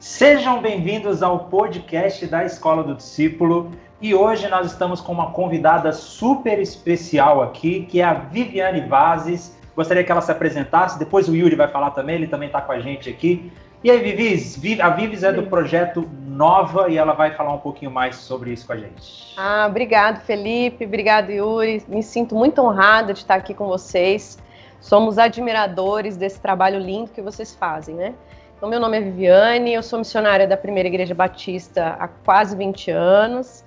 Sejam 0.00 0.62
bem-vindos 0.62 1.22
ao 1.22 1.40
podcast 1.40 2.26
da 2.26 2.42
Escola 2.42 2.82
do 2.82 2.94
Discípulo 2.94 3.70
e 4.00 4.14
hoje 4.14 4.48
nós 4.48 4.72
estamos 4.72 4.98
com 4.98 5.12
uma 5.12 5.30
convidada 5.32 5.92
super 5.92 6.58
especial 6.58 7.42
aqui, 7.42 7.82
que 7.82 8.00
é 8.00 8.04
a 8.04 8.14
Viviane 8.14 8.80
Vazes. 8.88 9.54
Gostaria 9.76 10.02
que 10.02 10.10
ela 10.10 10.22
se 10.22 10.32
apresentasse, 10.32 10.98
depois 10.98 11.28
o 11.28 11.36
Yuri 11.36 11.54
vai 11.54 11.68
falar 11.68 11.90
também, 11.90 12.14
ele 12.14 12.26
também 12.26 12.46
está 12.46 12.62
com 12.62 12.72
a 12.72 12.80
gente 12.80 13.10
aqui. 13.10 13.52
E 13.84 13.90
aí, 13.90 13.98
Vivis, 13.98 14.58
a 14.80 14.88
Vivis 14.88 15.22
é 15.22 15.34
do 15.34 15.42
projeto 15.42 16.08
Nova 16.26 16.88
e 16.88 16.96
ela 16.96 17.12
vai 17.12 17.32
falar 17.32 17.52
um 17.52 17.58
pouquinho 17.58 17.90
mais 17.90 18.16
sobre 18.16 18.52
isso 18.52 18.66
com 18.66 18.72
a 18.72 18.78
gente. 18.78 19.34
Ah, 19.36 19.66
obrigado, 19.68 20.22
Felipe, 20.22 20.86
obrigado, 20.86 21.28
Yuri. 21.28 21.84
Me 21.86 22.02
sinto 22.02 22.34
muito 22.34 22.62
honrada 22.62 23.12
de 23.12 23.18
estar 23.18 23.34
aqui 23.34 23.52
com 23.52 23.66
vocês. 23.66 24.38
Somos 24.80 25.18
admiradores 25.18 26.16
desse 26.16 26.40
trabalho 26.40 26.78
lindo 26.78 27.10
que 27.10 27.20
vocês 27.20 27.54
fazem, 27.54 27.94
né? 27.94 28.14
Então, 28.60 28.68
meu 28.68 28.78
nome 28.78 28.98
é 28.98 29.00
Viviane, 29.00 29.72
eu 29.72 29.82
sou 29.82 30.00
missionária 30.00 30.46
da 30.46 30.54
Primeira 30.54 30.86
Igreja 30.86 31.14
Batista 31.14 31.96
há 31.98 32.06
quase 32.06 32.54
20 32.54 32.90
anos 32.90 33.64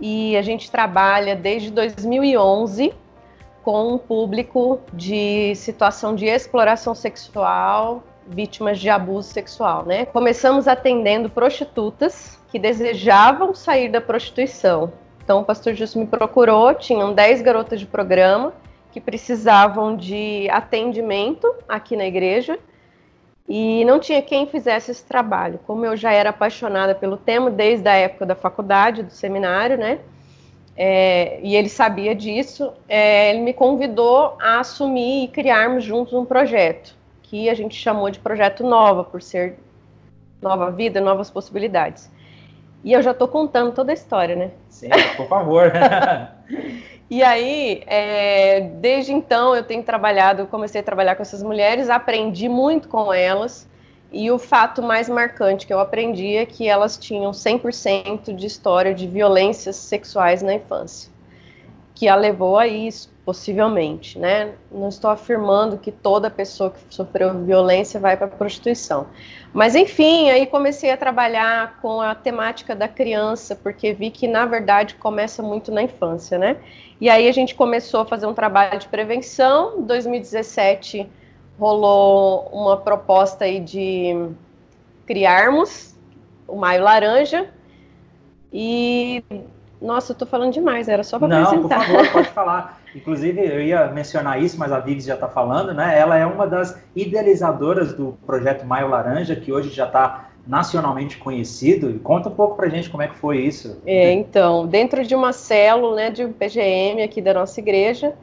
e 0.00 0.36
a 0.36 0.42
gente 0.42 0.72
trabalha 0.72 1.36
desde 1.36 1.70
2011 1.70 2.92
com 3.62 3.94
um 3.94 3.96
público 3.96 4.80
de 4.92 5.54
situação 5.54 6.16
de 6.16 6.26
exploração 6.26 6.96
sexual 6.96 8.02
vítimas 8.26 8.80
de 8.80 8.90
abuso 8.90 9.28
sexual, 9.28 9.86
né? 9.86 10.04
Começamos 10.06 10.66
atendendo 10.66 11.30
prostitutas 11.30 12.36
que 12.50 12.58
desejavam 12.58 13.54
sair 13.54 13.88
da 13.88 14.00
prostituição. 14.00 14.92
Então 15.22 15.42
o 15.42 15.44
pastor 15.44 15.74
Justo 15.74 15.96
me 15.96 16.08
procurou, 16.08 16.74
tinham 16.74 17.14
10 17.14 17.40
garotas 17.40 17.78
de 17.78 17.86
programa 17.86 18.52
que 18.90 19.00
precisavam 19.00 19.96
de 19.96 20.50
atendimento 20.50 21.54
aqui 21.68 21.96
na 21.96 22.04
igreja 22.04 22.58
e 23.48 23.84
não 23.84 24.00
tinha 24.00 24.22
quem 24.22 24.46
fizesse 24.46 24.90
esse 24.90 25.04
trabalho. 25.04 25.60
Como 25.66 25.84
eu 25.84 25.96
já 25.96 26.12
era 26.12 26.30
apaixonada 26.30 26.94
pelo 26.94 27.16
tema 27.16 27.50
desde 27.50 27.88
a 27.88 27.94
época 27.94 28.24
da 28.24 28.34
faculdade, 28.34 29.02
do 29.02 29.12
seminário, 29.12 29.76
né? 29.76 29.98
É, 30.76 31.38
e 31.42 31.54
ele 31.54 31.68
sabia 31.68 32.14
disso, 32.14 32.72
é, 32.88 33.30
ele 33.30 33.40
me 33.40 33.52
convidou 33.52 34.36
a 34.40 34.58
assumir 34.60 35.24
e 35.24 35.28
criarmos 35.28 35.84
juntos 35.84 36.12
um 36.14 36.24
projeto 36.24 36.96
que 37.22 37.48
a 37.48 37.54
gente 37.54 37.76
chamou 37.76 38.10
de 38.10 38.18
projeto 38.18 38.64
Nova, 38.64 39.04
por 39.04 39.22
ser 39.22 39.56
nova 40.42 40.70
vida, 40.70 41.00
novas 41.00 41.30
possibilidades. 41.30 42.10
E 42.82 42.92
eu 42.92 43.02
já 43.02 43.12
estou 43.12 43.26
contando 43.26 43.72
toda 43.72 43.92
a 43.92 43.94
história, 43.94 44.36
né? 44.36 44.50
Sim, 44.68 44.90
por 45.16 45.26
favor. 45.26 45.72
e 47.10 47.22
aí, 47.22 47.82
é, 47.86 48.60
desde 48.80 49.12
então, 49.12 49.54
eu 49.54 49.62
tenho 49.62 49.82
trabalhado, 49.82 50.46
comecei 50.46 50.80
a 50.80 50.84
trabalhar 50.84 51.14
com 51.16 51.22
essas 51.22 51.42
mulheres, 51.42 51.90
aprendi 51.90 52.48
muito 52.48 52.88
com 52.88 53.12
elas. 53.12 53.68
E 54.10 54.30
o 54.30 54.38
fato 54.38 54.80
mais 54.82 55.08
marcante 55.08 55.66
que 55.66 55.74
eu 55.74 55.80
aprendi 55.80 56.36
é 56.36 56.46
que 56.46 56.68
elas 56.68 56.96
tinham 56.96 57.32
100% 57.32 58.32
de 58.34 58.46
história 58.46 58.94
de 58.94 59.08
violências 59.08 59.76
sexuais 59.76 60.40
na 60.40 60.54
infância, 60.54 61.10
que 61.94 62.08
a 62.08 62.16
levou 62.16 62.58
a 62.58 62.66
isso, 62.66 63.12
possivelmente, 63.24 64.18
né? 64.18 64.52
Não 64.70 64.88
estou 64.88 65.10
afirmando 65.10 65.78
que 65.78 65.92
toda 65.92 66.28
pessoa 66.28 66.70
que 66.70 66.94
sofreu 66.94 67.32
violência 67.44 68.00
vai 68.00 68.16
para 68.16 68.26
a 68.26 68.30
prostituição. 68.30 69.06
Mas 69.52 69.74
enfim, 69.74 70.28
aí 70.30 70.46
comecei 70.46 70.90
a 70.90 70.96
trabalhar 70.96 71.78
com 71.80 72.00
a 72.00 72.14
temática 72.14 72.74
da 72.74 72.88
criança, 72.88 73.54
porque 73.54 73.92
vi 73.92 74.10
que 74.10 74.26
na 74.26 74.44
verdade 74.44 74.96
começa 74.96 75.42
muito 75.42 75.70
na 75.70 75.82
infância, 75.82 76.36
né? 76.36 76.56
E 77.00 77.08
aí 77.08 77.28
a 77.28 77.32
gente 77.32 77.54
começou 77.54 78.00
a 78.00 78.04
fazer 78.04 78.26
um 78.26 78.34
trabalho 78.34 78.78
de 78.78 78.88
prevenção. 78.88 79.78
Em 79.78 79.82
2017 79.82 81.08
rolou 81.58 82.48
uma 82.52 82.76
proposta 82.76 83.44
aí 83.44 83.60
de 83.60 84.28
criarmos 85.06 85.94
o 86.46 86.56
Maio 86.56 86.82
Laranja 86.82 87.48
e 88.52 89.24
nossa, 89.84 90.12
eu 90.12 90.16
tô 90.16 90.24
falando 90.24 90.52
demais, 90.52 90.88
era 90.88 91.04
só 91.04 91.18
para 91.18 91.42
apresentar. 91.42 91.78
Não, 91.78 91.86
por 91.86 91.96
favor, 91.96 92.12
pode 92.12 92.28
falar. 92.34 92.80
Inclusive, 92.94 93.40
eu 93.40 93.60
ia 93.60 93.86
mencionar 93.88 94.42
isso, 94.42 94.58
mas 94.58 94.72
a 94.72 94.80
Vives 94.80 95.04
já 95.04 95.14
está 95.14 95.28
falando, 95.28 95.74
né? 95.74 95.98
Ela 95.98 96.16
é 96.16 96.24
uma 96.24 96.46
das 96.46 96.80
idealizadoras 96.96 97.92
do 97.92 98.16
projeto 98.24 98.64
Maio 98.64 98.88
Laranja, 98.88 99.36
que 99.36 99.52
hoje 99.52 99.68
já 99.68 99.86
está 99.86 100.30
nacionalmente 100.46 101.18
conhecido. 101.18 101.90
E 101.90 101.98
conta 101.98 102.28
um 102.28 102.34
pouco 102.34 102.56
para 102.56 102.68
gente 102.68 102.88
como 102.88 103.02
é 103.02 103.08
que 103.08 103.16
foi 103.16 103.38
isso. 103.38 103.80
É, 103.86 104.12
então, 104.12 104.66
dentro 104.66 105.04
de 105.04 105.14
uma 105.14 105.32
célula 105.32 105.96
né, 105.96 106.10
de 106.10 106.24
um 106.24 106.32
PGM 106.32 107.02
aqui 107.02 107.20
da 107.20 107.34
nossa 107.34 107.60
igreja, 107.60 108.14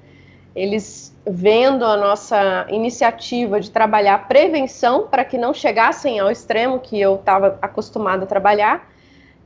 eles 0.56 1.16
vendo 1.26 1.86
a 1.86 1.96
nossa 1.96 2.66
iniciativa 2.70 3.60
de 3.60 3.70
trabalhar 3.70 4.28
prevenção 4.28 5.08
para 5.08 5.24
que 5.24 5.38
não 5.38 5.54
chegassem 5.54 6.20
ao 6.20 6.32
extremo 6.32 6.80
que 6.80 7.00
eu 7.00 7.16
estava 7.16 7.60
acostumada 7.62 8.24
a 8.24 8.28
trabalhar, 8.28 8.91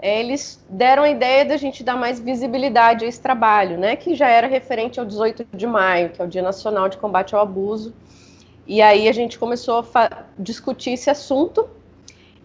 eles 0.02 0.64
deram 0.70 1.04
a 1.04 1.10
ideia 1.10 1.46
da 1.46 1.58
gente 1.58 1.84
dar 1.84 1.96
mais 1.96 2.20
visibilidade 2.20 3.06
a 3.06 3.08
esse 3.08 3.20
trabalho, 3.20 3.78
né, 3.78 3.96
que 3.96 4.14
já 4.16 4.28
era 4.28 4.48
referente 4.48 5.00
ao 5.00 5.06
18 5.06 5.48
de 5.54 5.66
maio, 5.66 6.10
que 6.10 6.22
é 6.22 6.26
o 6.26 6.28
Dia 6.28 6.42
Nacional 6.42 6.90
de 6.90 6.98
Combate 6.98 7.34
ao 7.34 7.42
Abuso. 7.42 7.94
E 8.68 8.82
aí 8.82 9.08
a 9.08 9.12
gente 9.12 9.38
começou 9.38 9.86
a 9.94 10.24
discutir 10.38 10.92
esse 10.92 11.10
assunto 11.10 11.70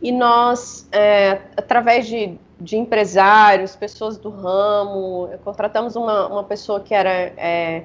e 0.03 0.13
nós, 0.13 0.89
é, 0.93 1.41
através 1.57 2.07
de, 2.07 2.39
de, 2.61 2.77
empresários, 2.77 3.75
pessoas 3.75 4.17
do 4.19 4.31
ramo, 4.31 5.29
contratamos 5.45 5.97
uma, 5.97 6.27
uma 6.27 6.45
pessoa 6.45 6.81
que 6.81 6.95
era 6.95 7.11
é, 7.11 7.85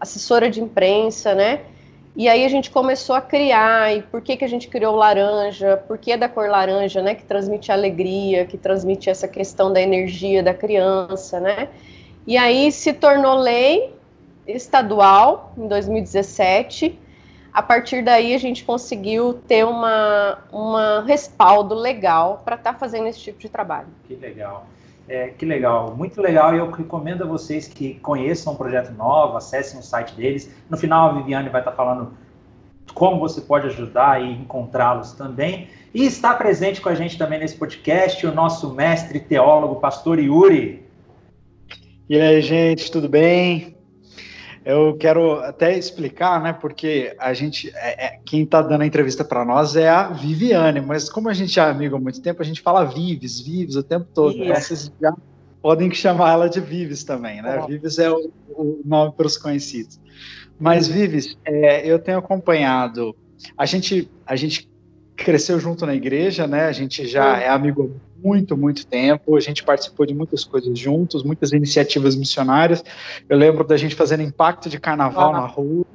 assessora 0.00 0.50
de 0.50 0.60
imprensa, 0.60 1.34
né, 1.34 1.60
e 2.16 2.28
aí 2.30 2.46
a 2.46 2.48
gente 2.48 2.70
começou 2.70 3.14
a 3.14 3.20
criar, 3.20 3.94
e 3.94 4.00
por 4.00 4.22
que, 4.22 4.38
que 4.38 4.44
a 4.44 4.48
gente 4.48 4.68
criou 4.68 4.96
laranja, 4.96 5.76
por 5.86 5.98
que 5.98 6.16
da 6.16 6.30
cor 6.30 6.48
laranja, 6.48 7.02
né, 7.02 7.14
que 7.14 7.24
transmite 7.24 7.70
alegria, 7.70 8.46
que 8.46 8.56
transmite 8.56 9.10
essa 9.10 9.28
questão 9.28 9.70
da 9.70 9.82
energia 9.82 10.42
da 10.42 10.54
criança, 10.54 11.38
né? 11.38 11.68
E 12.26 12.38
aí 12.38 12.72
se 12.72 12.94
tornou 12.94 13.34
lei 13.34 13.94
estadual 14.46 15.52
em 15.58 15.68
2017. 15.68 16.98
A 17.52 17.62
partir 17.62 18.02
daí 18.02 18.34
a 18.34 18.38
gente 18.38 18.64
conseguiu 18.64 19.34
ter 19.46 19.64
uma, 19.64 20.38
uma 20.50 21.04
respaldo 21.06 21.74
legal 21.74 22.42
para 22.44 22.56
estar 22.56 22.72
tá 22.72 22.78
fazendo 22.78 23.08
esse 23.08 23.20
tipo 23.20 23.38
de 23.38 23.48
trabalho. 23.48 23.88
Que 24.08 24.14
legal. 24.14 24.66
É, 25.08 25.28
que 25.28 25.44
legal, 25.44 25.94
muito 25.96 26.20
legal. 26.20 26.54
E 26.54 26.58
eu 26.58 26.70
recomendo 26.70 27.22
a 27.22 27.26
vocês 27.26 27.68
que 27.68 27.94
conheçam 28.00 28.54
o 28.54 28.56
Projeto 28.56 28.92
Nova, 28.92 29.38
acessem 29.38 29.78
o 29.78 29.82
site 29.82 30.14
deles. 30.14 30.52
No 30.68 30.76
final, 30.76 31.10
a 31.10 31.12
Viviane 31.12 31.48
vai 31.48 31.60
estar 31.60 31.72
falando 31.72 32.12
como 32.92 33.20
você 33.20 33.40
pode 33.40 33.66
ajudar 33.66 34.22
e 34.22 34.32
encontrá-los 34.32 35.12
também. 35.12 35.68
E 35.94 36.04
está 36.04 36.34
presente 36.34 36.80
com 36.80 36.88
a 36.88 36.94
gente 36.94 37.16
também 37.16 37.38
nesse 37.38 37.56
podcast 37.56 38.26
o 38.26 38.34
nosso 38.34 38.74
mestre 38.74 39.20
teólogo, 39.20 39.76
pastor 39.76 40.18
Yuri. 40.18 40.84
E 42.08 42.20
aí, 42.20 42.40
gente, 42.40 42.90
tudo 42.90 43.08
bem? 43.08 43.75
Eu 44.66 44.96
quero 44.96 45.38
até 45.42 45.78
explicar, 45.78 46.42
né? 46.42 46.52
Porque 46.52 47.14
a 47.20 47.32
gente, 47.32 47.70
é, 47.76 48.06
é, 48.06 48.20
quem 48.26 48.42
está 48.42 48.60
dando 48.60 48.82
a 48.82 48.86
entrevista 48.86 49.24
para 49.24 49.44
nós 49.44 49.76
é 49.76 49.88
a 49.88 50.08
Viviane, 50.08 50.80
mas 50.80 51.08
como 51.08 51.28
a 51.28 51.32
gente 51.32 51.56
é 51.60 51.62
amigo 51.62 51.94
há 51.94 52.00
muito 52.00 52.20
tempo, 52.20 52.42
a 52.42 52.44
gente 52.44 52.60
fala 52.60 52.84
Vives, 52.84 53.40
Vives 53.40 53.76
o 53.76 53.82
tempo 53.84 54.08
todo. 54.12 54.36
Né? 54.36 54.52
Vocês 54.56 54.90
já 55.00 55.14
podem 55.62 55.88
chamar 55.94 56.32
ela 56.32 56.48
de 56.48 56.58
Vives 56.58 57.04
também, 57.04 57.40
né? 57.40 57.60
Oh. 57.62 57.66
Vives 57.68 58.00
é 58.00 58.10
o, 58.10 58.28
o 58.48 58.80
nome 58.84 59.12
para 59.16 59.28
os 59.28 59.38
conhecidos. 59.38 60.00
Mas 60.58 60.88
Vives, 60.88 61.38
é, 61.44 61.86
eu 61.88 62.00
tenho 62.00 62.18
acompanhado. 62.18 63.14
A 63.56 63.66
gente, 63.66 64.10
a 64.26 64.34
gente 64.34 64.68
cresceu 65.16 65.58
junto 65.58 65.86
na 65.86 65.94
igreja, 65.94 66.46
né? 66.46 66.66
A 66.66 66.72
gente 66.72 67.06
já 67.06 67.38
é 67.38 67.48
amigo 67.48 67.96
muito, 68.22 68.56
muito 68.56 68.86
tempo. 68.86 69.36
A 69.36 69.40
gente 69.40 69.64
participou 69.64 70.04
de 70.04 70.14
muitas 70.14 70.44
coisas 70.44 70.78
juntos, 70.78 71.22
muitas 71.22 71.52
iniciativas 71.52 72.14
missionárias. 72.14 72.84
Eu 73.28 73.36
lembro 73.36 73.64
da 73.64 73.76
gente 73.76 73.94
fazendo 73.94 74.22
impacto 74.22 74.68
de 74.68 74.78
carnaval 74.78 75.34
ah, 75.34 75.40
na 75.40 75.46
rua. 75.46 75.86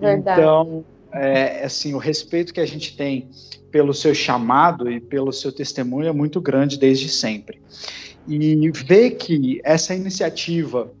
Verdade. 0.00 0.40
Então, 0.40 0.84
é, 1.12 1.64
assim, 1.64 1.94
o 1.94 1.98
respeito 1.98 2.54
que 2.54 2.60
a 2.60 2.66
gente 2.66 2.96
tem 2.96 3.28
pelo 3.70 3.92
seu 3.92 4.14
chamado 4.14 4.90
e 4.90 5.00
pelo 5.00 5.32
seu 5.32 5.50
testemunho 5.50 6.08
é 6.08 6.12
muito 6.12 6.40
grande 6.40 6.78
desde 6.78 7.08
sempre. 7.08 7.60
E 8.26 8.70
ver 8.70 9.12
que 9.12 9.60
essa 9.64 9.94
iniciativa 9.94 10.92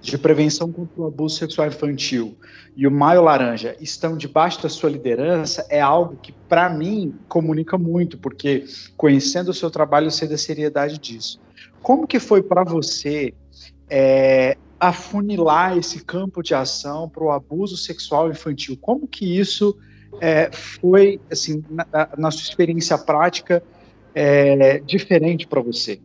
de 0.00 0.16
prevenção 0.16 0.70
contra 0.72 1.02
o 1.02 1.06
abuso 1.06 1.36
sexual 1.36 1.68
infantil 1.68 2.36
e 2.76 2.86
o 2.86 2.90
Maio 2.90 3.22
Laranja 3.22 3.76
estão 3.80 4.16
debaixo 4.16 4.62
da 4.62 4.68
sua 4.68 4.88
liderança 4.88 5.66
é 5.68 5.80
algo 5.80 6.16
que, 6.16 6.30
para 6.30 6.70
mim, 6.70 7.12
comunica 7.28 7.76
muito, 7.76 8.16
porque 8.16 8.64
conhecendo 8.96 9.48
o 9.48 9.54
seu 9.54 9.68
trabalho, 9.68 10.06
eu 10.06 10.10
sei 10.12 10.28
da 10.28 10.38
seriedade 10.38 10.96
disso. 10.96 11.40
Como 11.82 12.06
que 12.06 12.20
foi 12.20 12.40
para 12.40 12.62
você 12.62 13.34
é, 13.90 14.56
afunilar 14.78 15.76
esse 15.76 16.04
campo 16.04 16.40
de 16.40 16.54
ação 16.54 17.08
para 17.08 17.24
o 17.24 17.32
abuso 17.32 17.76
sexual 17.76 18.30
infantil? 18.30 18.78
Como 18.80 19.08
que 19.08 19.38
isso 19.38 19.76
é, 20.20 20.48
foi, 20.52 21.20
assim, 21.30 21.64
na, 21.68 21.86
na, 22.16 22.30
sua 22.30 22.42
experiência 22.42 22.96
prática, 22.96 23.60
é, 24.14 24.78
diferente 24.78 25.48
para 25.48 25.60
você? 25.60 26.00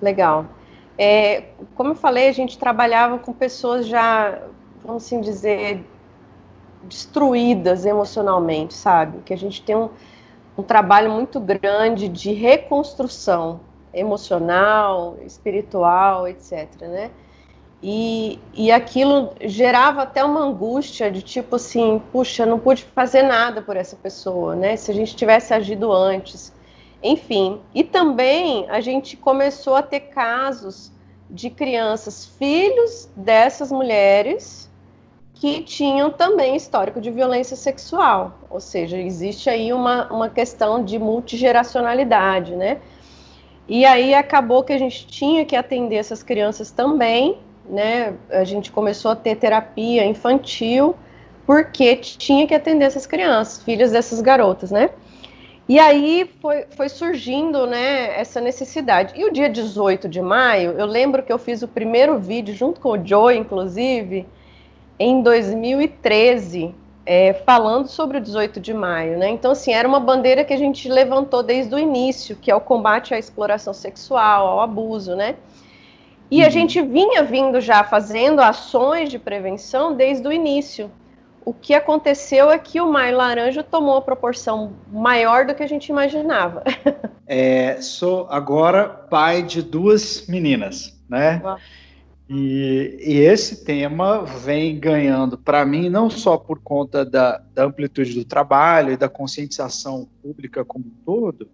Legal. 0.00 0.57
É, 0.98 1.44
como 1.76 1.90
eu 1.90 1.94
falei, 1.94 2.28
a 2.28 2.32
gente 2.32 2.58
trabalhava 2.58 3.18
com 3.18 3.32
pessoas 3.32 3.86
já, 3.86 4.40
vamos 4.84 5.04
assim 5.04 5.20
dizer, 5.20 5.84
destruídas 6.82 7.86
emocionalmente, 7.86 8.74
sabe? 8.74 9.22
Que 9.24 9.32
a 9.32 9.36
gente 9.36 9.62
tem 9.62 9.76
um, 9.76 9.90
um 10.56 10.62
trabalho 10.62 11.10
muito 11.10 11.38
grande 11.38 12.08
de 12.08 12.32
reconstrução 12.32 13.60
emocional, 13.94 15.16
espiritual, 15.24 16.26
etc. 16.26 16.68
Né? 16.80 17.10
E, 17.80 18.40
e 18.52 18.72
aquilo 18.72 19.32
gerava 19.40 20.02
até 20.02 20.24
uma 20.24 20.40
angústia 20.40 21.10
de 21.12 21.22
tipo 21.22 21.56
assim, 21.56 22.02
puxa, 22.10 22.44
não 22.44 22.58
pude 22.58 22.84
fazer 22.84 23.22
nada 23.22 23.62
por 23.62 23.76
essa 23.76 23.94
pessoa, 23.94 24.56
né? 24.56 24.76
Se 24.76 24.90
a 24.90 24.94
gente 24.94 25.14
tivesse 25.14 25.54
agido 25.54 25.92
antes. 25.92 26.52
Enfim, 27.02 27.60
e 27.74 27.84
também 27.84 28.68
a 28.68 28.80
gente 28.80 29.16
começou 29.16 29.76
a 29.76 29.82
ter 29.82 30.00
casos 30.00 30.90
de 31.30 31.50
crianças, 31.50 32.26
filhos 32.26 33.08
dessas 33.14 33.70
mulheres, 33.70 34.68
que 35.34 35.62
tinham 35.62 36.10
também 36.10 36.56
histórico 36.56 37.00
de 37.00 37.10
violência 37.10 37.56
sexual. 37.56 38.38
Ou 38.50 38.58
seja, 38.58 38.98
existe 38.98 39.48
aí 39.48 39.72
uma, 39.72 40.12
uma 40.12 40.28
questão 40.28 40.82
de 40.82 40.98
multigeracionalidade, 40.98 42.56
né? 42.56 42.78
E 43.68 43.84
aí 43.84 44.14
acabou 44.14 44.64
que 44.64 44.72
a 44.72 44.78
gente 44.78 45.06
tinha 45.06 45.44
que 45.44 45.54
atender 45.54 45.96
essas 45.96 46.22
crianças 46.22 46.72
também, 46.72 47.38
né? 47.68 48.14
A 48.30 48.42
gente 48.42 48.72
começou 48.72 49.12
a 49.12 49.16
ter 49.16 49.36
terapia 49.36 50.04
infantil, 50.04 50.96
porque 51.46 51.94
tinha 51.96 52.46
que 52.46 52.54
atender 52.54 52.86
essas 52.86 53.06
crianças, 53.06 53.62
filhas 53.62 53.92
dessas 53.92 54.20
garotas, 54.20 54.72
né? 54.72 54.90
E 55.68 55.78
aí 55.78 56.30
foi, 56.40 56.64
foi 56.70 56.88
surgindo 56.88 57.66
né, 57.66 58.18
essa 58.18 58.40
necessidade. 58.40 59.12
E 59.14 59.24
o 59.26 59.30
dia 59.30 59.50
18 59.50 60.08
de 60.08 60.22
maio, 60.22 60.72
eu 60.78 60.86
lembro 60.86 61.22
que 61.22 61.30
eu 61.30 61.38
fiz 61.38 61.60
o 61.60 61.68
primeiro 61.68 62.18
vídeo 62.18 62.54
junto 62.54 62.80
com 62.80 62.92
o 62.92 63.06
Joe, 63.06 63.36
inclusive, 63.36 64.26
em 64.98 65.20
2013, 65.20 66.74
é, 67.04 67.34
falando 67.34 67.86
sobre 67.86 68.16
o 68.16 68.20
18 68.20 68.58
de 68.58 68.72
maio. 68.72 69.18
Né? 69.18 69.28
Então, 69.28 69.50
assim, 69.50 69.74
era 69.74 69.86
uma 69.86 70.00
bandeira 70.00 70.42
que 70.42 70.54
a 70.54 70.56
gente 70.56 70.88
levantou 70.88 71.42
desde 71.42 71.74
o 71.74 71.78
início, 71.78 72.34
que 72.34 72.50
é 72.50 72.54
o 72.54 72.60
combate 72.62 73.12
à 73.12 73.18
exploração 73.18 73.74
sexual, 73.74 74.46
ao 74.46 74.60
abuso, 74.60 75.14
né? 75.14 75.36
E 76.30 76.42
a 76.42 76.46
uhum. 76.46 76.50
gente 76.50 76.80
vinha 76.80 77.22
vindo 77.22 77.60
já 77.60 77.84
fazendo 77.84 78.40
ações 78.40 79.10
de 79.10 79.18
prevenção 79.18 79.94
desde 79.94 80.26
o 80.26 80.32
início 80.32 80.90
o 81.48 81.54
que 81.54 81.72
aconteceu 81.72 82.50
é 82.50 82.58
que 82.58 82.78
o 82.78 82.92
Maio 82.92 83.16
Laranja 83.16 83.62
tomou 83.62 83.94
uma 83.94 84.02
proporção 84.02 84.74
maior 84.92 85.46
do 85.46 85.54
que 85.54 85.62
a 85.62 85.66
gente 85.66 85.88
imaginava. 85.88 86.62
É, 87.30 87.78
sou 87.82 88.26
agora 88.30 88.88
pai 88.88 89.42
de 89.42 89.60
duas 89.60 90.26
meninas, 90.28 90.98
né? 91.06 91.42
E, 92.26 92.96
e, 93.02 93.18
esse 93.18 93.66
tema 93.66 94.24
vem 94.24 94.80
ganhando 94.80 95.36
para 95.36 95.62
mim, 95.66 95.90
não 95.90 96.08
só 96.08 96.38
por 96.38 96.58
conta 96.60 97.04
da, 97.04 97.36
da, 97.52 97.64
amplitude 97.64 98.14
do 98.14 98.24
trabalho 98.24 98.94
e 98.94 98.96
da 98.96 99.10
conscientização 99.10 100.08
pública 100.22 100.64
como 100.64 100.86
um 100.86 101.04
todo, 101.04 101.50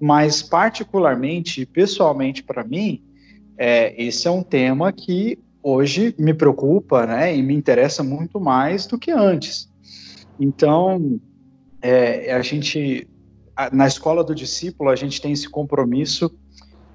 mas 0.00 0.42
particularmente, 0.42 1.66
pessoalmente 1.66 2.42
para 2.42 2.64
mim, 2.64 3.04
é, 3.58 4.02
esse 4.02 4.26
é 4.26 4.30
um 4.30 4.42
tema 4.42 4.90
que 4.90 5.38
hoje 5.62 6.14
me 6.18 6.32
preocupa, 6.32 7.06
né, 7.06 7.36
e 7.36 7.42
me 7.42 7.54
interessa 7.54 8.02
muito 8.02 8.40
mais 8.40 8.86
do 8.86 8.98
que 8.98 9.10
antes. 9.10 9.68
Então, 10.38 11.20
é, 11.82 12.32
a 12.32 12.42
gente, 12.42 13.06
na 13.72 13.86
escola 13.86 14.24
do 14.24 14.34
discípulo, 14.34 14.90
a 14.90 14.96
gente 14.96 15.20
tem 15.20 15.32
esse 15.32 15.48
compromisso 15.48 16.34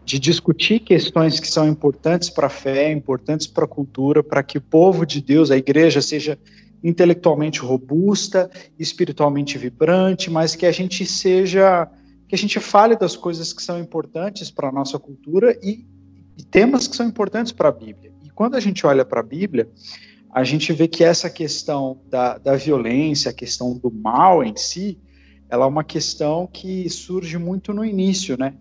de 0.03 0.19
discutir 0.19 0.79
questões 0.79 1.39
que 1.39 1.47
são 1.47 1.67
importantes 1.67 2.29
para 2.29 2.47
a 2.47 2.50
fé, 2.50 2.91
importantes 2.91 3.47
para 3.47 3.65
a 3.65 3.67
cultura, 3.67 4.23
para 4.23 4.44
que 4.44 4.57
o 4.57 4.62
povo 4.62 5.06
de 5.06 5.21
Deus, 5.21 5.50
a 5.50 5.57
igreja, 5.57 6.01
seja 6.01 6.38
intelectualmente 6.83 7.59
robusta, 7.59 8.50
espiritualmente 8.77 9.57
vibrante, 9.57 10.29
mas 10.29 10.56
que 10.56 10.67
a 10.67 10.71
gente 10.71 11.03
seja, 11.06 11.89
que 12.27 12.35
a 12.35 12.38
gente 12.38 12.59
fale 12.59 12.95
das 12.95 13.15
coisas 13.15 13.51
que 13.51 13.63
são 13.63 13.79
importantes 13.79 14.51
para 14.51 14.69
a 14.69 14.71
nossa 14.71 15.00
cultura 15.00 15.57
e, 15.63 15.83
e 16.38 16.44
temas 16.44 16.88
que 16.88 16.95
são 16.95 17.07
importantes 17.07 17.51
para 17.51 17.69
a 17.69 17.71
Bíblia 17.71 18.14
quando 18.36 18.56
a 18.56 18.60
gente 18.60 18.86
olha 18.86 19.06
para 19.06 19.22
a 19.22 19.24
Bíblia, 19.24 19.70
a 20.32 20.44
gente 20.44 20.74
vê 20.74 20.88
que 20.88 21.04
essa 21.04 21.30
questão 21.30 22.02
da, 22.10 22.38
da 22.38 22.58
violência, 22.58 23.32
a 23.32 23.34
questão 23.34 23.78
do 23.78 23.90
mal 23.90 24.44
em 24.44 24.56
si, 24.58 25.00
ela 25.50 25.66
é 25.66 25.68
uma 25.68 25.84
questão 25.84 26.46
que 26.46 26.90
surge 26.90 27.38
muito 27.38 27.74
no 27.74 27.86
início, 27.86 28.38
né? 28.38 28.54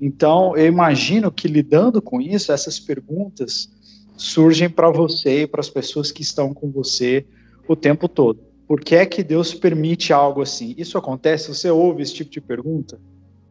Então, 0.00 0.56
eu 0.56 0.66
imagino 0.66 1.30
que 1.30 1.46
lidando 1.46 2.02
com 2.02 2.20
isso, 2.20 2.50
essas 2.50 2.80
perguntas 2.80 3.70
surgem 4.16 4.68
para 4.68 4.90
você 4.90 5.42
e 5.42 5.46
para 5.46 5.60
as 5.60 5.70
pessoas 5.70 6.10
que 6.10 6.22
estão 6.22 6.52
com 6.52 6.70
você 6.70 7.24
o 7.68 7.76
tempo 7.76 8.08
todo. 8.08 8.40
Por 8.66 8.80
que 8.80 8.96
é 8.96 9.06
que 9.06 9.22
Deus 9.22 9.54
permite 9.54 10.12
algo 10.12 10.42
assim? 10.42 10.74
Isso 10.76 10.98
acontece? 10.98 11.54
Você 11.54 11.70
ouve 11.70 12.02
esse 12.02 12.14
tipo 12.14 12.30
de 12.30 12.40
pergunta? 12.40 13.00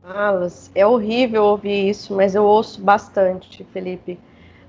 Alas, 0.04 0.72
é 0.74 0.86
horrível 0.86 1.44
ouvir 1.44 1.90
isso, 1.90 2.16
mas 2.16 2.36
eu 2.36 2.44
ouço 2.44 2.82
bastante, 2.82 3.66
Felipe. 3.72 4.20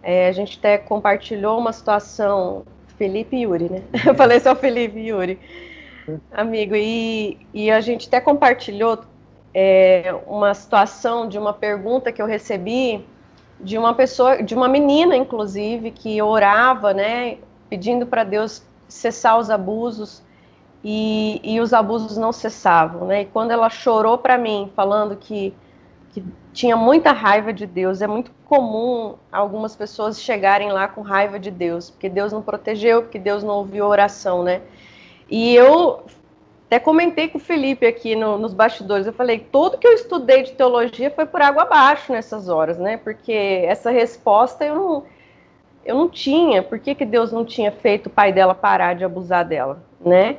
É, 0.02 0.29
a 0.29 0.32
gente 0.32 0.58
até 0.58 0.79
compartilhou 0.79 1.58
uma 1.58 1.73
situação, 1.73 2.64
Felipe 2.97 3.37
e 3.37 3.43
Yuri, 3.43 3.70
né? 3.70 3.82
Eu 4.06 4.14
falei 4.14 4.41
só 4.41 4.55
Felipe 4.55 4.99
e 4.99 5.08
Yuri, 5.08 5.38
amigo, 6.32 6.75
e, 6.75 7.38
e 7.52 7.70
a 7.70 7.81
gente 7.81 8.08
até 8.08 8.20
compartilhou 8.20 9.00
é, 9.55 10.14
uma 10.26 10.55
situação 10.55 11.29
de 11.29 11.38
uma 11.38 11.52
pergunta 11.52 12.12
que 12.12 12.23
eu 12.23 12.26
recebi 12.26 13.05
de 13.58 13.76
uma 13.76 13.94
pessoa, 13.94 14.43
de 14.43 14.55
uma 14.55 14.69
menina, 14.69 15.17
inclusive, 15.17 15.91
que 15.91 16.20
orava, 16.23 16.94
né, 16.94 17.37
pedindo 17.69 18.06
para 18.06 18.25
Deus 18.25 18.62
cessar 18.88 19.38
os 19.38 19.50
abusos 19.50 20.23
e, 20.82 21.41
e 21.44 21.61
os 21.61 21.73
abusos 21.73 22.17
não 22.17 22.32
cessavam, 22.32 23.06
né? 23.06 23.23
E 23.23 23.25
quando 23.26 23.50
ela 23.50 23.69
chorou 23.69 24.17
para 24.17 24.38
mim, 24.38 24.73
falando 24.75 25.14
que 25.14 25.55
que 26.12 26.25
tinha 26.53 26.77
muita 26.77 27.12
raiva 27.12 27.53
de 27.53 27.67
Deus. 27.67 28.03
É 28.03 28.07
muito 28.07 28.31
comum 28.45 29.15
algumas 29.31 29.77
pessoas 29.77 30.21
chegarem 30.21 30.71
lá 30.71 30.89
com 30.89 31.03
raiva 31.03 31.39
de 31.39 31.51
Deus, 31.51 31.91
porque 31.91 32.09
Deus 32.09 32.33
não 32.33 32.43
protegeu, 32.43 33.03
porque 33.03 33.19
Deus 33.19 33.43
não 33.43 33.55
ouviu 33.55 33.85
a 33.85 33.89
oração, 33.89 34.43
né? 34.43 34.61
E 35.31 35.55
eu 35.55 36.05
até 36.67 36.79
comentei 36.79 37.29
com 37.29 37.39
o 37.39 37.41
Felipe 37.41 37.87
aqui 37.87 38.15
no, 38.15 38.39
nos 38.39 38.55
bastidores, 38.55 39.05
eu 39.05 39.12
falei, 39.12 39.41
tudo 39.51 39.77
que 39.77 39.87
eu 39.87 39.93
estudei 39.93 40.45
de 40.45 40.53
teologia 40.53 41.11
foi 41.11 41.27
por 41.27 41.43
água 41.43 41.62
abaixo 41.62 42.12
nessas 42.12 42.49
horas, 42.49 42.79
né? 42.79 42.97
Porque 42.97 43.33
essa 43.33 43.91
resposta 43.91 44.65
eu 44.65 44.75
não, 44.75 45.05
eu 45.85 45.97
não 45.97 46.09
tinha. 46.09 46.62
Por 46.62 46.79
que, 46.79 46.95
que 46.95 47.05
Deus 47.05 47.33
não 47.33 47.45
tinha 47.45 47.73
feito 47.73 48.07
o 48.07 48.11
pai 48.11 48.33
dela 48.33 48.55
parar 48.55 48.95
de 48.95 49.05
abusar 49.05 49.45
dela, 49.45 49.83
né? 50.01 50.39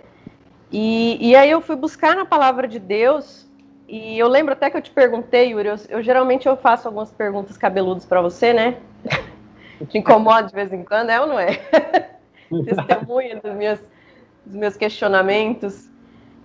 E, 0.71 1.17
e 1.19 1.35
aí 1.35 1.51
eu 1.51 1.59
fui 1.59 1.75
buscar 1.75 2.15
na 2.15 2.25
palavra 2.25 2.65
de 2.65 2.79
Deus 2.79 3.45
e 3.91 4.17
eu 4.17 4.29
lembro 4.29 4.53
até 4.53 4.69
que 4.69 4.77
eu 4.77 4.81
te 4.81 4.89
perguntei, 4.89 5.49
Yuri, 5.49 5.67
eu, 5.67 5.75
eu 5.89 6.01
geralmente 6.01 6.47
eu 6.47 6.55
faço 6.55 6.87
algumas 6.87 7.11
perguntas 7.11 7.57
cabeludas 7.57 8.05
para 8.05 8.21
você, 8.21 8.53
né? 8.53 8.77
te 9.89 9.97
incomoda 9.97 10.47
de 10.47 10.53
vez 10.53 10.71
em 10.71 10.81
quando, 10.81 11.09
é 11.09 11.19
ou 11.19 11.27
não 11.27 11.37
é? 11.37 11.59
Testemunha 12.63 13.41
dos 13.41 13.53
meus, 13.53 13.79
dos 14.45 14.55
meus 14.55 14.77
questionamentos. 14.77 15.89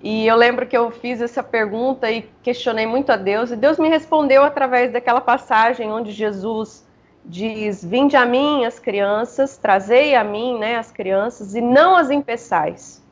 E 0.03 0.27
eu 0.27 0.35
lembro 0.35 0.67
que 0.67 0.77
eu 0.77 0.91
fiz 0.91 1.21
essa 1.21 1.41
pergunta 1.41 2.11
e 2.11 2.23
questionei 2.43 2.85
muito 2.85 3.13
a 3.13 3.17
Deus, 3.17 3.53
e 3.53 3.57
Deus 3.57 3.79
me 3.79 3.89
respondeu 3.89 4.43
através 4.43 4.93
daquela 4.93 5.21
passagem 5.21 5.93
onde 5.93 6.11
Jesus 6.11 6.85
diz: 7.25 7.85
Vinde 7.85 8.17
a 8.17 8.27
mim 8.27 8.65
as 8.65 8.81
crianças, 8.81 9.57
trazei 9.57 10.17
a 10.17 10.25
mim 10.25 10.59
né, 10.59 10.79
as 10.79 10.91
crianças, 10.91 11.55
e 11.55 11.61
não 11.61 11.95
as 11.95 12.11
impeçais. 12.11 13.06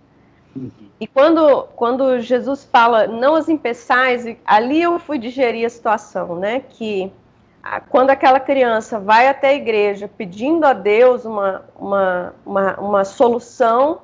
Uhum. 0.54 0.70
E 1.00 1.06
quando, 1.06 1.64
quando 1.76 2.20
Jesus 2.20 2.64
fala, 2.64 3.06
não 3.06 3.34
as 3.34 3.48
impeçais, 3.48 4.36
ali 4.44 4.82
eu 4.82 4.98
fui 4.98 5.18
digerir 5.18 5.66
a 5.66 5.70
situação, 5.70 6.36
né? 6.36 6.60
Que 6.60 7.12
quando 7.88 8.10
aquela 8.10 8.38
criança 8.38 8.98
vai 9.00 9.26
até 9.26 9.48
a 9.48 9.54
igreja 9.54 10.06
pedindo 10.06 10.64
a 10.64 10.72
Deus 10.72 11.24
uma, 11.24 11.64
uma, 11.78 12.34
uma, 12.44 12.80
uma 12.80 13.04
solução, 13.04 14.00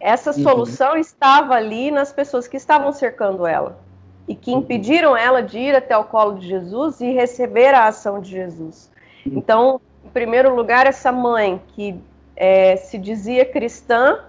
essa 0.00 0.30
uhum. 0.30 0.42
solução 0.42 0.96
estava 0.96 1.54
ali 1.54 1.90
nas 1.90 2.12
pessoas 2.12 2.48
que 2.48 2.56
estavam 2.56 2.92
cercando 2.92 3.46
ela 3.46 3.78
e 4.26 4.34
que 4.34 4.52
uhum. 4.52 4.58
impediram 4.58 5.16
ela 5.16 5.42
de 5.42 5.58
ir 5.58 5.74
até 5.74 5.96
o 5.96 6.04
colo 6.04 6.38
de 6.38 6.46
Jesus 6.46 7.00
e 7.00 7.12
receber 7.12 7.74
a 7.74 7.86
ação 7.86 8.20
de 8.20 8.30
Jesus. 8.30 8.90
Uhum. 9.26 9.32
Então, 9.36 9.80
em 10.04 10.08
primeiro 10.08 10.54
lugar, 10.54 10.86
essa 10.86 11.12
mãe 11.12 11.60
que 11.68 11.98
é, 12.36 12.76
se 12.76 12.96
dizia 12.96 13.44
cristã, 13.44 14.20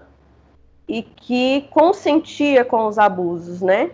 e 0.90 1.02
que 1.02 1.68
consentia 1.70 2.64
com 2.64 2.88
os 2.88 2.98
abusos, 2.98 3.62
né? 3.62 3.92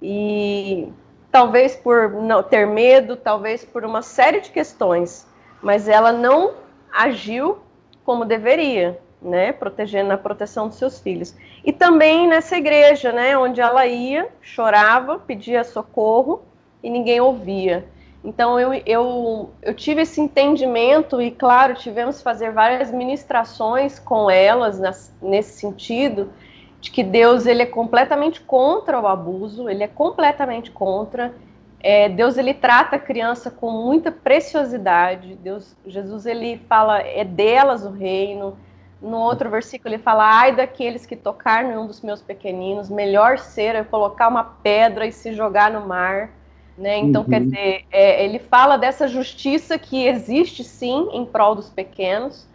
E 0.00 0.88
talvez 1.32 1.74
por 1.74 2.12
não 2.12 2.44
ter 2.44 2.64
medo, 2.64 3.16
talvez 3.16 3.64
por 3.64 3.84
uma 3.84 4.02
série 4.02 4.40
de 4.40 4.52
questões, 4.52 5.26
mas 5.60 5.88
ela 5.88 6.12
não 6.12 6.54
agiu 6.92 7.58
como 8.04 8.24
deveria, 8.24 9.00
né? 9.20 9.50
Protegendo 9.50 10.12
a 10.12 10.16
proteção 10.16 10.68
dos 10.68 10.78
seus 10.78 11.00
filhos. 11.00 11.34
E 11.64 11.72
também 11.72 12.28
nessa 12.28 12.56
igreja, 12.56 13.10
né? 13.10 13.36
Onde 13.36 13.60
ela 13.60 13.84
ia, 13.84 14.28
chorava, 14.40 15.18
pedia 15.18 15.64
socorro 15.64 16.42
e 16.80 16.88
ninguém 16.88 17.20
ouvia. 17.20 17.84
Então 18.28 18.60
eu, 18.60 18.74
eu, 18.84 19.50
eu 19.62 19.72
tive 19.72 20.02
esse 20.02 20.20
entendimento 20.20 21.18
e, 21.18 21.30
claro, 21.30 21.74
tivemos 21.74 22.18
que 22.18 22.22
fazer 22.22 22.52
várias 22.52 22.90
ministrações 22.90 23.98
com 23.98 24.30
elas 24.30 24.78
nas, 24.78 25.14
nesse 25.22 25.58
sentido. 25.58 26.30
de 26.78 26.90
que 26.90 27.02
Deus 27.02 27.46
ele 27.46 27.62
é 27.62 27.66
completamente 27.66 28.42
contra 28.42 29.00
o 29.00 29.06
abuso, 29.06 29.68
ele 29.70 29.82
é 29.82 29.88
completamente 29.88 30.70
contra. 30.70 31.34
É, 31.80 32.10
Deus 32.10 32.36
ele 32.36 32.52
trata 32.52 32.96
a 32.96 32.98
criança 32.98 33.50
com 33.50 33.70
muita 33.70 34.12
preciosidade. 34.12 35.34
Deus, 35.36 35.74
Jesus 35.86 36.26
ele 36.26 36.58
fala 36.68 37.00
é 37.00 37.24
delas 37.24 37.86
o 37.86 37.90
reino. 37.90 38.58
No 39.00 39.16
outro 39.16 39.48
versículo 39.48 39.94
ele 39.94 40.02
fala: 40.02 40.24
ai 40.40 40.54
daqueles 40.54 41.06
que 41.06 41.16
tocar 41.16 41.64
um 41.64 41.86
dos 41.86 42.02
meus 42.02 42.20
pequeninos, 42.20 42.90
melhor 42.90 43.38
ser 43.38 43.74
eu 43.74 43.86
colocar 43.86 44.28
uma 44.28 44.44
pedra 44.44 45.06
e 45.06 45.12
se 45.12 45.32
jogar 45.32 45.70
no 45.70 45.86
mar. 45.86 46.30
Né? 46.78 46.98
Então, 46.98 47.22
uhum. 47.22 47.28
quer 47.28 47.40
dizer, 47.40 47.84
é, 47.90 48.24
ele 48.24 48.38
fala 48.38 48.76
dessa 48.76 49.08
justiça 49.08 49.76
que 49.76 50.06
existe 50.06 50.62
sim 50.62 51.08
em 51.12 51.26
prol 51.26 51.56
dos 51.56 51.68
pequenos, 51.68 52.46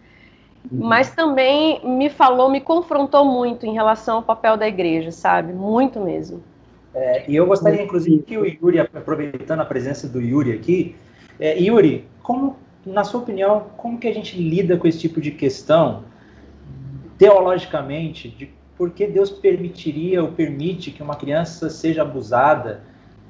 uhum. 0.71 0.87
mas 0.87 1.13
também 1.13 1.85
me 1.85 2.09
falou, 2.09 2.49
me 2.49 2.61
confrontou 2.61 3.25
muito 3.25 3.65
em 3.65 3.73
relação 3.73 4.17
ao 4.17 4.23
papel 4.23 4.55
da 4.55 4.65
igreja, 4.65 5.11
sabe? 5.11 5.51
Muito 5.51 5.99
mesmo. 5.99 6.41
É, 6.95 7.29
e 7.29 7.35
eu 7.35 7.45
gostaria, 7.45 7.83
inclusive, 7.83 8.23
que 8.23 8.37
o 8.37 8.45
Yuri, 8.45 8.79
aproveitando 8.79 9.59
a 9.59 9.65
presença 9.65 10.07
do 10.07 10.21
Yuri 10.21 10.53
aqui, 10.53 10.95
é, 11.37 11.59
Yuri, 11.59 12.05
como, 12.21 12.55
na 12.85 13.03
sua 13.03 13.19
opinião, 13.19 13.65
como 13.75 13.97
que 13.97 14.07
a 14.07 14.13
gente 14.13 14.37
lida 14.37 14.77
com 14.77 14.87
esse 14.87 14.99
tipo 14.99 15.19
de 15.19 15.31
questão, 15.31 16.03
teologicamente, 17.17 18.29
de 18.29 18.49
por 18.77 18.91
que 18.91 19.05
Deus 19.05 19.29
permitiria 19.29 20.23
ou 20.23 20.31
permite 20.31 20.91
que 20.91 21.03
uma 21.03 21.15
criança 21.15 21.69
seja 21.69 22.03
abusada 22.03 22.83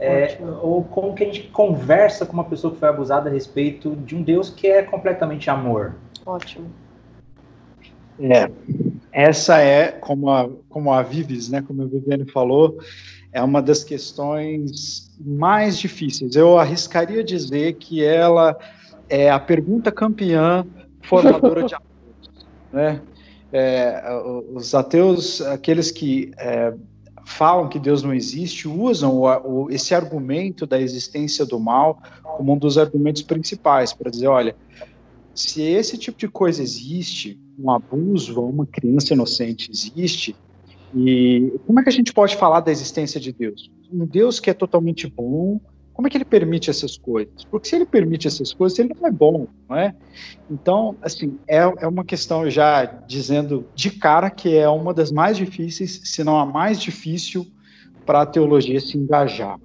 é, 0.04 0.38
ou 0.62 0.84
como 0.84 1.14
que 1.14 1.24
a 1.24 1.26
gente 1.28 1.44
conversa 1.44 2.26
com 2.26 2.34
uma 2.34 2.44
pessoa 2.44 2.74
que 2.74 2.80
foi 2.80 2.90
abusada 2.90 3.30
a 3.30 3.34
respeito 3.34 3.96
de 3.96 4.16
um 4.16 4.22
Deus 4.22 4.50
que 4.50 4.68
é 4.68 4.84
completamente 4.84 5.50
amor. 5.50 5.96
Ótimo. 6.26 6.70
É, 8.20 8.52
essa 9.12 9.60
é, 9.60 9.92
como 9.92 10.30
a, 10.30 10.50
como 10.70 10.92
a 10.92 11.02
Vives, 11.02 11.50
né, 11.50 11.64
como 11.66 11.84
a 11.84 11.86
Viviane 11.86 12.30
falou, 12.30 12.78
é 13.32 13.42
uma 13.42 13.62
das 13.62 13.84
questões 13.84 15.10
mais 15.20 15.80
difíceis. 15.80 16.36
Eu 16.36 16.60
arriscaria 16.60 17.24
dizer 17.24 17.74
que 17.74 18.04
ela 18.04 18.58
é 19.08 19.32
a 19.32 19.40
pergunta 19.40 19.92
campeã 19.92 20.66
formadora 21.02 21.64
de 21.64 21.76
ateus. 21.76 22.46
Né? 22.72 23.02
É, 23.54 24.04
os 24.54 24.76
ateus, 24.76 25.42
aqueles 25.42 25.92
que 25.92 26.32
é, 26.38 26.74
falam 27.26 27.70
que 27.70 27.80
Deus 27.80 28.04
não 28.04 28.14
existe 28.14 28.68
usam 28.68 29.18
o, 29.18 29.26
o, 29.26 29.72
esse 29.72 29.94
argumento 29.96 30.66
da 30.66 30.80
existência 30.80 31.46
do 31.46 31.60
mal 31.60 32.02
como 32.38 32.54
um 32.54 32.58
dos 32.58 32.78
argumentos 32.78 33.22
principais 33.22 33.94
para 33.94 34.12
dizer, 34.12 34.28
olha, 34.28 34.56
se 35.34 35.62
esse 35.62 35.98
tipo 35.98 36.18
de 36.18 36.28
coisa 36.28 36.62
existe, 36.62 37.40
um 37.58 37.72
abuso 37.72 38.40
a 38.40 38.44
uma 38.44 38.66
criança 38.66 39.14
inocente 39.14 39.72
existe, 39.72 40.36
e 40.96 41.52
como 41.66 41.80
é 41.80 41.84
que 41.84 41.90
a 41.90 41.94
gente 41.94 42.14
pode 42.14 42.36
falar 42.36 42.60
da 42.60 42.72
existência 42.72 43.20
de 43.20 43.32
Deus? 43.32 43.72
Um 43.92 44.06
Deus 44.06 44.40
que 44.40 44.50
é 44.50 44.54
totalmente 44.54 45.08
bom, 45.08 45.60
como 45.94 46.08
é 46.08 46.10
que 46.10 46.18
ele 46.18 46.26
permite 46.26 46.70
essas 46.70 46.98
coisas? 46.98 47.46
Porque 47.46 47.70
se 47.70 47.76
ele 47.76 47.86
permite 47.86 48.28
essas 48.28 48.52
coisas, 48.52 48.78
ele 48.80 48.96
não 49.00 49.08
é 49.08 49.12
bom, 49.12 49.48
não 49.70 49.78
é? 49.78 49.96
Então, 50.50 50.96
assim, 51.02 51.38
é, 51.48 51.58
é 51.58 51.88
uma 51.88 52.04
questão 52.04 52.50
já 52.50 52.84
dizendo 52.86 53.68
de 53.76 53.92
cara 53.92 54.30
que 54.32 54.58
é 54.58 54.68
uma 54.68 54.94
das 54.94 55.12
mais 55.12 55.38
difíceis, 55.38 56.02
se 56.04 56.24
não 56.24 56.38
a 56.38 56.46
mais 56.46 56.82
difícil, 56.82 57.46
para 58.06 58.22
a 58.22 58.26
teologia 58.26 58.80
se 58.80 58.98
engajar. 58.98 59.60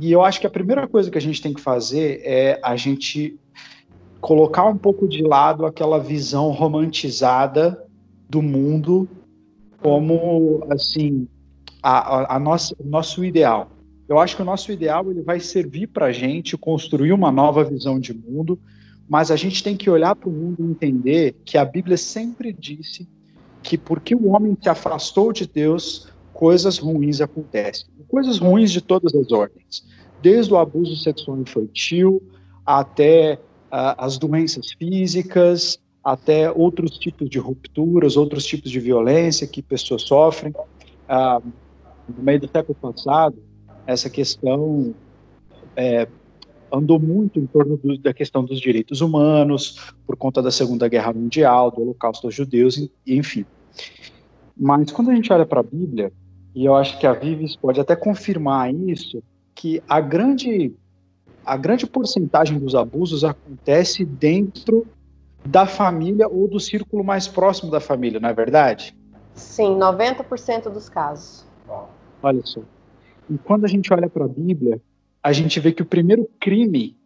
E 0.00 0.12
eu 0.12 0.22
acho 0.22 0.40
que 0.40 0.46
a 0.46 0.50
primeira 0.50 0.86
coisa 0.86 1.10
que 1.10 1.18
a 1.18 1.20
gente 1.20 1.42
tem 1.42 1.52
que 1.52 1.60
fazer 1.60 2.20
é 2.24 2.60
a 2.62 2.76
gente 2.76 3.36
colocar 4.20 4.64
um 4.66 4.76
pouco 4.76 5.08
de 5.08 5.22
lado 5.22 5.66
aquela 5.66 5.98
visão 5.98 6.50
romantizada 6.50 7.82
do 8.28 8.40
mundo 8.40 9.08
como, 9.82 10.64
assim, 10.70 11.26
a, 11.82 12.34
a, 12.34 12.36
a 12.36 12.38
o 12.38 12.86
nosso 12.86 13.24
ideal 13.24 13.79
eu 14.10 14.18
acho 14.18 14.34
que 14.34 14.42
o 14.42 14.44
nosso 14.44 14.72
ideal 14.72 15.08
ele 15.08 15.22
vai 15.22 15.38
servir 15.38 15.86
para 15.86 16.06
a 16.06 16.12
gente 16.12 16.58
construir 16.58 17.12
uma 17.12 17.30
nova 17.30 17.62
visão 17.62 18.00
de 18.00 18.12
mundo, 18.12 18.58
mas 19.08 19.30
a 19.30 19.36
gente 19.36 19.62
tem 19.62 19.76
que 19.76 19.88
olhar 19.88 20.16
para 20.16 20.28
o 20.28 20.32
mundo 20.32 20.56
e 20.58 20.68
entender 20.68 21.36
que 21.44 21.56
a 21.56 21.64
Bíblia 21.64 21.96
sempre 21.96 22.52
disse 22.52 23.08
que 23.62 23.78
porque 23.78 24.12
o 24.12 24.30
homem 24.30 24.58
se 24.60 24.68
afastou 24.68 25.32
de 25.32 25.46
Deus, 25.46 26.08
coisas 26.32 26.76
ruins 26.76 27.20
acontecem. 27.20 27.86
Coisas 28.08 28.38
ruins 28.38 28.72
de 28.72 28.80
todas 28.80 29.14
as 29.14 29.30
ordens, 29.30 29.86
desde 30.20 30.52
o 30.52 30.58
abuso 30.58 30.96
sexual 30.96 31.38
infantil 31.38 32.20
até 32.66 33.34
uh, 33.34 33.94
as 33.96 34.18
doenças 34.18 34.72
físicas, 34.72 35.78
até 36.02 36.50
outros 36.50 36.98
tipos 36.98 37.30
de 37.30 37.38
rupturas, 37.38 38.16
outros 38.16 38.44
tipos 38.44 38.72
de 38.72 38.80
violência 38.80 39.46
que 39.46 39.62
pessoas 39.62 40.02
sofrem. 40.02 40.52
Uh, 40.52 41.46
no 42.08 42.24
meio 42.24 42.40
do 42.40 42.48
século 42.48 42.74
passado, 42.74 43.40
essa 43.86 44.08
questão 44.08 44.94
é, 45.76 46.06
andou 46.72 46.98
muito 46.98 47.38
em 47.38 47.46
torno 47.46 47.76
do, 47.76 47.98
da 47.98 48.12
questão 48.14 48.44
dos 48.44 48.60
direitos 48.60 49.00
humanos, 49.00 49.92
por 50.06 50.16
conta 50.16 50.42
da 50.42 50.50
Segunda 50.50 50.88
Guerra 50.88 51.12
Mundial, 51.12 51.70
do 51.70 51.82
Holocausto 51.82 52.26
dos 52.26 52.34
Judeus, 52.34 52.88
enfim. 53.06 53.44
Mas 54.56 54.90
quando 54.90 55.10
a 55.10 55.14
gente 55.14 55.32
olha 55.32 55.46
para 55.46 55.60
a 55.60 55.64
Bíblia, 55.64 56.12
e 56.54 56.64
eu 56.64 56.74
acho 56.74 56.98
que 56.98 57.06
a 57.06 57.12
Vives 57.12 57.56
pode 57.56 57.80
até 57.80 57.94
confirmar 57.96 58.72
isso, 58.74 59.22
que 59.54 59.82
a 59.88 60.00
grande, 60.00 60.74
a 61.44 61.56
grande 61.56 61.86
porcentagem 61.86 62.58
dos 62.58 62.74
abusos 62.74 63.24
acontece 63.24 64.04
dentro 64.04 64.86
da 65.44 65.66
família 65.66 66.28
ou 66.28 66.46
do 66.46 66.60
círculo 66.60 67.02
mais 67.02 67.26
próximo 67.26 67.70
da 67.70 67.80
família, 67.80 68.20
não 68.20 68.28
é 68.28 68.34
verdade? 68.34 68.94
Sim, 69.34 69.78
90% 69.78 70.70
dos 70.70 70.88
casos. 70.88 71.46
Olha 72.22 72.42
só. 72.44 72.60
E 73.30 73.38
quando 73.38 73.64
a 73.64 73.68
gente 73.68 73.92
olha 73.92 74.08
para 74.08 74.24
a 74.24 74.28
Bíblia, 74.28 74.82
a 75.22 75.32
gente 75.32 75.60
vê 75.60 75.72
que 75.72 75.82
o 75.82 75.86
primeiro 75.86 76.28
crime 76.40 76.96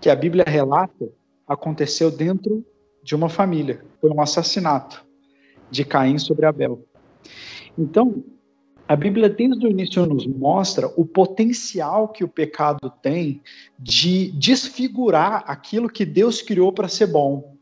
que 0.00 0.08
a 0.08 0.14
Bíblia 0.14 0.44
relata 0.46 1.08
aconteceu 1.48 2.10
dentro 2.10 2.64
de 3.02 3.14
uma 3.14 3.28
família. 3.28 3.84
Foi 4.00 4.10
um 4.10 4.20
assassinato 4.20 5.04
de 5.70 5.84
Caim 5.84 6.18
sobre 6.18 6.46
Abel. 6.46 6.86
Então, 7.76 8.22
a 8.86 8.94
Bíblia 8.94 9.28
desde 9.28 9.66
o 9.66 9.70
início 9.70 10.04
nos 10.06 10.26
mostra 10.26 10.86
o 10.96 11.04
potencial 11.04 12.08
que 12.08 12.22
o 12.22 12.28
pecado 12.28 12.92
tem 13.02 13.40
de 13.78 14.30
desfigurar 14.32 15.42
aquilo 15.46 15.88
que 15.88 16.04
Deus 16.04 16.40
criou 16.40 16.72
para 16.72 16.86
ser 16.86 17.06
bom. 17.06 17.56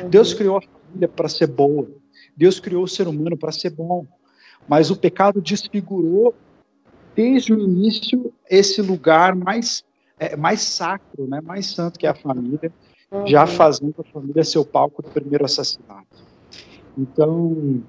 Uhum. 0.00 0.08
Deus 0.08 0.32
criou 0.32 0.58
a 0.58 0.62
família 0.62 1.08
para 1.08 1.28
ser 1.28 1.48
boa. 1.48 1.90
Deus 2.36 2.60
criou 2.60 2.84
o 2.84 2.88
ser 2.88 3.08
humano 3.08 3.36
para 3.36 3.52
ser 3.52 3.70
bom. 3.70 4.06
Mas 4.68 4.90
o 4.90 4.96
pecado 4.96 5.42
desfigurou 5.42 6.34
desde 7.18 7.52
o 7.52 7.58
início 7.58 8.32
esse 8.48 8.80
lugar 8.80 9.34
mais 9.34 9.84
é, 10.20 10.36
mais 10.36 10.60
sacro, 10.60 11.26
né, 11.26 11.40
mais 11.40 11.66
santo 11.66 11.98
que 11.98 12.06
é 12.06 12.10
a 12.10 12.14
família, 12.14 12.72
uhum. 13.10 13.26
já 13.26 13.44
fazendo 13.44 13.94
a 13.98 14.04
família 14.04 14.44
seu 14.44 14.64
palco 14.64 15.02
do 15.02 15.08
primeiro 15.08 15.44
assassinato. 15.44 16.24
Então, 16.96 17.82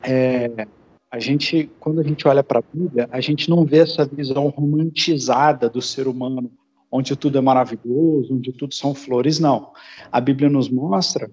é, 0.00 0.66
a 1.10 1.18
gente, 1.18 1.70
quando 1.80 2.00
a 2.00 2.04
gente 2.04 2.26
olha 2.26 2.42
para 2.42 2.60
a 2.60 2.62
Bíblia, 2.72 3.08
a 3.10 3.20
gente 3.20 3.50
não 3.50 3.64
vê 3.64 3.78
essa 3.78 4.04
visão 4.04 4.46
romantizada 4.48 5.68
do 5.68 5.82
ser 5.82 6.06
humano, 6.06 6.50
onde 6.90 7.16
tudo 7.16 7.38
é 7.38 7.40
maravilhoso, 7.40 8.34
onde 8.34 8.52
tudo 8.52 8.74
são 8.74 8.94
flores, 8.94 9.40
não. 9.40 9.72
A 10.10 10.20
Bíblia 10.20 10.48
nos 10.48 10.68
mostra 10.68 11.28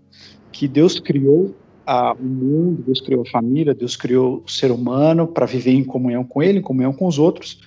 que 0.52 0.68
Deus 0.68 1.00
criou 1.00 1.56
o 2.20 2.24
mundo, 2.24 2.84
Deus 2.84 3.02
criou 3.02 3.24
a 3.24 3.30
família, 3.30 3.74
Deus 3.74 3.96
criou 3.96 4.44
o 4.46 4.50
ser 4.50 4.72
humano 4.72 5.28
para 5.28 5.46
viver 5.46 5.72
em 5.72 5.84
comunhão 5.84 6.24
com 6.24 6.42
Ele, 6.42 6.60
em 6.60 6.62
comunhão 6.62 6.94
com 6.94 7.08
os 7.08 7.18
outros, 7.18 7.62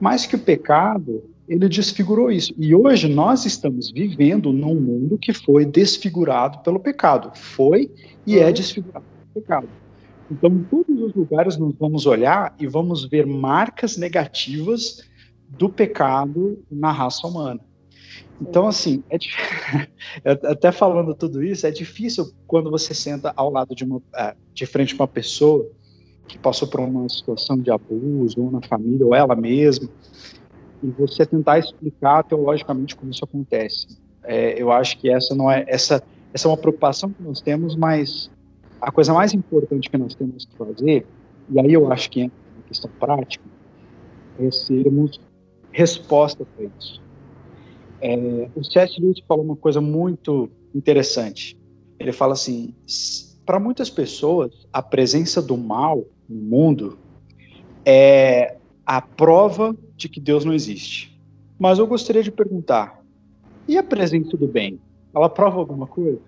mas 0.00 0.26
que 0.26 0.36
o 0.36 0.38
pecado 0.38 1.22
ele 1.50 1.68
desfigurou 1.68 2.30
isso. 2.30 2.54
E 2.56 2.72
hoje 2.72 3.08
nós 3.08 3.44
estamos 3.44 3.90
vivendo 3.90 4.52
num 4.52 4.80
mundo 4.80 5.18
que 5.18 5.32
foi 5.32 5.66
desfigurado 5.66 6.60
pelo 6.60 6.78
pecado. 6.78 7.36
Foi 7.36 7.90
e 8.24 8.38
é 8.38 8.52
desfigurado 8.52 9.04
pelo 9.04 9.44
pecado. 9.44 9.68
Então, 10.30 10.48
em 10.48 10.62
todos 10.62 11.02
os 11.02 11.12
lugares 11.12 11.56
nós 11.56 11.74
vamos 11.76 12.06
olhar 12.06 12.54
e 12.60 12.68
vamos 12.68 13.04
ver 13.04 13.26
marcas 13.26 13.96
negativas 13.96 15.02
do 15.48 15.68
pecado 15.68 16.62
na 16.70 16.92
raça 16.92 17.26
humana. 17.26 17.60
Então, 18.40 18.66
assim, 18.66 19.02
é 19.10 19.18
até 20.48 20.72
falando 20.72 21.14
tudo 21.14 21.42
isso, 21.42 21.66
é 21.66 21.70
difícil 21.70 22.30
quando 22.46 22.70
você 22.70 22.94
senta 22.94 23.32
ao 23.36 23.50
lado 23.50 23.74
de 23.74 23.84
uma, 23.84 24.00
é, 24.14 24.34
de 24.54 24.66
frente 24.66 24.92
a 24.94 24.96
uma 24.96 25.08
pessoa 25.08 25.68
que 26.26 26.38
passou 26.38 26.68
por 26.68 26.80
uma 26.80 27.08
situação 27.08 27.58
de 27.58 27.70
abuso, 27.70 28.40
ou 28.40 28.50
na 28.50 28.62
família, 28.62 29.04
ou 29.04 29.14
ela 29.14 29.34
mesma, 29.34 29.88
e 30.82 30.86
você 30.90 31.26
tentar 31.26 31.58
explicar 31.58 32.22
teologicamente 32.24 32.96
como 32.96 33.10
isso 33.10 33.24
acontece. 33.24 33.98
É, 34.22 34.60
eu 34.60 34.70
acho 34.70 34.98
que 34.98 35.10
essa 35.10 35.34
não 35.34 35.50
é 35.50 35.64
essa 35.66 36.02
essa 36.32 36.46
é 36.46 36.50
uma 36.50 36.56
preocupação 36.56 37.10
que 37.10 37.22
nós 37.22 37.40
temos, 37.40 37.74
mas 37.74 38.30
a 38.80 38.90
coisa 38.90 39.12
mais 39.12 39.34
importante 39.34 39.90
que 39.90 39.98
nós 39.98 40.14
temos 40.14 40.46
que 40.46 40.56
fazer, 40.56 41.06
e 41.48 41.58
aí 41.60 41.72
eu 41.72 41.90
acho 41.92 42.10
que 42.10 42.22
entra 42.22 42.38
na 42.56 42.62
questão 42.62 42.90
prática, 42.98 43.44
é 44.38 44.50
sermos 44.50 45.20
resposta 45.72 46.46
para 46.56 46.66
isso. 46.78 47.02
É, 48.00 48.48
o 48.54 48.64
C.S. 48.64 49.00
Lewis 49.00 49.20
falou 49.26 49.44
uma 49.44 49.56
coisa 49.56 49.80
muito 49.80 50.50
interessante. 50.74 51.56
Ele 51.98 52.12
fala 52.12 52.32
assim: 52.32 52.74
para 53.44 53.60
muitas 53.60 53.90
pessoas, 53.90 54.66
a 54.72 54.82
presença 54.82 55.42
do 55.42 55.56
mal 55.56 56.04
no 56.28 56.42
mundo 56.42 56.98
é 57.84 58.56
a 58.86 59.00
prova 59.00 59.76
de 59.96 60.08
que 60.08 60.20
Deus 60.20 60.44
não 60.44 60.52
existe. 60.52 61.20
Mas 61.58 61.78
eu 61.78 61.86
gostaria 61.86 62.22
de 62.22 62.30
perguntar: 62.30 63.02
e 63.68 63.76
a 63.76 63.82
presença 63.82 64.36
do 64.36 64.46
bem? 64.46 64.80
Ela 65.14 65.28
prova 65.28 65.58
alguma 65.58 65.86
coisa? 65.86 66.20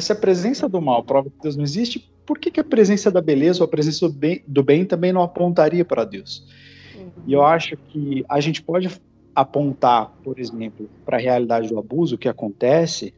Se 0.00 0.12
a 0.12 0.16
presença 0.16 0.68
do 0.68 0.82
mal 0.82 1.02
prova 1.02 1.30
que 1.30 1.42
Deus 1.42 1.56
não 1.56 1.64
existe, 1.64 2.12
por 2.26 2.38
que, 2.38 2.50
que 2.50 2.60
a 2.60 2.64
presença 2.64 3.10
da 3.10 3.22
beleza 3.22 3.62
ou 3.62 3.64
a 3.64 3.70
presença 3.70 4.06
do 4.06 4.12
bem, 4.12 4.42
do 4.46 4.62
bem 4.62 4.84
também 4.84 5.12
não 5.12 5.22
apontaria 5.22 5.84
para 5.84 6.04
Deus? 6.04 6.46
Uhum. 6.94 7.10
E 7.26 7.32
eu 7.32 7.42
acho 7.42 7.74
que 7.88 8.22
a 8.28 8.38
gente 8.38 8.62
pode 8.62 8.90
apontar, 9.40 10.12
por 10.24 10.36
exemplo, 10.40 10.90
para 11.06 11.16
a 11.16 11.20
realidade 11.20 11.68
do 11.68 11.78
abuso 11.78 12.18
que 12.18 12.28
acontece, 12.28 13.14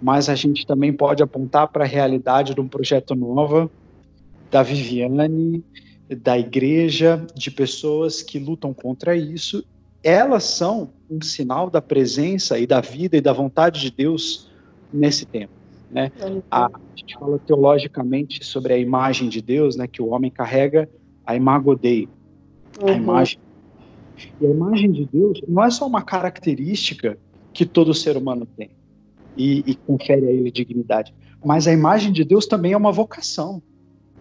mas 0.00 0.28
a 0.28 0.36
gente 0.36 0.64
também 0.64 0.92
pode 0.92 1.20
apontar 1.20 1.66
para 1.66 1.82
a 1.82 1.86
realidade 1.86 2.54
de 2.54 2.60
um 2.60 2.68
projeto 2.68 3.12
novo 3.16 3.68
da 4.52 4.62
Viviane, 4.62 5.64
da 6.22 6.38
igreja, 6.38 7.26
de 7.34 7.50
pessoas 7.50 8.22
que 8.22 8.38
lutam 8.38 8.72
contra 8.72 9.16
isso. 9.16 9.64
Elas 10.04 10.44
são 10.44 10.90
um 11.10 11.20
sinal 11.20 11.68
da 11.68 11.82
presença 11.82 12.56
e 12.56 12.64
da 12.64 12.80
vida 12.80 13.16
e 13.16 13.20
da 13.20 13.32
vontade 13.32 13.80
de 13.80 13.90
Deus 13.90 14.48
nesse 14.92 15.26
tempo. 15.26 15.54
Né? 15.90 16.12
A, 16.48 16.66
a, 16.66 16.70
gente 16.94 17.18
fala 17.18 17.40
teologicamente 17.40 18.44
sobre 18.44 18.74
a 18.74 18.78
imagem 18.78 19.28
de 19.28 19.42
Deus, 19.42 19.74
né, 19.74 19.88
que 19.88 20.00
o 20.00 20.10
homem 20.10 20.30
carrega 20.30 20.88
a 21.26 21.34
imago 21.34 21.74
Dei, 21.74 22.08
uhum. 22.80 22.88
a 22.88 22.92
imagem. 22.92 23.38
E 24.40 24.46
a 24.46 24.50
imagem 24.50 24.90
de 24.90 25.06
Deus 25.06 25.40
não 25.46 25.64
é 25.64 25.70
só 25.70 25.86
uma 25.86 26.02
característica 26.02 27.18
que 27.52 27.66
todo 27.66 27.94
ser 27.94 28.16
humano 28.16 28.46
tem 28.56 28.70
e, 29.36 29.62
e 29.66 29.74
confere 29.74 30.26
a 30.26 30.30
ele 30.30 30.50
dignidade, 30.50 31.14
mas 31.44 31.66
a 31.66 31.72
imagem 31.72 32.12
de 32.12 32.24
Deus 32.24 32.46
também 32.46 32.72
é 32.72 32.76
uma 32.76 32.92
vocação. 32.92 33.62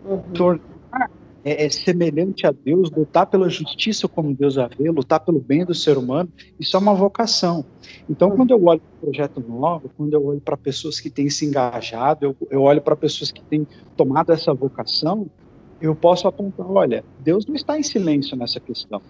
Uhum. 0.06 0.22
Tornar 0.34 1.10
é, 1.44 1.66
é, 1.66 1.70
semelhante 1.70 2.46
a 2.46 2.52
Deus, 2.52 2.92
lutar 2.92 3.26
pela 3.26 3.50
justiça 3.50 4.08
como 4.08 4.34
Deus 4.34 4.58
a 4.58 4.68
vê, 4.68 4.90
lutar 4.92 5.20
pelo 5.20 5.40
bem 5.40 5.66
do 5.66 5.74
ser 5.74 5.98
humano, 5.98 6.30
isso 6.60 6.76
é 6.78 6.80
uma 6.80 6.94
vocação. 6.94 7.66
Então, 8.10 8.32
quando 8.32 8.52
eu 8.52 8.64
olho 8.64 8.80
para 8.80 8.98
o 8.98 9.12
projeto 9.12 9.40
novo, 9.42 9.90
quando 9.98 10.14
eu 10.14 10.24
olho 10.24 10.42
para 10.42 10.56
pessoas 10.56 11.00
que 11.00 11.10
têm 11.10 11.30
se 11.30 11.46
engajado, 11.46 12.26
eu, 12.26 12.36
eu 12.50 12.62
olho 12.62 12.82
para 12.82 12.96
pessoas 12.96 13.32
que 13.32 13.42
têm 13.44 13.68
tomado 13.98 14.32
essa 14.32 14.54
vocação, 14.54 15.28
eu 15.82 15.96
posso 15.96 16.28
apontar: 16.28 16.70
olha, 16.70 17.04
Deus 17.20 17.46
não 17.46 17.56
está 17.56 17.78
em 17.78 17.84
silêncio 17.84 18.38
nessa 18.38 18.60
questão. 18.60 19.02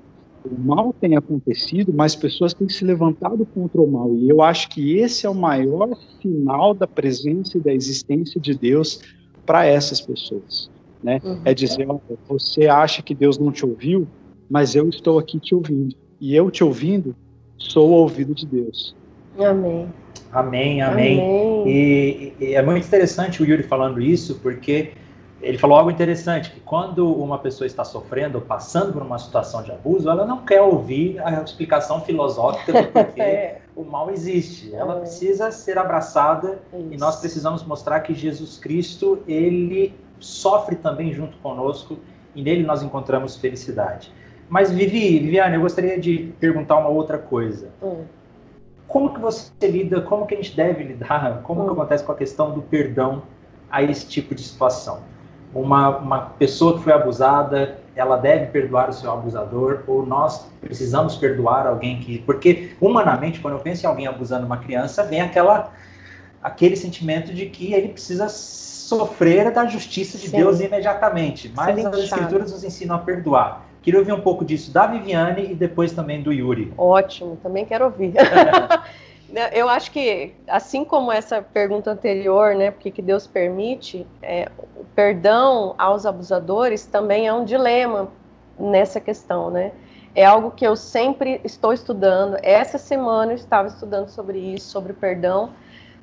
O 0.44 0.60
mal 0.60 0.94
tem 1.00 1.16
acontecido, 1.16 1.94
mas 1.94 2.16
pessoas 2.16 2.54
têm 2.54 2.68
se 2.68 2.84
levantado 2.84 3.46
contra 3.46 3.82
o 3.82 3.90
mal. 3.90 4.14
E 4.16 4.30
eu 4.30 4.42
acho 4.42 4.70
que 4.70 4.98
esse 4.98 5.26
é 5.26 5.30
o 5.30 5.36
maior 5.36 5.90
sinal 6.22 6.74
da 6.74 6.88
presença 6.88 7.58
e 7.58 7.62
da 7.62 7.74
existência 7.74 8.42
de 8.42 8.54
Deus 8.54 9.02
para 9.46 9.66
essas 9.66 10.02
pessoas 10.02 10.70
né? 11.04 11.20
Uhum. 11.24 11.42
É 11.44 11.54
dizer, 11.54 11.88
você 12.28 12.68
acha 12.68 13.02
que 13.02 13.14
Deus 13.14 13.38
não 13.38 13.52
te 13.52 13.66
ouviu, 13.66 14.08
mas 14.50 14.76
eu 14.76 14.88
estou 14.90 15.18
aqui 15.18 15.40
te 15.40 15.56
ouvindo. 15.56 15.96
E 16.20 16.36
eu 16.36 16.52
te 16.52 16.64
ouvindo, 16.64 17.16
sou 17.58 17.90
o 17.90 17.94
ouvido 17.94 18.34
de 18.34 18.46
Deus. 18.46 18.96
Amém. 19.38 19.88
Amém, 20.32 20.82
amém. 20.82 21.20
amém. 21.20 21.64
E, 21.68 22.34
e, 22.40 22.54
é 22.54 22.62
muito 22.62 22.86
interessante 22.86 23.42
o 23.42 23.46
Yuri 23.46 23.64
falando 23.64 24.02
isso, 24.02 24.40
porque 24.42 24.92
ele 25.42 25.58
falou 25.58 25.78
algo 25.78 25.90
interessante, 25.90 26.52
que 26.52 26.60
quando 26.60 27.12
uma 27.12 27.40
pessoa 27.40 27.66
está 27.66 27.84
sofrendo 27.84 28.38
ou 28.38 28.44
passando 28.44 28.94
por 28.94 29.02
uma 29.02 29.18
situação 29.18 29.64
de 29.64 29.72
abuso, 29.72 30.10
ela 30.10 30.26
não 30.26 30.46
quer 30.46 30.62
ouvir 30.62 31.20
a 31.20 31.42
explicação 31.42 32.02
filosófica 32.02 32.84
do 32.84 32.88
porquê 32.94 33.22
é. 33.22 33.62
o 33.76 33.84
mal 33.84 34.12
existe. 34.12 34.74
Ela 34.74 34.98
é. 34.98 35.00
precisa 35.00 35.52
ser 35.52 35.78
abraçada 35.78 36.60
isso. 36.74 36.88
e 36.92 36.98
nós 36.98 37.20
precisamos 37.20 37.64
mostrar 37.64 38.02
que 38.02 38.14
Jesus 38.14 38.58
Cristo, 38.58 39.20
ele 39.28 39.94
sofre 40.20 40.76
também 40.76 41.12
junto 41.12 41.36
conosco 41.38 41.98
e 42.36 42.44
nele 42.44 42.64
nós 42.64 42.84
encontramos 42.84 43.36
felicidade. 43.36 44.14
Mas 44.48 44.72
Vivi, 44.72 45.20
Viviane, 45.20 45.56
eu 45.56 45.62
gostaria 45.62 46.00
de 46.00 46.34
perguntar 46.40 46.78
uma 46.78 46.90
outra 46.90 47.18
coisa. 47.18 47.70
Hum. 47.82 48.04
Como 48.88 49.14
que 49.14 49.20
você 49.20 49.52
lida, 49.64 50.02
como 50.02 50.28
que 50.28 50.36
a 50.36 50.38
gente 50.38 50.56
deve 50.56 50.84
lidar, 50.84 51.42
como 51.44 51.62
hum. 51.62 51.66
que 51.66 51.72
acontece 51.72 52.04
com 52.04 52.12
a 52.12 52.16
questão 52.16 52.54
do 52.54 52.62
perdão 52.62 53.24
a 53.72 53.82
esse 53.82 54.06
tipo 54.08 54.36
de 54.36 54.44
situação? 54.44 55.11
Uma, 55.54 55.98
uma 55.98 56.20
pessoa 56.40 56.78
que 56.78 56.84
foi 56.84 56.94
abusada, 56.94 57.80
ela 57.96 58.18
deve 58.18 58.48
perdoar 58.48 58.90
o 58.90 58.94
seu 58.94 59.12
abusador 59.12 59.84
ou 59.86 60.06
nós 60.06 60.48
precisamos 60.62 61.16
perdoar 61.16 61.68
alguém 61.68 62.00
que... 62.00 62.20
Porque, 62.20 62.72
humanamente, 62.80 63.40
quando 63.40 63.56
eu 63.56 63.60
penso 63.60 63.86
em 63.86 63.90
alguém 63.90 64.08
abusando 64.08 64.46
uma 64.46 64.58
criança, 64.58 65.04
vem 65.04 65.22
aquela 65.22 65.72
aquele 66.42 66.76
sentimento 66.76 67.34
de 67.34 67.46
que 67.46 67.74
ele 67.74 67.90
precisa 67.90 68.28
sofrer 68.28 69.52
da 69.52 69.66
justiça 69.66 70.18
de 70.18 70.30
Sim. 70.30 70.38
Deus 70.38 70.60
imediatamente. 70.60 71.52
Mas 71.56 71.76
Sim, 71.76 71.86
as 71.86 71.98
escrituras 71.98 72.52
nos 72.52 72.64
ensinam 72.64 72.96
a 72.96 73.00
perdoar. 73.00 73.66
Queria 73.82 74.00
ouvir 74.00 74.12
um 74.12 74.22
pouco 74.22 74.44
disso 74.44 74.72
da 74.72 74.86
Viviane 74.86 75.52
e 75.52 75.56
depois 75.56 75.92
também 75.92 76.22
do 76.22 76.32
Yuri. 76.32 76.74
Ótimo, 76.78 77.38
também 77.42 77.66
quero 77.66 77.86
ouvir. 77.86 78.14
Eu 79.54 79.70
acho 79.70 79.92
que, 79.92 80.34
assim 80.48 80.84
como 80.84 81.12
essa 81.12 81.42
pergunta 81.42 81.92
anterior, 81.92 82.54
né, 82.56 82.72
porque 82.72 82.92
que 82.92 83.02
Deus 83.02 83.26
permite, 83.26 84.06
é, 84.22 84.50
o 84.76 84.84
perdão 84.96 85.74
aos 85.78 86.06
abusadores 86.06 86.86
também 86.86 87.28
é 87.28 87.34
um 87.34 87.46
dilema 87.46 88.10
nessa 88.60 89.00
questão, 89.00 89.50
né? 89.50 89.72
É 90.14 90.26
algo 90.26 90.52
que 90.52 90.68
eu 90.68 90.76
sempre 90.76 91.40
estou 91.44 91.72
estudando. 91.72 92.38
Essa 92.44 92.78
semana 92.78 93.32
eu 93.32 93.36
estava 93.38 93.70
estudando 93.70 94.10
sobre 94.10 94.38
isso, 94.38 94.70
sobre 94.70 94.92
perdão, 94.92 95.52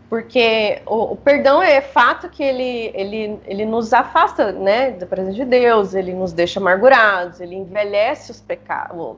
porque 0.09 0.81
o, 0.87 1.13
o, 1.13 1.17
perdão 1.17 1.63
é 1.63 1.83
fato 1.83 2.31
que 2.31 2.43
ele, 2.43 2.91
ele, 2.95 3.39
ele 3.45 3.67
nos 3.67 3.93
afasta 3.93 4.53
né, 4.53 4.93
da 4.93 5.05
presença 5.05 5.35
de 5.35 5.45
Deus, 5.45 5.95
ele 5.95 6.15
nos 6.15 6.33
deixa 6.33 6.59
amargurados, 6.59 7.41
ele 7.41 7.55
envelhece 7.55 8.31
os 8.31 8.41
pecados. 8.41 9.17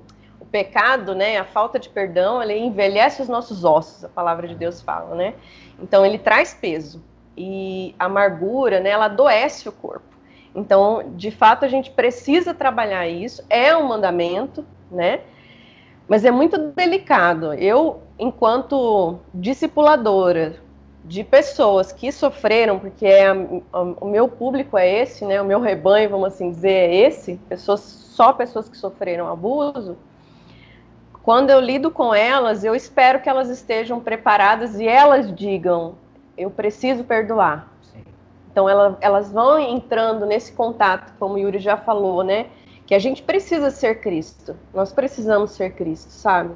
Pecado, 0.50 1.14
né, 1.14 1.38
a 1.38 1.44
falta 1.44 1.78
de 1.78 1.88
perdão, 1.88 2.42
ele 2.42 2.58
envelhece 2.58 3.22
os 3.22 3.28
nossos 3.28 3.64
ossos, 3.64 4.04
a 4.04 4.08
palavra 4.08 4.48
de 4.48 4.54
Deus 4.54 4.80
fala, 4.80 5.14
né? 5.14 5.34
Então 5.80 6.04
ele 6.04 6.18
traz 6.18 6.52
peso. 6.52 7.02
E 7.36 7.94
a 7.98 8.06
amargura, 8.06 8.80
né, 8.80 8.90
ela 8.90 9.06
adoece 9.06 9.68
o 9.68 9.72
corpo. 9.72 10.10
Então, 10.54 11.12
de 11.14 11.30
fato, 11.30 11.64
a 11.64 11.68
gente 11.68 11.90
precisa 11.90 12.52
trabalhar 12.52 13.06
isso, 13.06 13.44
é 13.48 13.76
um 13.76 13.86
mandamento, 13.86 14.64
né? 14.90 15.20
Mas 16.08 16.24
é 16.24 16.30
muito 16.30 16.58
delicado. 16.58 17.54
Eu, 17.54 18.02
enquanto 18.18 19.20
discipuladora, 19.32 20.56
de 21.04 21.24
pessoas 21.24 21.92
que 21.92 22.12
sofreram, 22.12 22.78
porque 22.78 23.06
é 23.06 23.28
a, 23.28 23.32
a, 23.72 23.80
o 24.00 24.08
meu 24.08 24.28
público 24.28 24.76
é 24.76 25.02
esse, 25.02 25.24
né? 25.24 25.40
O 25.40 25.44
meu 25.44 25.60
rebanho, 25.60 26.10
vamos 26.10 26.28
assim 26.28 26.50
dizer, 26.50 26.70
é 26.70 26.94
esse, 26.94 27.36
pessoas 27.48 27.80
só 27.80 28.32
pessoas 28.32 28.68
que 28.68 28.76
sofreram 28.76 29.28
abuso. 29.28 29.96
Quando 31.30 31.50
eu 31.50 31.60
lido 31.60 31.92
com 31.92 32.12
elas, 32.12 32.64
eu 32.64 32.74
espero 32.74 33.20
que 33.20 33.28
elas 33.28 33.48
estejam 33.48 34.00
preparadas 34.00 34.80
e 34.80 34.88
elas 34.88 35.32
digam: 35.32 35.94
eu 36.36 36.50
preciso 36.50 37.04
perdoar. 37.04 37.72
Sim. 37.82 38.02
Então 38.50 38.68
ela, 38.68 38.98
elas 39.00 39.30
vão 39.30 39.56
entrando 39.56 40.26
nesse 40.26 40.50
contato, 40.50 41.14
como 41.20 41.34
o 41.34 41.38
Yuri 41.38 41.60
já 41.60 41.76
falou, 41.76 42.24
né? 42.24 42.46
Que 42.84 42.96
a 42.96 42.98
gente 42.98 43.22
precisa 43.22 43.70
ser 43.70 44.00
Cristo. 44.00 44.56
Nós 44.74 44.92
precisamos 44.92 45.52
ser 45.52 45.70
Cristo, 45.74 46.10
sabe? 46.10 46.52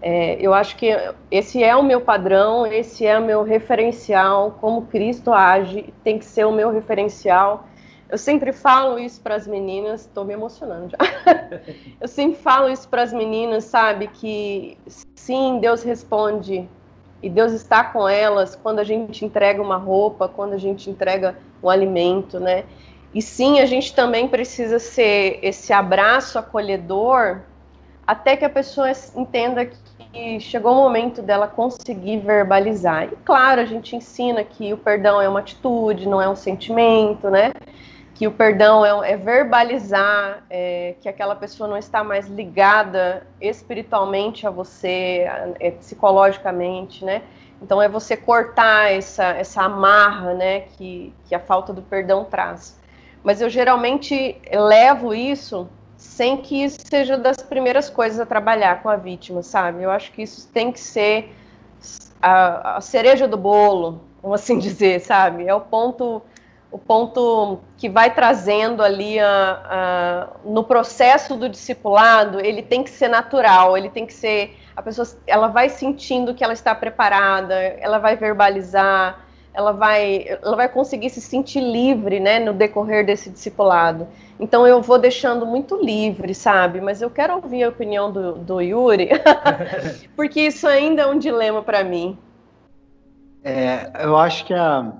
É, 0.00 0.38
eu 0.40 0.54
acho 0.54 0.76
que 0.76 0.96
esse 1.30 1.62
é 1.62 1.76
o 1.76 1.82
meu 1.82 2.00
padrão, 2.00 2.66
esse 2.66 3.04
é 3.04 3.18
o 3.18 3.22
meu 3.22 3.42
referencial, 3.42 4.56
como 4.62 4.86
Cristo 4.86 5.30
age, 5.30 5.92
tem 6.02 6.18
que 6.18 6.24
ser 6.24 6.46
o 6.46 6.52
meu 6.52 6.70
referencial. 6.70 7.66
Eu 8.08 8.18
sempre 8.18 8.52
falo 8.52 8.98
isso 8.98 9.20
para 9.20 9.34
as 9.34 9.46
meninas, 9.46 10.02
estou 10.02 10.24
me 10.24 10.32
emocionando 10.32 10.90
já. 10.90 10.98
eu 12.00 12.06
sempre 12.06 12.38
falo 12.38 12.68
isso 12.68 12.88
para 12.88 13.02
as 13.02 13.12
meninas, 13.12 13.64
sabe, 13.64 14.06
que 14.08 14.78
sim, 15.14 15.58
Deus 15.60 15.82
responde 15.82 16.68
e 17.22 17.28
Deus 17.28 17.52
está 17.52 17.82
com 17.82 18.08
elas 18.08 18.54
quando 18.54 18.78
a 18.78 18.84
gente 18.84 19.24
entrega 19.24 19.60
uma 19.60 19.76
roupa, 19.76 20.28
quando 20.28 20.52
a 20.52 20.58
gente 20.58 20.88
entrega 20.88 21.36
um 21.62 21.68
alimento, 21.68 22.38
né? 22.38 22.64
E 23.12 23.20
sim, 23.20 23.60
a 23.60 23.66
gente 23.66 23.94
também 23.94 24.28
precisa 24.28 24.78
ser 24.78 25.38
esse 25.42 25.72
abraço 25.72 26.38
acolhedor 26.38 27.40
até 28.06 28.36
que 28.36 28.44
a 28.44 28.50
pessoa 28.50 28.90
entenda 29.16 29.66
que 29.66 30.38
chegou 30.38 30.72
o 30.72 30.76
momento 30.76 31.20
dela 31.20 31.48
conseguir 31.48 32.18
verbalizar. 32.18 33.04
E 33.12 33.16
claro, 33.24 33.60
a 33.60 33.64
gente 33.64 33.96
ensina 33.96 34.44
que 34.44 34.72
o 34.72 34.76
perdão 34.76 35.20
é 35.20 35.28
uma 35.28 35.40
atitude, 35.40 36.08
não 36.08 36.22
é 36.22 36.28
um 36.28 36.36
sentimento, 36.36 37.28
né? 37.28 37.52
Que 38.16 38.26
o 38.26 38.32
perdão 38.32 38.84
é, 38.84 39.12
é 39.12 39.16
verbalizar, 39.16 40.42
é, 40.50 40.94
que 41.00 41.08
aquela 41.08 41.36
pessoa 41.36 41.68
não 41.68 41.76
está 41.76 42.02
mais 42.02 42.26
ligada 42.26 43.26
espiritualmente 43.40 44.46
a 44.46 44.50
você, 44.50 45.26
é, 45.60 45.70
psicologicamente, 45.70 47.04
né? 47.04 47.22
Então 47.62 47.80
é 47.80 47.88
você 47.88 48.16
cortar 48.16 48.92
essa, 48.92 49.24
essa 49.24 49.62
amarra, 49.62 50.34
né, 50.34 50.60
que, 50.60 51.12
que 51.26 51.34
a 51.34 51.40
falta 51.40 51.72
do 51.72 51.82
perdão 51.82 52.24
traz. 52.24 52.78
Mas 53.22 53.40
eu 53.40 53.48
geralmente 53.48 54.40
levo 54.52 55.14
isso 55.14 55.68
sem 55.96 56.36
que 56.36 56.62
isso 56.62 56.78
seja 56.84 57.16
das 57.16 57.38
primeiras 57.38 57.88
coisas 57.88 58.20
a 58.20 58.26
trabalhar 58.26 58.82
com 58.82 58.88
a 58.88 58.96
vítima, 58.96 59.42
sabe? 59.42 59.82
Eu 59.82 59.90
acho 59.90 60.12
que 60.12 60.22
isso 60.22 60.48
tem 60.52 60.70
que 60.70 60.78
ser 60.80 61.34
a, 62.20 62.76
a 62.76 62.80
cereja 62.80 63.26
do 63.26 63.36
bolo, 63.36 64.02
vamos 64.22 64.40
assim 64.40 64.58
dizer, 64.60 65.00
sabe? 65.00 65.46
É 65.46 65.54
o 65.54 65.60
ponto 65.60 66.22
o 66.70 66.78
ponto 66.78 67.60
que 67.76 67.88
vai 67.88 68.12
trazendo 68.12 68.82
ali 68.82 69.18
a, 69.18 69.62
a, 69.64 70.28
no 70.44 70.64
processo 70.64 71.36
do 71.36 71.48
discipulado, 71.48 72.40
ele 72.40 72.62
tem 72.62 72.82
que 72.82 72.90
ser 72.90 73.08
natural, 73.08 73.76
ele 73.76 73.88
tem 73.88 74.04
que 74.04 74.12
ser 74.12 74.56
a 74.76 74.82
pessoa, 74.82 75.06
ela 75.26 75.48
vai 75.48 75.68
sentindo 75.68 76.34
que 76.34 76.44
ela 76.44 76.52
está 76.52 76.74
preparada, 76.74 77.54
ela 77.54 77.98
vai 77.98 78.16
verbalizar, 78.16 79.24
ela 79.54 79.72
vai, 79.72 80.38
ela 80.42 80.54
vai 80.54 80.68
conseguir 80.68 81.08
se 81.08 81.20
sentir 81.20 81.60
livre, 81.60 82.20
né, 82.20 82.38
no 82.38 82.52
decorrer 82.52 83.06
desse 83.06 83.30
discipulado. 83.30 84.06
Então 84.38 84.66
eu 84.66 84.82
vou 84.82 84.98
deixando 84.98 85.46
muito 85.46 85.82
livre, 85.82 86.34
sabe? 86.34 86.78
Mas 86.82 87.00
eu 87.00 87.08
quero 87.08 87.36
ouvir 87.36 87.64
a 87.64 87.70
opinião 87.70 88.12
do, 88.12 88.34
do 88.34 88.60
Yuri, 88.60 89.08
porque 90.14 90.42
isso 90.42 90.68
ainda 90.68 91.02
é 91.02 91.06
um 91.06 91.18
dilema 91.18 91.62
para 91.62 91.82
mim. 91.82 92.18
É, 93.42 94.04
eu 94.04 94.14
acho 94.14 94.44
que 94.44 94.52
a, 94.52 94.92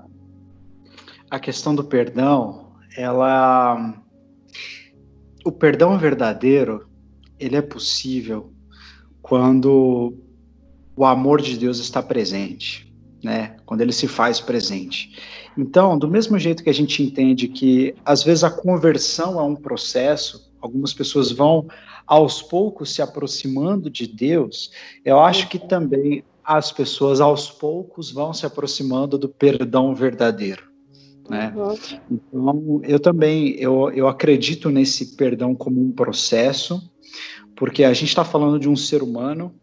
a 1.29 1.39
questão 1.39 1.75
do 1.75 1.83
perdão, 1.83 2.73
ela, 2.95 4.01
o 5.45 5.51
perdão 5.51 5.97
verdadeiro, 5.97 6.87
ele 7.39 7.55
é 7.55 7.61
possível 7.61 8.51
quando 9.21 10.17
o 10.95 11.05
amor 11.05 11.41
de 11.41 11.57
Deus 11.57 11.79
está 11.79 12.01
presente 12.01 12.87
né? 13.23 13.57
Quando 13.65 13.81
ele 13.81 13.91
se 13.91 14.07
faz 14.07 14.39
presente. 14.39 15.17
Então, 15.57 15.97
do 15.97 16.07
mesmo 16.07 16.37
jeito 16.37 16.63
que 16.63 16.69
a 16.69 16.73
gente 16.73 17.01
entende 17.01 17.47
que 17.47 17.95
às 18.05 18.23
vezes 18.23 18.43
a 18.43 18.51
conversão 18.51 19.39
é 19.39 19.43
um 19.43 19.55
processo, 19.55 20.51
algumas 20.61 20.93
pessoas 20.93 21.31
vão 21.31 21.67
aos 22.05 22.41
poucos 22.41 22.93
se 22.93 23.01
aproximando 23.01 23.89
de 23.89 24.07
Deus, 24.07 24.71
eu 25.03 25.19
acho 25.19 25.49
que 25.49 25.59
também 25.59 26.23
as 26.43 26.71
pessoas 26.71 27.19
aos 27.19 27.49
poucos 27.49 28.11
vão 28.11 28.33
se 28.33 28.45
aproximando 28.45 29.17
do 29.17 29.27
perdão 29.27 29.93
verdadeiro. 29.93 30.63
Né? 31.29 31.53
Uhum. 31.55 31.75
Então, 32.09 32.81
eu 32.83 32.99
também 32.99 33.55
eu, 33.59 33.91
eu 33.91 34.07
acredito 34.07 34.69
nesse 34.69 35.15
perdão 35.15 35.53
como 35.53 35.81
um 35.81 35.91
processo, 35.91 36.89
porque 37.55 37.83
a 37.83 37.93
gente 37.93 38.09
está 38.09 38.23
falando 38.23 38.59
de 38.59 38.69
um 38.69 38.75
ser 38.75 39.01
humano, 39.03 39.53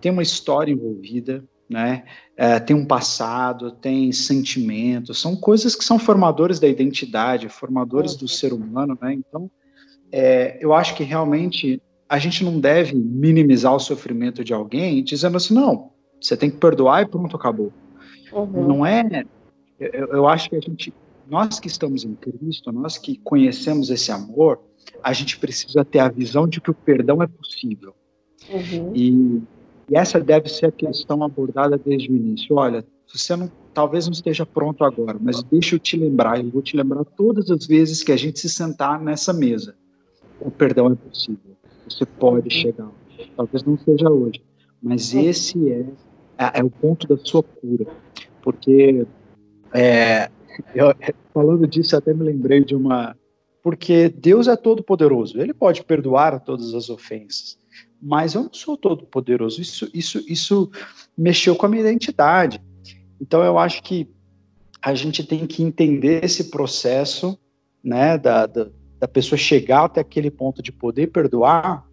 tem 0.00 0.10
uma 0.10 0.22
história 0.22 0.72
envolvida, 0.72 1.44
né? 1.68 2.04
É, 2.36 2.58
tem 2.58 2.74
um 2.74 2.84
passado, 2.84 3.72
tem 3.72 4.10
sentimentos, 4.12 5.20
são 5.20 5.36
coisas 5.36 5.74
que 5.74 5.84
são 5.84 5.98
formadores 5.98 6.58
da 6.58 6.66
identidade, 6.66 7.48
formadores 7.48 8.14
do 8.14 8.26
ser 8.26 8.52
humano, 8.52 8.96
né? 9.00 9.12
Então, 9.12 9.50
é, 10.10 10.56
eu 10.60 10.72
acho 10.72 10.94
que 10.94 11.02
realmente 11.02 11.82
a 12.08 12.18
gente 12.18 12.42
não 12.42 12.58
deve 12.58 12.94
minimizar 12.94 13.74
o 13.74 13.80
sofrimento 13.80 14.42
de 14.42 14.54
alguém 14.54 15.04
dizendo 15.04 15.36
assim, 15.36 15.52
não, 15.52 15.90
você 16.20 16.36
tem 16.36 16.50
que 16.50 16.56
perdoar 16.56 17.02
e 17.02 17.06
pronto, 17.06 17.36
acabou. 17.36 17.72
Uhum. 18.32 18.66
Não 18.66 18.86
é. 18.86 19.24
Eu, 19.78 20.06
eu 20.08 20.28
acho 20.28 20.50
que 20.50 20.56
a 20.56 20.60
gente, 20.60 20.92
nós 21.28 21.60
que 21.60 21.68
estamos 21.68 22.04
em 22.04 22.14
Cristo, 22.14 22.72
nós 22.72 22.98
que 22.98 23.18
conhecemos 23.18 23.90
esse 23.90 24.10
amor, 24.10 24.60
a 25.02 25.12
gente 25.12 25.38
precisa 25.38 25.84
ter 25.84 25.98
a 25.98 26.08
visão 26.08 26.48
de 26.48 26.60
que 26.60 26.70
o 26.70 26.74
perdão 26.74 27.22
é 27.22 27.26
possível. 27.26 27.94
Uhum. 28.50 28.92
E 28.94 29.42
e 29.90 29.96
essa 29.96 30.20
deve 30.20 30.48
ser 30.48 30.66
a 30.66 30.72
questão 30.72 31.22
abordada 31.22 31.78
desde 31.78 32.10
o 32.10 32.16
início. 32.16 32.54
Olha, 32.56 32.84
você 33.06 33.34
não, 33.34 33.50
talvez 33.72 34.06
não 34.06 34.12
esteja 34.12 34.44
pronto 34.44 34.84
agora, 34.84 35.16
mas 35.18 35.42
deixa 35.42 35.74
eu 35.74 35.78
te 35.78 35.96
lembrar, 35.96 36.38
eu 36.38 36.50
vou 36.50 36.60
te 36.60 36.76
lembrar 36.76 37.04
todas 37.04 37.50
as 37.50 37.66
vezes 37.66 38.02
que 38.02 38.12
a 38.12 38.16
gente 38.16 38.38
se 38.38 38.50
sentar 38.50 39.00
nessa 39.00 39.32
mesa. 39.32 39.74
O 40.40 40.50
perdão 40.50 40.92
é 40.92 40.94
possível. 40.94 41.56
Você 41.88 42.04
pode 42.04 42.50
chegar. 42.50 42.90
Talvez 43.34 43.64
não 43.64 43.78
seja 43.78 44.10
hoje, 44.10 44.42
mas 44.82 45.14
esse 45.14 45.72
é, 45.72 45.86
é, 46.36 46.60
é 46.60 46.62
o 46.62 46.70
ponto 46.70 47.08
da 47.08 47.16
sua 47.16 47.42
cura. 47.42 47.86
Porque, 48.42 49.06
é, 49.72 50.30
eu, 50.74 50.94
falando 51.32 51.66
disso, 51.66 51.96
até 51.96 52.12
me 52.12 52.24
lembrei 52.24 52.64
de 52.64 52.74
uma. 52.74 53.16
Porque 53.62 54.08
Deus 54.08 54.48
é 54.48 54.56
todo 54.56 54.82
poderoso, 54.82 55.40
ele 55.40 55.52
pode 55.52 55.84
perdoar 55.84 56.40
todas 56.40 56.74
as 56.74 56.88
ofensas 56.88 57.58
mas 58.00 58.34
eu 58.34 58.44
não 58.44 58.52
sou 58.52 58.76
todo 58.76 59.06
poderoso. 59.06 59.60
Isso, 59.60 59.90
isso, 59.92 60.24
isso 60.28 60.70
mexeu 61.16 61.56
com 61.56 61.66
a 61.66 61.68
minha 61.68 61.82
identidade. 61.82 62.60
Então 63.20 63.42
eu 63.42 63.58
acho 63.58 63.82
que 63.82 64.08
a 64.80 64.94
gente 64.94 65.24
tem 65.24 65.46
que 65.46 65.62
entender 65.62 66.24
esse 66.24 66.50
processo, 66.50 67.38
né, 67.82 68.16
da, 68.16 68.46
da, 68.46 68.68
da 69.00 69.08
pessoa 69.08 69.36
chegar 69.36 69.84
até 69.84 70.00
aquele 70.00 70.30
ponto 70.30 70.62
de 70.62 70.70
poder 70.70 71.08
perdoar, 71.08 71.84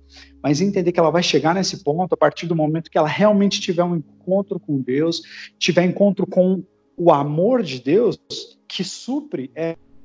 mas 0.42 0.62
entender 0.62 0.92
que 0.92 1.00
ela 1.00 1.10
vai 1.10 1.24
chegar 1.24 1.56
nesse 1.56 1.84
ponto 1.84 2.14
a 2.14 2.18
partir 2.18 2.46
do 2.46 2.56
momento 2.56 2.92
que 2.92 2.98
ela 2.98 3.08
realmente 3.08 3.60
tiver 3.60 3.84
um 3.84 3.96
encontro 3.96 4.60
com 4.60 4.80
Deus, 4.80 5.22
tiver 5.58 5.84
encontro 5.84 6.28
com 6.28 6.64
o 6.98 7.12
amor 7.12 7.62
de 7.64 7.82
Deus 7.82 8.20
que 8.68 8.84
supre 8.84 9.52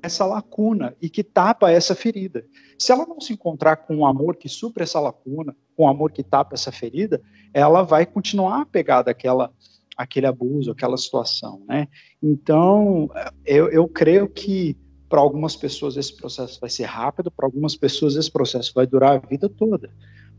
essa 0.02 0.24
lacuna 0.24 0.96
e 1.00 1.08
que 1.08 1.22
tapa 1.22 1.70
essa 1.70 1.94
ferida. 1.94 2.44
Se 2.78 2.92
ela 2.92 3.06
não 3.06 3.20
se 3.20 3.32
encontrar 3.32 3.76
com 3.76 3.96
um 3.96 4.06
amor 4.06 4.36
que 4.36 4.48
supre 4.48 4.82
essa 4.82 5.00
lacuna, 5.00 5.54
com 5.76 5.84
um 5.84 5.88
amor 5.88 6.12
que 6.12 6.22
tapa 6.22 6.54
essa 6.54 6.72
ferida, 6.72 7.20
ela 7.52 7.82
vai 7.82 8.06
continuar 8.06 8.62
apegada 8.62 9.10
àquela, 9.10 9.52
àquele 9.96 10.26
abuso, 10.26 10.70
àquela 10.70 10.96
situação, 10.96 11.62
né? 11.68 11.88
Então, 12.22 13.10
eu, 13.44 13.68
eu 13.70 13.86
creio 13.88 14.28
que 14.28 14.76
para 15.08 15.20
algumas 15.20 15.56
pessoas 15.56 15.96
esse 15.96 16.16
processo 16.16 16.60
vai 16.60 16.70
ser 16.70 16.84
rápido, 16.84 17.30
para 17.30 17.44
algumas 17.44 17.76
pessoas 17.76 18.14
esse 18.14 18.30
processo 18.30 18.72
vai 18.74 18.86
durar 18.86 19.16
a 19.16 19.26
vida 19.26 19.48
toda, 19.48 19.90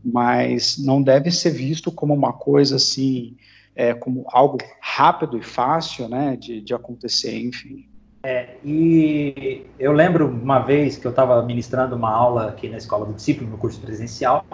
mas 0.02 0.78
não 0.78 1.02
deve 1.02 1.30
ser 1.30 1.50
visto 1.50 1.92
como 1.92 2.14
uma 2.14 2.32
coisa 2.32 2.76
assim, 2.76 3.36
é, 3.74 3.94
como 3.94 4.24
algo 4.28 4.58
rápido 4.80 5.38
e 5.38 5.42
fácil, 5.42 6.08
né, 6.08 6.36
de, 6.36 6.60
de 6.60 6.74
acontecer, 6.74 7.38
enfim. 7.40 7.88
É, 8.24 8.56
e 8.64 9.66
eu 9.78 9.92
lembro 9.92 10.28
uma 10.28 10.60
vez 10.60 10.96
que 10.96 11.06
eu 11.06 11.10
estava 11.10 11.42
ministrando 11.42 11.96
uma 11.96 12.10
aula 12.10 12.48
aqui 12.48 12.68
na 12.68 12.76
Escola 12.76 13.06
do 13.06 13.14
Discípulo, 13.14 13.50
no 13.50 13.58
curso 13.58 13.80
presencial, 13.80 14.44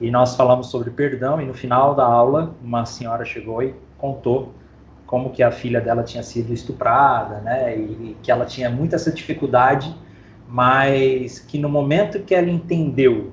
e 0.00 0.10
nós 0.10 0.36
falamos 0.36 0.66
sobre 0.66 0.90
perdão, 0.90 1.40
e 1.40 1.46
no 1.46 1.54
final 1.54 1.94
da 1.94 2.04
aula, 2.04 2.54
uma 2.62 2.84
senhora 2.84 3.24
chegou 3.24 3.62
e 3.62 3.74
contou 3.96 4.52
como 5.06 5.30
que 5.30 5.42
a 5.42 5.50
filha 5.50 5.80
dela 5.80 6.02
tinha 6.02 6.22
sido 6.22 6.52
estuprada, 6.52 7.40
né, 7.40 7.76
e, 7.76 7.82
e 7.82 8.16
que 8.22 8.30
ela 8.30 8.44
tinha 8.44 8.68
muita 8.68 8.96
essa 8.96 9.10
dificuldade, 9.10 9.94
mas 10.46 11.38
que 11.38 11.58
no 11.58 11.68
momento 11.68 12.20
que 12.20 12.34
ela 12.34 12.50
entendeu 12.50 13.32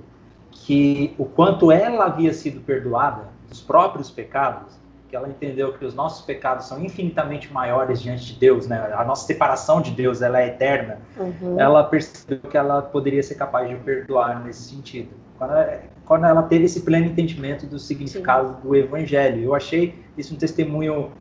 que 0.52 1.14
o 1.18 1.26
quanto 1.26 1.72
ela 1.72 2.06
havia 2.06 2.34
sido 2.34 2.62
perdoada 2.62 3.30
dos 3.50 3.62
próprios 3.62 4.10
pecados, 4.10 4.78
que 5.10 5.16
ela 5.16 5.30
entendeu 5.30 5.74
que 5.74 5.86
os 5.86 5.94
nossos 5.94 6.26
pecados 6.26 6.66
são 6.66 6.84
infinitamente 6.84 7.52
maiores 7.52 8.02
diante 8.02 8.34
de 8.34 8.40
Deus, 8.40 8.68
né? 8.68 8.94
A 8.94 9.06
nossa 9.06 9.26
separação 9.26 9.82
de 9.82 9.92
Deus, 9.92 10.22
ela 10.22 10.42
é 10.42 10.48
eterna. 10.48 11.00
Uhum. 11.18 11.60
Ela 11.60 11.84
percebeu 11.84 12.40
que 12.40 12.58
ela 12.58 12.82
poderia 12.82 13.24
ser 13.24 13.36
capaz 13.36 13.70
de 13.70 13.76
perdoar 13.78 14.44
nesse 14.44 14.70
sentido. 14.70 15.10
Quando 15.38 15.52
ela, 15.52 15.82
quando 16.06 16.26
ela 16.26 16.44
teve 16.44 16.66
esse 16.66 16.82
pleno 16.82 17.06
entendimento 17.06 17.66
do 17.66 17.80
significado 17.80 18.56
Sim. 18.56 18.68
do 18.68 18.76
Evangelho, 18.76 19.44
eu 19.44 19.56
achei 19.56 19.96
isso 20.18 20.34
um 20.34 20.38
testemunho 20.38 21.12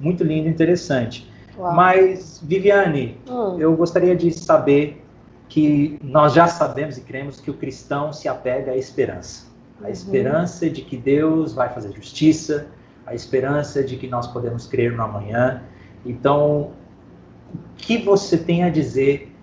muito 0.00 0.24
lindo 0.24 0.48
e 0.48 0.50
interessante. 0.50 1.30
Uau. 1.58 1.72
Mas, 1.74 2.40
Viviane, 2.42 3.18
hum. 3.28 3.58
eu 3.58 3.76
gostaria 3.76 4.16
de 4.16 4.32
saber 4.32 5.04
que 5.48 5.98
nós 6.02 6.32
já 6.32 6.46
sabemos 6.46 6.96
e 6.96 7.02
cremos 7.02 7.40
que 7.40 7.50
o 7.50 7.54
cristão 7.54 8.12
se 8.12 8.26
apega 8.26 8.72
à 8.72 8.76
esperança. 8.76 9.46
A 9.80 9.84
uhum. 9.84 9.90
esperança 9.90 10.70
de 10.70 10.82
que 10.82 10.96
Deus 10.96 11.52
vai 11.52 11.68
fazer 11.68 11.92
justiça, 11.92 12.66
a 13.06 13.14
esperança 13.14 13.82
de 13.82 13.96
que 13.96 14.06
nós 14.06 14.26
podemos 14.26 14.66
crer 14.66 14.92
no 14.92 15.02
amanhã. 15.02 15.62
Então, 16.04 16.70
o 17.52 17.58
que 17.76 17.98
você 17.98 18.36
tem 18.36 18.64
a 18.64 18.70
dizer 18.70 19.34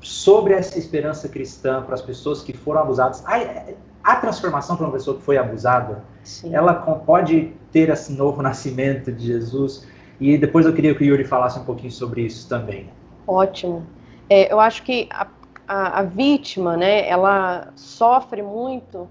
sobre 0.00 0.54
essa 0.54 0.78
esperança 0.78 1.28
cristã 1.28 1.82
para 1.82 1.94
as 1.94 2.02
pessoas 2.02 2.42
que 2.42 2.52
foram 2.52 2.82
abusadas? 2.82 3.24
A, 3.26 3.66
a 4.02 4.16
transformação 4.16 4.76
para 4.76 4.86
uma 4.86 4.92
pessoa 4.92 5.16
que 5.16 5.22
foi 5.22 5.36
abusada, 5.36 6.02
Sim. 6.22 6.54
ela 6.54 6.74
pode 6.74 7.52
ter 7.72 7.88
esse 7.88 8.12
novo 8.12 8.40
nascimento 8.42 9.12
de 9.12 9.26
Jesus. 9.26 9.86
E 10.18 10.38
depois 10.38 10.64
eu 10.64 10.72
queria 10.72 10.94
que 10.94 11.04
o 11.04 11.06
Yuri 11.06 11.24
falasse 11.24 11.58
um 11.58 11.64
pouquinho 11.64 11.92
sobre 11.92 12.22
isso 12.22 12.48
também. 12.48 12.88
Ótimo. 13.26 13.84
É, 14.30 14.50
eu 14.50 14.58
acho 14.58 14.82
que 14.82 15.08
a, 15.10 15.26
a, 15.68 16.00
a 16.00 16.02
vítima, 16.02 16.76
né, 16.76 17.06
ela 17.08 17.68
sofre 17.74 18.42
muito 18.42 19.08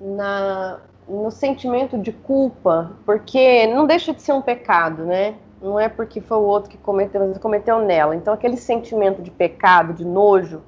na, 0.00 0.78
no 1.08 1.30
sentimento 1.30 1.96
de 1.96 2.12
culpa, 2.12 2.92
porque 3.04 3.66
não 3.66 3.86
deixa 3.86 4.12
de 4.12 4.20
ser 4.22 4.32
um 4.32 4.42
pecado, 4.42 5.04
né? 5.04 5.34
Não 5.60 5.78
é 5.78 5.88
porque 5.88 6.20
foi 6.20 6.36
o 6.36 6.42
outro 6.42 6.70
que 6.70 6.76
cometeu, 6.76 7.26
mas 7.26 7.38
cometeu 7.38 7.80
nela. 7.80 8.14
Então, 8.14 8.32
aquele 8.32 8.56
sentimento 8.56 9.22
de 9.22 9.30
pecado, 9.30 9.92
de 9.92 10.04
nojo, 10.04 10.62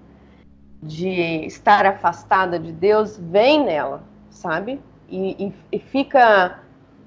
de 0.82 1.44
estar 1.46 1.86
afastada 1.86 2.58
de 2.58 2.72
Deus, 2.72 3.16
vem 3.16 3.64
nela, 3.64 4.02
sabe? 4.30 4.80
E, 5.08 5.46
e, 5.46 5.54
e 5.72 5.78
fica 5.78 6.60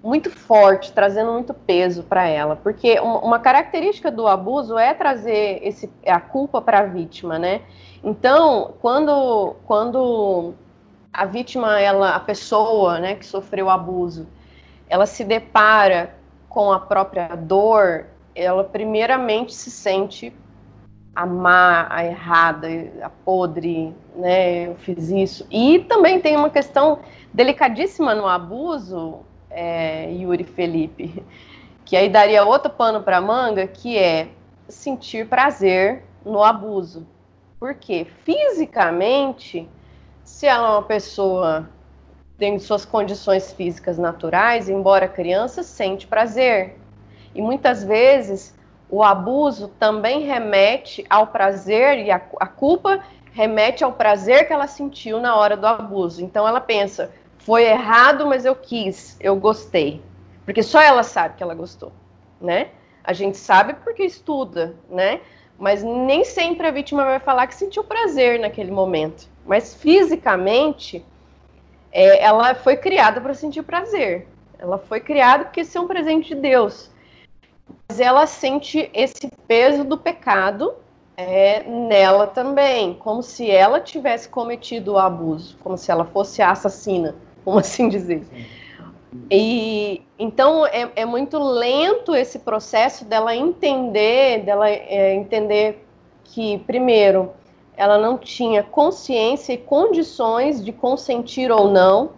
muito 0.03 0.29
forte, 0.29 0.91
trazendo 0.91 1.31
muito 1.31 1.53
peso 1.53 2.03
para 2.03 2.27
ela, 2.27 2.57
porque 2.57 2.99
uma 2.99 3.39
característica 3.39 4.11
do 4.11 4.27
abuso 4.27 4.77
é 4.77 4.93
trazer 4.93 5.61
esse, 5.63 5.89
a 6.05 6.19
culpa 6.19 6.61
para 6.61 6.79
a 6.79 6.83
vítima, 6.83 7.39
né? 7.39 7.61
Então, 8.03 8.73
quando, 8.81 9.55
quando 9.65 10.53
a 11.13 11.25
vítima, 11.25 11.79
ela, 11.79 12.15
a 12.15 12.19
pessoa, 12.19 12.99
né, 12.99 13.15
que 13.15 13.25
sofreu 13.25 13.69
abuso, 13.69 14.27
ela 14.89 15.05
se 15.05 15.23
depara 15.23 16.15
com 16.49 16.71
a 16.71 16.79
própria 16.79 17.35
dor, 17.35 18.07
ela 18.35 18.63
primeiramente 18.63 19.53
se 19.53 19.69
sente 19.69 20.33
a 21.15 21.25
má, 21.25 21.85
a 21.89 22.03
errada, 22.03 22.67
a 23.01 23.09
podre, 23.09 23.93
né? 24.15 24.67
Eu 24.67 24.75
fiz 24.75 25.09
isso. 25.09 25.45
E 25.51 25.79
também 25.79 26.19
tem 26.19 26.35
uma 26.35 26.49
questão 26.49 26.99
delicadíssima 27.31 28.15
no 28.15 28.27
abuso, 28.27 29.19
é, 29.49 30.11
Yuri 30.11 30.43
Felipe, 30.43 31.23
que 31.85 31.95
aí 31.95 32.09
daria 32.09 32.43
outro 32.43 32.71
pano 32.71 33.03
para 33.03 33.21
manga, 33.21 33.67
que 33.67 33.97
é 33.97 34.29
sentir 34.67 35.27
prazer 35.27 36.03
no 36.25 36.43
abuso. 36.43 37.05
Porque 37.59 38.05
fisicamente, 38.23 39.69
se 40.23 40.47
ela 40.47 40.67
é 40.67 40.71
uma 40.71 40.83
pessoa 40.83 41.69
tem 42.37 42.57
suas 42.59 42.83
condições 42.83 43.53
físicas 43.53 43.97
naturais, 43.97 44.67
embora 44.67 45.07
criança, 45.07 45.63
sente 45.63 46.07
prazer. 46.07 46.77
E 47.33 47.41
muitas 47.41 47.83
vezes 47.83 48.57
o 48.89 49.03
abuso 49.03 49.69
também 49.79 50.21
remete 50.21 51.05
ao 51.09 51.27
prazer 51.27 51.99
e 51.99 52.11
a, 52.11 52.21
a 52.39 52.47
culpa 52.47 53.03
remete 53.31 53.83
ao 53.83 53.93
prazer 53.93 54.45
que 54.45 54.53
ela 54.53 54.67
sentiu 54.67 55.19
na 55.19 55.35
hora 55.35 55.55
do 55.55 55.65
abuso. 55.65 56.23
Então 56.23 56.47
ela 56.47 56.61
pensa, 56.61 57.11
foi 57.37 57.63
errado, 57.63 58.27
mas 58.27 58.45
eu 58.45 58.55
quis, 58.55 59.17
eu 59.19 59.35
gostei. 59.35 60.01
Porque 60.45 60.61
só 60.61 60.81
ela 60.81 61.03
sabe 61.03 61.35
que 61.35 61.43
ela 61.43 61.55
gostou, 61.55 61.91
né? 62.39 62.69
A 63.03 63.13
gente 63.13 63.37
sabe 63.37 63.73
porque 63.83 64.03
estuda, 64.03 64.75
né? 64.89 65.21
Mas 65.57 65.83
nem 65.83 66.23
sempre 66.23 66.67
a 66.67 66.71
vítima 66.71 67.03
vai 67.03 67.19
falar 67.19 67.47
que 67.47 67.55
sentiu 67.55 67.83
prazer 67.83 68.39
naquele 68.39 68.71
momento. 68.71 69.32
Mas 69.45 69.73
fisicamente, 69.75 71.05
é, 71.91 72.23
ela 72.23 72.55
foi 72.55 72.77
criada 72.77 73.19
para 73.19 73.33
sentir 73.33 73.63
prazer. 73.63 74.27
Ela 74.57 74.77
foi 74.77 74.99
criada 74.99 75.45
porque 75.45 75.61
isso 75.61 75.77
é 75.77 75.81
um 75.81 75.87
presente 75.87 76.33
de 76.33 76.41
Deus 76.41 76.93
mas 77.87 77.99
ela 77.99 78.25
sente 78.25 78.89
esse 78.93 79.29
peso 79.47 79.83
do 79.83 79.97
pecado 79.97 80.73
é, 81.15 81.63
nela 81.63 82.25
também, 82.25 82.95
como 82.95 83.21
se 83.21 83.49
ela 83.51 83.79
tivesse 83.79 84.27
cometido 84.27 84.93
o 84.93 84.97
abuso, 84.97 85.57
como 85.63 85.77
se 85.77 85.91
ela 85.91 86.05
fosse 86.05 86.41
a 86.41 86.51
assassina, 86.51 87.15
como 87.43 87.59
assim 87.59 87.87
dizer. 87.89 88.23
E 89.29 90.01
então 90.17 90.65
é, 90.65 90.89
é 90.95 91.05
muito 91.05 91.37
lento 91.37 92.15
esse 92.15 92.39
processo 92.39 93.05
dela 93.05 93.35
entender, 93.35 94.39
dela 94.43 94.67
é, 94.67 95.13
entender 95.13 95.85
que 96.23 96.57
primeiro 96.59 97.31
ela 97.75 97.97
não 97.97 98.17
tinha 98.17 98.63
consciência 98.63 99.53
e 99.53 99.57
condições 99.57 100.63
de 100.63 100.71
consentir 100.71 101.51
ou 101.51 101.69
não. 101.69 102.11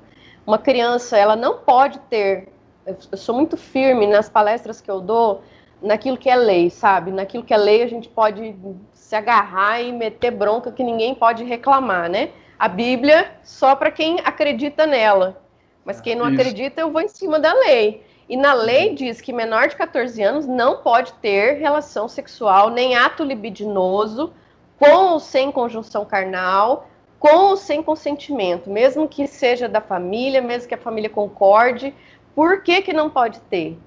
Uma 0.46 0.58
criança 0.58 1.18
ela 1.18 1.36
não 1.36 1.58
pode 1.58 2.00
ter 2.10 2.50
eu 2.86 3.18
sou 3.18 3.34
muito 3.34 3.58
firme 3.58 4.06
nas 4.06 4.30
palestras 4.30 4.80
que 4.80 4.90
eu 4.90 5.02
dou 5.02 5.42
naquilo 5.82 6.18
que 6.18 6.30
é 6.30 6.36
lei, 6.36 6.70
sabe? 6.70 7.12
Naquilo 7.12 7.44
que 7.44 7.54
é 7.54 7.58
lei 7.58 7.82
a 7.82 7.88
gente 7.88 8.08
pode 8.08 8.56
se 8.94 9.16
agarrar 9.16 9.82
e 9.82 9.92
meter 9.92 10.32
bronca 10.32 10.72
que 10.72 10.84
ninguém 10.84 11.16
pode 11.16 11.44
reclamar, 11.44 12.10
né? 12.10 12.30
A 12.58 12.68
Bíblia 12.68 13.32
só 13.44 13.76
para 13.76 13.92
quem 13.92 14.20
acredita 14.24 14.86
nela. 14.86 15.42
Mas 15.84 16.00
quem 16.00 16.16
não 16.16 16.28
Isso. 16.30 16.42
acredita, 16.42 16.82
eu 16.82 16.92
vou 16.92 17.02
em 17.02 17.08
cima 17.08 17.40
da 17.40 17.54
lei. 17.54 18.04
E 18.28 18.36
na 18.36 18.54
lei 18.54 18.90
uhum. 18.90 18.96
diz 18.96 19.22
que 19.22 19.32
menor 19.32 19.68
de 19.68 19.76
14 19.76 20.22
anos 20.24 20.48
não 20.48 20.78
pode 20.78 21.14
ter 21.14 21.60
relação 21.60 22.08
sexual, 22.08 22.72
nem 22.72 22.96
ato 22.96 23.24
libidinoso, 23.24 24.34
com 24.80 25.14
ou 25.14 25.20
sem 25.20 25.52
conjunção 25.52 26.06
carnal, 26.06 26.88
com 27.20 27.36
ou 27.50 27.58
sem 27.58 27.82
consentimento, 27.82 28.70
mesmo 28.70 29.08
que 29.08 29.28
seja 29.28 29.68
da 29.68 29.82
família, 29.82 30.42
mesmo 30.42 30.68
que 30.68 30.76
a 30.76 30.78
família 30.78 31.10
concorde, 31.10 31.94
por 32.36 32.62
que, 32.62 32.82
que 32.82 32.94
não 32.94 33.10
pode 33.10 33.40
ter? 33.42 33.78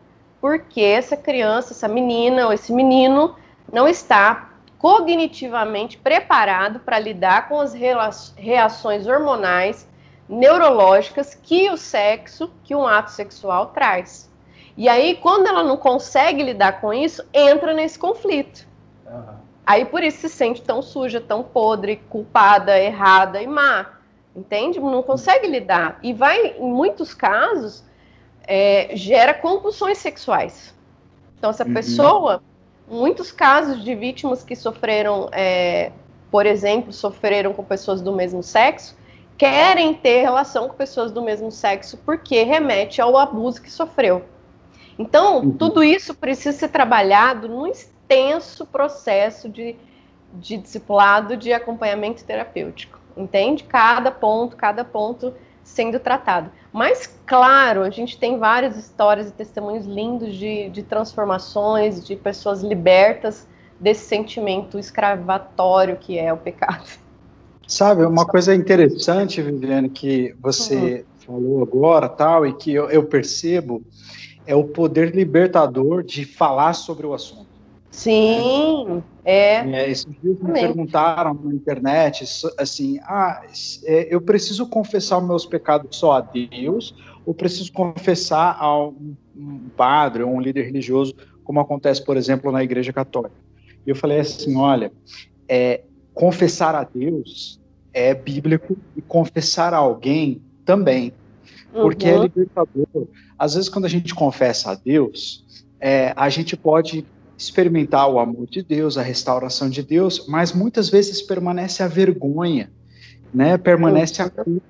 Porque 0.40 0.80
essa 0.80 1.16
criança, 1.16 1.72
essa 1.72 1.88
menina 1.88 2.46
ou 2.46 2.52
esse 2.52 2.72
menino 2.72 3.36
não 3.70 3.86
está 3.86 4.50
cognitivamente 4.78 5.98
preparado 5.98 6.80
para 6.80 6.98
lidar 6.98 7.48
com 7.48 7.60
as 7.60 7.74
reações 8.36 9.06
hormonais 9.06 9.88
neurológicas 10.28 11.34
que 11.34 11.70
o 11.70 11.76
sexo, 11.76 12.50
que 12.62 12.74
um 12.74 12.86
ato 12.86 13.10
sexual 13.10 13.66
traz. 13.66 14.30
E 14.76 14.88
aí, 14.88 15.16
quando 15.16 15.48
ela 15.48 15.64
não 15.64 15.76
consegue 15.76 16.42
lidar 16.42 16.80
com 16.80 16.94
isso, 16.94 17.24
entra 17.34 17.74
nesse 17.74 17.98
conflito. 17.98 18.66
Uhum. 19.06 19.47
Aí 19.68 19.84
por 19.84 20.02
isso 20.02 20.20
se 20.20 20.30
sente 20.30 20.62
tão 20.62 20.80
suja, 20.80 21.20
tão 21.20 21.42
podre, 21.42 21.96
culpada, 22.08 22.80
errada 22.80 23.42
e 23.42 23.46
má. 23.46 23.98
Entende? 24.34 24.80
Não 24.80 25.02
consegue 25.02 25.46
lidar. 25.46 25.98
E 26.02 26.14
vai, 26.14 26.56
em 26.58 26.72
muitos 26.72 27.12
casos, 27.12 27.84
é, 28.46 28.88
gera 28.96 29.34
compulsões 29.34 29.98
sexuais. 29.98 30.74
Então, 31.36 31.50
essa 31.50 31.66
uhum. 31.66 31.74
pessoa, 31.74 32.42
muitos 32.90 33.30
casos 33.30 33.84
de 33.84 33.94
vítimas 33.94 34.42
que 34.42 34.56
sofreram, 34.56 35.28
é, 35.32 35.92
por 36.30 36.46
exemplo, 36.46 36.90
sofreram 36.90 37.52
com 37.52 37.62
pessoas 37.62 38.00
do 38.00 38.10
mesmo 38.10 38.42
sexo, 38.42 38.96
querem 39.36 39.92
ter 39.92 40.22
relação 40.22 40.66
com 40.66 40.76
pessoas 40.76 41.12
do 41.12 41.20
mesmo 41.20 41.52
sexo 41.52 41.98
porque 42.06 42.42
remete 42.42 43.02
ao 43.02 43.18
abuso 43.18 43.60
que 43.60 43.70
sofreu. 43.70 44.24
Então, 44.98 45.40
uhum. 45.40 45.50
tudo 45.50 45.84
isso 45.84 46.14
precisa 46.14 46.56
ser 46.56 46.68
trabalhado 46.68 47.48
num 47.48 47.66
extenso 48.08 48.64
processo 48.64 49.48
de, 49.48 49.76
de 50.34 50.56
discipulado 50.56 51.36
de 51.36 51.52
acompanhamento 51.52 52.24
terapêutico. 52.24 52.98
Entende? 53.16 53.64
Cada 53.64 54.10
ponto, 54.10 54.56
cada 54.56 54.84
ponto 54.84 55.34
sendo 55.62 56.00
tratado. 56.00 56.50
Mas, 56.72 57.14
claro, 57.26 57.82
a 57.82 57.90
gente 57.90 58.18
tem 58.18 58.38
várias 58.38 58.76
histórias 58.76 59.28
e 59.28 59.32
testemunhos 59.32 59.84
lindos 59.84 60.34
de, 60.34 60.70
de 60.70 60.82
transformações, 60.82 62.04
de 62.06 62.16
pessoas 62.16 62.62
libertas 62.62 63.46
desse 63.78 64.06
sentimento 64.06 64.78
escravatório 64.78 65.96
que 65.96 66.18
é 66.18 66.32
o 66.32 66.36
pecado. 66.36 66.88
Sabe, 67.66 68.04
uma 68.06 68.24
coisa 68.24 68.54
interessante, 68.54 69.42
Viviane, 69.42 69.90
que 69.90 70.34
você 70.40 71.04
uhum. 71.28 71.34
falou 71.34 71.62
agora, 71.62 72.08
tal, 72.08 72.46
e 72.46 72.54
que 72.54 72.72
eu, 72.72 72.88
eu 72.88 73.04
percebo, 73.04 73.82
é 74.46 74.54
o 74.54 74.64
poder 74.64 75.14
libertador 75.14 76.02
de 76.02 76.24
falar 76.24 76.72
sobre 76.72 77.06
o 77.06 77.12
assunto. 77.12 77.47
Sim, 77.98 79.02
é. 79.24 79.56
é 79.56 79.90
esses 79.90 80.06
dias 80.22 80.40
me 80.40 80.52
perguntaram 80.52 81.34
na 81.34 81.52
internet, 81.52 82.24
assim, 82.56 83.00
ah, 83.02 83.42
é, 83.84 84.14
eu 84.14 84.20
preciso 84.20 84.68
confessar 84.68 85.18
os 85.18 85.26
meus 85.26 85.44
pecados 85.44 85.96
só 85.96 86.12
a 86.12 86.20
Deus 86.20 86.94
ou 87.26 87.34
preciso 87.34 87.72
confessar 87.72 88.56
a 88.56 88.86
um, 88.86 89.16
um 89.36 89.68
padre 89.76 90.22
ou 90.22 90.32
um 90.32 90.40
líder 90.40 90.62
religioso, 90.62 91.12
como 91.42 91.58
acontece, 91.58 92.04
por 92.04 92.16
exemplo, 92.16 92.52
na 92.52 92.62
Igreja 92.62 92.92
Católica? 92.92 93.34
E 93.84 93.90
eu 93.90 93.96
falei 93.96 94.20
assim, 94.20 94.56
olha, 94.56 94.92
é, 95.48 95.80
confessar 96.14 96.76
a 96.76 96.84
Deus 96.84 97.60
é 97.92 98.14
bíblico 98.14 98.76
e 98.96 99.02
confessar 99.02 99.74
a 99.74 99.78
alguém 99.78 100.40
também, 100.64 101.12
porque 101.72 102.06
é 102.06 102.16
uhum. 102.16 102.22
é 102.22 102.22
libertador. 102.22 103.08
Às 103.36 103.54
vezes, 103.54 103.68
quando 103.68 103.86
a 103.86 103.88
gente 103.88 104.14
confessa 104.14 104.70
a 104.70 104.74
Deus, 104.76 105.44
é, 105.80 106.12
a 106.14 106.28
gente 106.28 106.56
pode 106.56 107.04
experimentar 107.38 108.10
o 108.10 108.18
amor 108.18 108.48
de 108.48 108.64
Deus, 108.64 108.98
a 108.98 109.02
restauração 109.02 109.70
de 109.70 109.80
Deus, 109.80 110.26
mas 110.26 110.52
muitas 110.52 110.88
vezes 110.88 111.22
permanece 111.22 111.84
a 111.84 111.86
vergonha, 111.86 112.72
né? 113.32 113.56
Permanece 113.56 114.20
a 114.20 114.28
culpa 114.28 114.60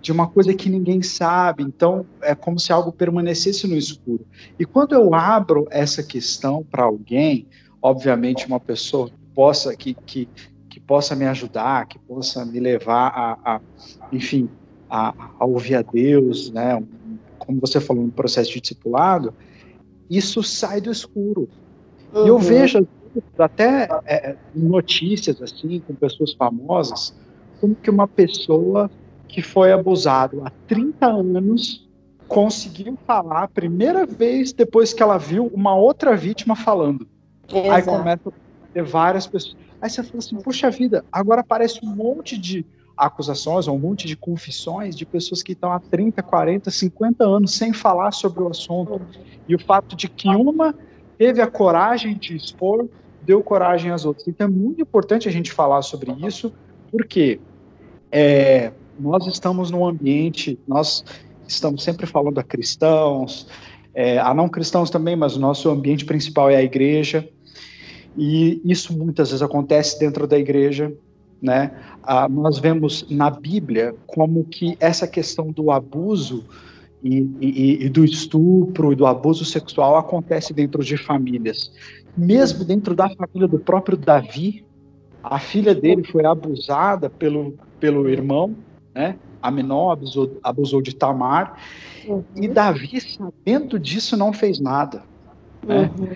de 0.00 0.10
uma 0.10 0.26
coisa 0.26 0.54
que 0.54 0.70
ninguém 0.70 1.02
sabe. 1.02 1.62
Então, 1.62 2.06
é 2.22 2.34
como 2.34 2.58
se 2.58 2.72
algo 2.72 2.90
permanecesse 2.90 3.66
no 3.66 3.76
escuro. 3.76 4.24
E 4.58 4.64
quando 4.64 4.94
eu 4.94 5.14
abro 5.14 5.66
essa 5.70 6.02
questão 6.02 6.64
para 6.64 6.84
alguém, 6.84 7.46
obviamente 7.82 8.46
uma 8.46 8.58
pessoa 8.58 9.10
que 9.10 9.16
possa 9.34 9.76
que, 9.76 9.92
que, 9.92 10.26
que 10.70 10.80
possa 10.80 11.14
me 11.14 11.26
ajudar, 11.26 11.86
que 11.86 11.98
possa 11.98 12.42
me 12.42 12.58
levar 12.58 13.08
a, 13.08 13.54
a 13.54 13.60
enfim, 14.10 14.48
a, 14.88 15.12
a, 15.38 15.44
ouvir 15.44 15.74
a 15.74 15.82
Deus, 15.82 16.50
né? 16.50 16.82
Como 17.38 17.60
você 17.60 17.78
falou 17.80 18.04
no 18.04 18.12
processo 18.12 18.50
de 18.50 18.62
discipulado, 18.62 19.34
isso 20.08 20.42
sai 20.42 20.80
do 20.80 20.90
escuro. 20.90 21.50
Uhum. 22.12 22.24
E 22.24 22.28
eu 22.28 22.34
uhum. 22.34 22.40
vejo 22.40 22.86
até 23.38 23.88
é, 24.06 24.36
notícias 24.54 25.40
assim 25.42 25.80
com 25.80 25.94
pessoas 25.94 26.32
famosas, 26.34 27.14
como 27.60 27.74
que 27.74 27.90
uma 27.90 28.06
pessoa 28.06 28.90
que 29.26 29.42
foi 29.42 29.72
abusada 29.72 30.36
há 30.44 30.50
30 30.66 31.06
anos 31.06 31.88
conseguiu 32.26 32.96
falar 33.06 33.44
a 33.44 33.48
primeira 33.48 34.06
vez 34.06 34.52
depois 34.52 34.92
que 34.92 35.02
ela 35.02 35.18
viu 35.18 35.46
uma 35.46 35.74
outra 35.74 36.16
vítima 36.16 36.54
falando. 36.54 37.08
Exato. 37.48 37.70
Aí 37.70 37.82
começa 37.82 38.28
a 38.28 38.32
ter 38.72 38.82
várias 38.82 39.26
pessoas. 39.26 39.56
Aí 39.80 39.88
você 39.88 40.02
fala 40.02 40.18
assim, 40.18 40.36
puxa 40.36 40.70
vida, 40.70 41.04
agora 41.10 41.40
aparece 41.40 41.80
um 41.84 41.88
monte 41.88 42.36
de 42.36 42.66
acusações, 42.96 43.68
um 43.68 43.78
monte 43.78 44.06
de 44.06 44.16
confissões 44.16 44.94
de 44.96 45.06
pessoas 45.06 45.42
que 45.42 45.52
estão 45.52 45.72
há 45.72 45.78
30, 45.78 46.22
40, 46.22 46.70
50 46.70 47.24
anos 47.24 47.54
sem 47.54 47.72
falar 47.72 48.10
sobre 48.10 48.42
o 48.42 48.48
assunto. 48.48 49.00
E 49.48 49.54
o 49.54 49.58
fato 49.58 49.96
de 49.96 50.08
que 50.08 50.28
uma 50.28 50.74
teve 51.18 51.42
a 51.42 51.46
coragem 51.46 52.16
de 52.16 52.36
expor, 52.36 52.88
deu 53.22 53.42
coragem 53.42 53.90
às 53.90 54.04
outras. 54.04 54.26
Então 54.28 54.46
é 54.46 54.50
muito 54.50 54.80
importante 54.80 55.28
a 55.28 55.32
gente 55.32 55.52
falar 55.52 55.82
sobre 55.82 56.12
isso, 56.26 56.54
porque 56.90 57.40
é, 58.10 58.72
nós 58.98 59.26
estamos 59.26 59.70
num 59.70 59.86
ambiente, 59.86 60.58
nós 60.66 61.04
estamos 61.46 61.82
sempre 61.82 62.06
falando 62.06 62.38
a 62.38 62.42
cristãos, 62.42 63.48
é, 63.92 64.18
a 64.18 64.32
não 64.32 64.48
cristãos 64.48 64.90
também, 64.90 65.16
mas 65.16 65.36
o 65.36 65.40
nosso 65.40 65.68
ambiente 65.68 66.04
principal 66.04 66.48
é 66.48 66.56
a 66.56 66.62
igreja. 66.62 67.28
E 68.16 68.60
isso 68.64 68.96
muitas 68.96 69.30
vezes 69.30 69.42
acontece 69.42 69.98
dentro 69.98 70.26
da 70.26 70.38
igreja, 70.38 70.92
né? 71.40 71.70
Ah, 72.02 72.28
nós 72.28 72.58
vemos 72.58 73.06
na 73.08 73.30
Bíblia 73.30 73.94
como 74.06 74.44
que 74.44 74.76
essa 74.80 75.06
questão 75.06 75.52
do 75.52 75.70
abuso 75.70 76.44
e, 77.02 77.18
e, 77.40 77.84
e, 77.84 77.88
do 77.88 78.04
estupro 78.04 78.92
e 78.92 78.96
do 78.96 79.06
abuso 79.06 79.44
sexual 79.44 79.96
acontece 79.96 80.52
dentro 80.52 80.82
de 80.82 80.96
famílias. 80.96 81.72
Mesmo 82.16 82.64
dentro 82.64 82.94
da 82.94 83.08
família 83.10 83.46
do 83.46 83.58
próprio 83.58 83.96
Davi, 83.96 84.64
a 85.22 85.38
filha 85.38 85.74
dele 85.74 86.04
foi 86.04 86.24
abusada 86.24 87.08
pelo, 87.08 87.54
pelo 87.78 88.08
irmão, 88.08 88.56
né? 88.94 89.16
Aminon 89.40 89.90
abusou, 89.90 90.38
abusou 90.42 90.82
de 90.82 90.94
Tamar, 90.94 91.58
uhum. 92.06 92.24
e 92.34 92.48
Davi, 92.48 93.00
sabendo 93.00 93.78
disso, 93.78 94.16
não 94.16 94.32
fez 94.32 94.58
nada. 94.58 95.04
Né? 95.64 95.90
Uhum. 95.96 96.08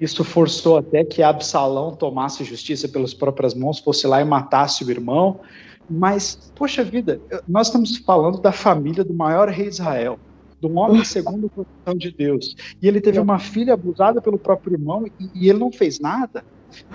Isso 0.00 0.24
forçou 0.24 0.76
até 0.76 1.04
que 1.04 1.22
Absalão 1.22 1.94
tomasse 1.94 2.44
justiça 2.44 2.88
pelas 2.88 3.14
próprias 3.14 3.54
mãos, 3.54 3.78
fosse 3.78 4.06
lá 4.06 4.20
e 4.20 4.24
matasse 4.24 4.84
o 4.84 4.90
irmão. 4.90 5.40
Mas, 5.88 6.52
poxa 6.54 6.82
vida, 6.82 7.20
nós 7.46 7.68
estamos 7.68 7.96
falando 7.98 8.40
da 8.40 8.52
família 8.52 9.04
do 9.04 9.12
maior 9.12 9.48
rei 9.48 9.68
Israel, 9.68 10.18
do 10.60 10.72
homem 10.78 11.04
segundo 11.04 11.46
o 11.46 11.50
coração 11.50 11.94
de 11.96 12.10
Deus. 12.10 12.56
E 12.80 12.88
ele 12.88 13.00
teve 13.00 13.18
uma 13.18 13.38
filha 13.38 13.74
abusada 13.74 14.20
pelo 14.20 14.38
próprio 14.38 14.74
irmão 14.74 15.06
e, 15.06 15.30
e 15.34 15.48
ele 15.50 15.58
não 15.58 15.70
fez 15.70 16.00
nada. 16.00 16.44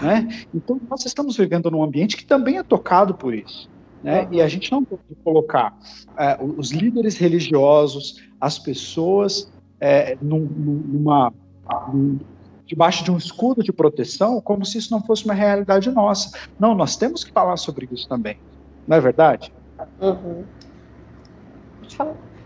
Né? 0.02 0.28
Então, 0.54 0.80
nós 0.90 1.06
estamos 1.06 1.38
vivendo 1.38 1.70
num 1.70 1.84
ambiente 1.84 2.18
que 2.18 2.26
também 2.26 2.58
é 2.58 2.64
tocado 2.64 3.14
por 3.14 3.34
isso. 3.34 3.70
Né? 4.04 4.28
E 4.32 4.42
a 4.42 4.48
gente 4.48 4.72
não 4.72 4.84
pode 4.84 5.04
colocar 5.24 5.78
é, 6.18 6.38
os 6.42 6.72
líderes 6.72 7.18
religiosos, 7.18 8.24
as 8.40 8.58
pessoas, 8.58 9.52
é, 9.80 10.18
num, 10.22 10.40
numa, 10.40 11.34
num, 11.94 12.20
debaixo 12.66 13.04
de 13.04 13.12
um 13.12 13.18
escudo 13.18 13.64
de 13.64 13.74
proteção, 13.74 14.40
como 14.42 14.66
se 14.66 14.78
isso 14.78 14.92
não 14.92 15.02
fosse 15.02 15.26
uma 15.26 15.34
realidade 15.34 15.92
nossa. 15.92 16.32
Não, 16.60 16.76
nós 16.76 16.96
temos 16.96 17.24
que 17.24 17.32
falar 17.32 17.58
sobre 17.58 17.88
isso 17.92 18.08
também. 18.08 18.38
Não 18.90 18.98
é 18.98 19.00
verdade? 19.00 19.54
Uhum. 20.02 20.44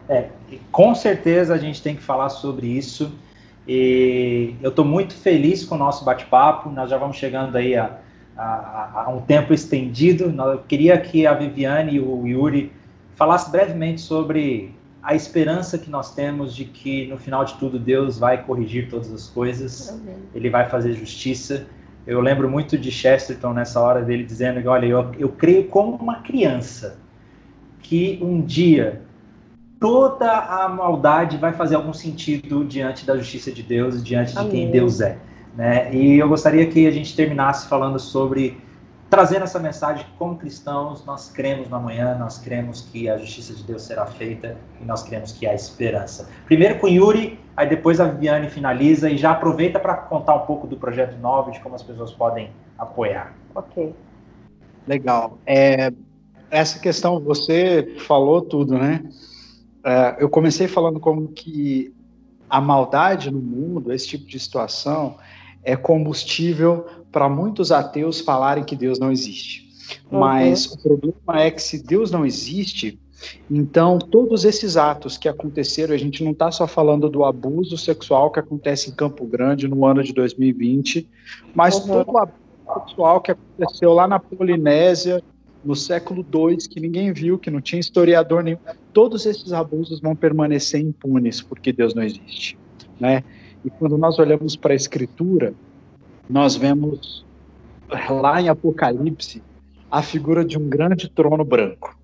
É, 0.10 0.27
com 0.73 0.93
certeza 0.93 1.53
a 1.53 1.58
gente 1.58 1.82
tem 1.82 1.95
que 1.95 2.03
falar 2.03 2.27
sobre 2.27 2.67
isso. 2.67 3.17
E 3.65 4.53
eu 4.62 4.69
estou 4.69 4.84
muito 4.84 5.13
feliz 5.13 5.63
com 5.63 5.75
o 5.75 5.77
nosso 5.77 6.03
bate-papo. 6.03 6.69
Nós 6.69 6.89
já 6.89 6.97
vamos 6.97 7.15
chegando 7.15 7.56
aí 7.56 7.77
a, 7.77 7.97
a, 8.36 9.03
a, 9.06 9.10
um 9.10 9.21
tempo 9.21 9.53
estendido. 9.53 10.25
Eu 10.25 10.60
queria 10.67 10.99
que 10.99 11.25
a 11.25 11.34
Viviane 11.34 11.93
e 11.93 11.99
o 12.01 12.27
Yuri 12.27 12.73
falassem 13.15 13.49
brevemente 13.49 14.01
sobre 14.01 14.75
a 15.01 15.15
esperança 15.15 15.77
que 15.77 15.89
nós 15.89 16.13
temos 16.13 16.53
de 16.53 16.65
que 16.65 17.08
no 17.08 17.17
final 17.17 17.45
de 17.45 17.53
tudo 17.53 17.79
Deus 17.79 18.19
vai 18.19 18.43
corrigir 18.43 18.89
todas 18.89 19.13
as 19.13 19.29
coisas, 19.29 19.91
uhum. 19.91 20.15
Ele 20.36 20.49
vai 20.49 20.67
fazer 20.67 20.91
justiça. 20.91 21.67
Eu 22.06 22.20
lembro 22.20 22.50
muito 22.50 22.78
de 22.78 22.92
Chesterton 22.92 23.54
nessa 23.54 23.80
hora 23.80 24.02
dele 24.02 24.24
dizendo: 24.24 24.68
olha, 24.70 24.86
eu, 24.86 25.12
eu 25.18 25.30
creio 25.30 25.66
como 25.66 25.96
uma 25.96 26.16
criança 26.16 26.98
que 27.82 28.20
um 28.22 28.42
dia 28.42 29.02
toda 29.80 30.32
a 30.32 30.70
maldade 30.70 31.38
vai 31.38 31.52
fazer 31.54 31.76
algum 31.76 31.94
sentido 31.94 32.63
diante 32.63 33.06
da 33.06 33.18
justiça 33.18 33.52
de 33.52 33.62
Deus, 33.62 34.02
diante 34.04 34.38
Amém. 34.38 34.50
de 34.50 34.56
quem 34.56 34.72
Deus 34.72 35.02
é. 35.02 35.18
Né? 35.56 35.94
E 35.94 36.18
eu 36.18 36.28
gostaria 36.28 36.66
que 36.68 36.88
a 36.88 36.92
gente 36.92 37.16
terminasse 37.16 37.68
falando 37.68 38.00
sobre 38.00 38.58
trazendo 39.13 39.43
essa 39.43 39.60
mensagem 39.60 40.04
que, 40.04 40.12
como 40.17 40.36
cristãos, 40.36 41.06
nós 41.06 41.30
cremos 41.30 41.69
no 41.69 41.76
amanhã, 41.76 42.17
nós 42.17 42.39
cremos 42.39 42.82
que 42.82 43.08
a 43.08 43.15
justiça 43.15 43.54
de 43.54 43.62
Deus 43.62 43.84
será 43.84 44.08
feita 44.08 44.58
e 44.82 44.86
nós 44.86 45.04
cremos 45.04 45.32
que 45.32 45.45
há 45.45 45.54
esperança. 45.54 46.28
Primeiro 46.45 46.80
com 46.80 46.88
Yuri, 46.88 47.39
aí 47.56 47.69
depois 47.69 47.99
a 47.99 48.06
Viviane 48.06 48.49
finaliza 48.49 49.12
e 49.12 49.15
já 49.15 49.30
aproveita 49.30 49.80
para 49.80 49.97
contar 49.97 50.34
um 50.34 50.47
pouco 50.47 50.65
do 50.65 50.78
projeto 50.78 51.15
novo, 51.19 51.52
de 51.52 51.60
como 51.60 51.76
as 51.76 51.84
pessoas 51.84 52.12
podem 52.12 52.49
apoiar. 52.76 53.36
Ok. 53.54 53.93
Legal. 54.88 55.38
É, 55.45 55.93
essa 56.49 56.80
questão, 56.80 57.19
você 57.19 57.95
falou 58.08 58.41
tudo, 58.41 58.80
né? 58.80 59.04
É, 59.86 60.15
eu 60.17 60.28
comecei 60.28 60.67
falando 60.67 60.99
como 60.99 61.28
que 61.28 61.93
a 62.49 62.60
maldade 62.60 63.30
no 63.30 63.39
mundo, 63.39 63.93
esse 63.93 64.08
tipo 64.08 64.26
de 64.26 64.39
situação, 64.39 65.17
é 65.63 65.76
combustível 65.76 66.86
para 67.12 67.30
muitos 67.30 67.71
ateus 67.71 68.19
falarem 68.19 68.63
que 68.63 68.76
Deus 68.76 68.99
não 68.99 69.12
existe. 69.12 69.69
Uhum. 70.12 70.19
Mas 70.19 70.65
o 70.65 70.82
problema 70.82 71.41
é 71.41 71.52
que 71.52 71.62
se 71.62 71.84
Deus 71.84 72.12
não 72.12 72.26
existe, 72.26 72.99
então 73.49 73.99
todos 73.99 74.45
esses 74.45 74.76
atos 74.76 75.17
que 75.17 75.30
aconteceram, 75.30 75.93
a 75.93 75.97
gente 75.97 76.23
não 76.23 76.32
está 76.32 76.52
só 76.52 76.67
falando 76.67 77.10
do 77.10 77.23
abuso 77.23 77.78
sexual 77.78 78.32
que 78.32 78.39
acontece 78.39 78.89
em 78.89 78.93
Campo 78.93 79.26
Grande 79.26 79.67
no 79.67 79.86
ano 79.86 80.04
de 80.04 80.13
2020, 80.13 81.08
mas 81.54 81.76
uhum. 81.78 81.88
todo 81.88 82.12
o 82.12 82.17
abuso 82.17 82.38
sexual 82.86 83.21
que 83.21 83.32
aconteceu 83.32 83.93
lá 83.93 84.08
na 84.08 84.19
Polinésia 84.19 85.23
no 85.63 85.76
século 85.76 86.26
II, 86.34 86.58
que 86.69 86.80
ninguém 86.80 87.13
viu, 87.13 87.39
que 87.39 87.49
não 87.49 87.62
tinha 87.62 87.80
historiador 87.80 88.43
nenhum, 88.43 88.58
todos 88.91 89.26
esses 89.26 89.54
abusos 89.54 90.02
vão 90.02 90.13
permanecer 90.13 90.82
impunes 90.82 91.41
porque 91.41 91.71
Deus 91.71 91.93
não 91.93 92.04
existe, 92.04 92.58
né? 92.99 93.23
E 93.63 93.69
quando 93.69 93.97
nós 93.97 94.19
olhamos 94.19 94.56
para 94.56 94.73
a 94.73 94.76
Escritura, 94.76 95.54
nós 96.30 96.56
vemos 96.56 97.26
lá 98.10 98.41
em 98.41 98.49
Apocalipse 98.49 99.41
a 99.89 100.02
figura 100.02 100.43
de 100.43 100.58
um 100.58 100.67
grande 100.67 101.10
trono 101.10 101.43
branco. 101.45 101.97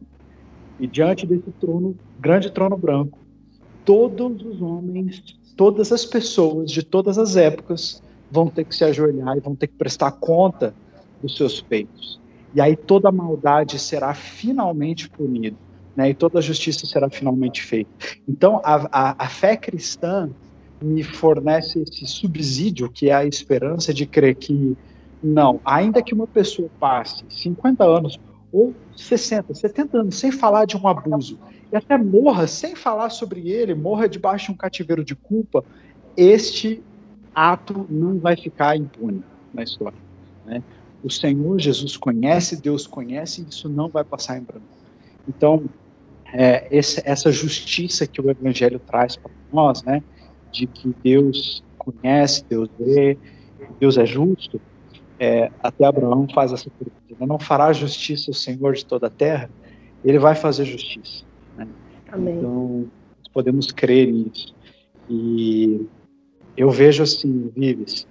E 0.79 0.87
diante 0.87 1.25
desse 1.25 1.51
trono, 1.59 1.95
grande 2.19 2.51
trono 2.51 2.77
branco, 2.77 3.19
todos 3.83 4.45
os 4.45 4.61
homens, 4.61 5.23
todas 5.57 5.91
as 5.91 6.05
pessoas 6.05 6.71
de 6.71 6.83
todas 6.83 7.17
as 7.17 7.35
épocas 7.35 8.01
vão 8.31 8.47
ter 8.47 8.63
que 8.63 8.75
se 8.75 8.83
ajoelhar 8.83 9.35
e 9.35 9.39
vão 9.39 9.55
ter 9.55 9.67
que 9.67 9.75
prestar 9.75 10.11
conta 10.11 10.73
dos 11.21 11.35
seus 11.35 11.59
feitos. 11.59 12.19
E 12.53 12.61
aí 12.61 12.75
toda 12.75 13.11
maldade 13.11 13.77
será 13.77 14.13
finalmente 14.13 15.09
punida, 15.09 15.57
né? 15.95 16.11
E 16.11 16.13
toda 16.13 16.41
justiça 16.41 16.85
será 16.85 17.09
finalmente 17.09 17.61
feita. 17.61 17.89
Então 18.27 18.61
a, 18.63 18.87
a, 18.91 19.25
a 19.25 19.27
fé 19.27 19.57
cristã 19.57 20.29
me 20.81 21.03
fornece 21.03 21.81
esse 21.81 22.05
subsídio, 22.05 22.89
que 22.89 23.09
é 23.09 23.13
a 23.13 23.25
esperança 23.25 23.93
de 23.93 24.05
crer 24.05 24.35
que, 24.35 24.77
não, 25.21 25.59
ainda 25.65 26.01
que 26.01 26.13
uma 26.13 26.27
pessoa 26.27 26.69
passe 26.79 27.23
50 27.29 27.83
anos 27.83 28.19
ou 28.51 28.73
60, 28.95 29.53
70 29.53 29.97
anos 29.97 30.15
sem 30.17 30.31
falar 30.31 30.65
de 30.65 30.75
um 30.75 30.87
abuso, 30.87 31.37
e 31.71 31.75
até 31.75 31.97
morra 31.97 32.47
sem 32.47 32.75
falar 32.75 33.09
sobre 33.09 33.49
ele, 33.49 33.75
morra 33.75 34.09
debaixo 34.09 34.47
de 34.47 34.51
um 34.53 34.55
cativeiro 34.55 35.03
de 35.03 35.15
culpa, 35.15 35.63
este 36.17 36.81
ato 37.33 37.85
não 37.89 38.17
vai 38.17 38.35
ficar 38.35 38.75
impune 38.75 39.23
na 39.53 39.63
história. 39.63 39.97
Né? 40.45 40.63
O 41.03 41.09
Senhor 41.09 41.59
Jesus 41.59 41.95
conhece, 41.95 42.59
Deus 42.59 42.87
conhece, 42.87 43.41
e 43.41 43.49
isso 43.49 43.69
não 43.69 43.87
vai 43.87 44.03
passar 44.03 44.37
em 44.37 44.41
branco. 44.41 44.65
Então, 45.27 45.63
é, 46.33 46.67
esse, 46.71 47.01
essa 47.05 47.31
justiça 47.31 48.05
que 48.05 48.19
o 48.19 48.29
Evangelho 48.29 48.79
traz 48.79 49.15
para 49.15 49.31
nós, 49.51 49.83
né? 49.83 50.03
De 50.51 50.67
que 50.67 50.93
Deus 51.03 51.63
conhece, 51.77 52.43
Deus 52.49 52.69
vê, 52.79 53.17
Deus 53.79 53.97
é 53.97 54.05
justo, 54.05 54.59
é, 55.19 55.51
até 55.61 55.85
Abraão 55.85 56.27
faz 56.33 56.51
essa 56.53 56.69
pergunta: 56.69 57.15
né? 57.19 57.25
não 57.27 57.39
fará 57.39 57.71
justiça 57.73 58.31
o 58.31 58.33
Senhor 58.33 58.73
de 58.73 58.85
toda 58.85 59.07
a 59.07 59.09
terra? 59.09 59.49
Ele 60.03 60.17
vai 60.17 60.35
fazer 60.35 60.65
justiça. 60.65 61.25
Né? 61.57 61.67
Amém. 62.11 62.37
Então, 62.37 62.87
podemos 63.33 63.71
crer 63.71 64.11
nisso. 64.11 64.55
E 65.09 65.85
eu 66.55 66.69
vejo 66.69 67.03
assim, 67.03 67.51
Vives, 67.55 68.07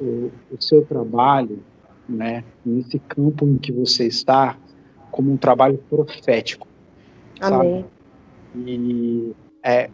o, 0.00 0.30
o 0.50 0.60
seu 0.60 0.84
trabalho, 0.84 1.62
né, 2.08 2.44
nesse 2.64 2.98
campo 2.98 3.46
em 3.46 3.56
que 3.56 3.70
você 3.70 4.06
está, 4.06 4.58
como 5.10 5.32
um 5.32 5.36
trabalho 5.36 5.78
profético. 5.88 6.66
Amém. 7.40 7.82
Sabe? 7.82 8.70
E 8.70 9.32
é, 9.64 9.90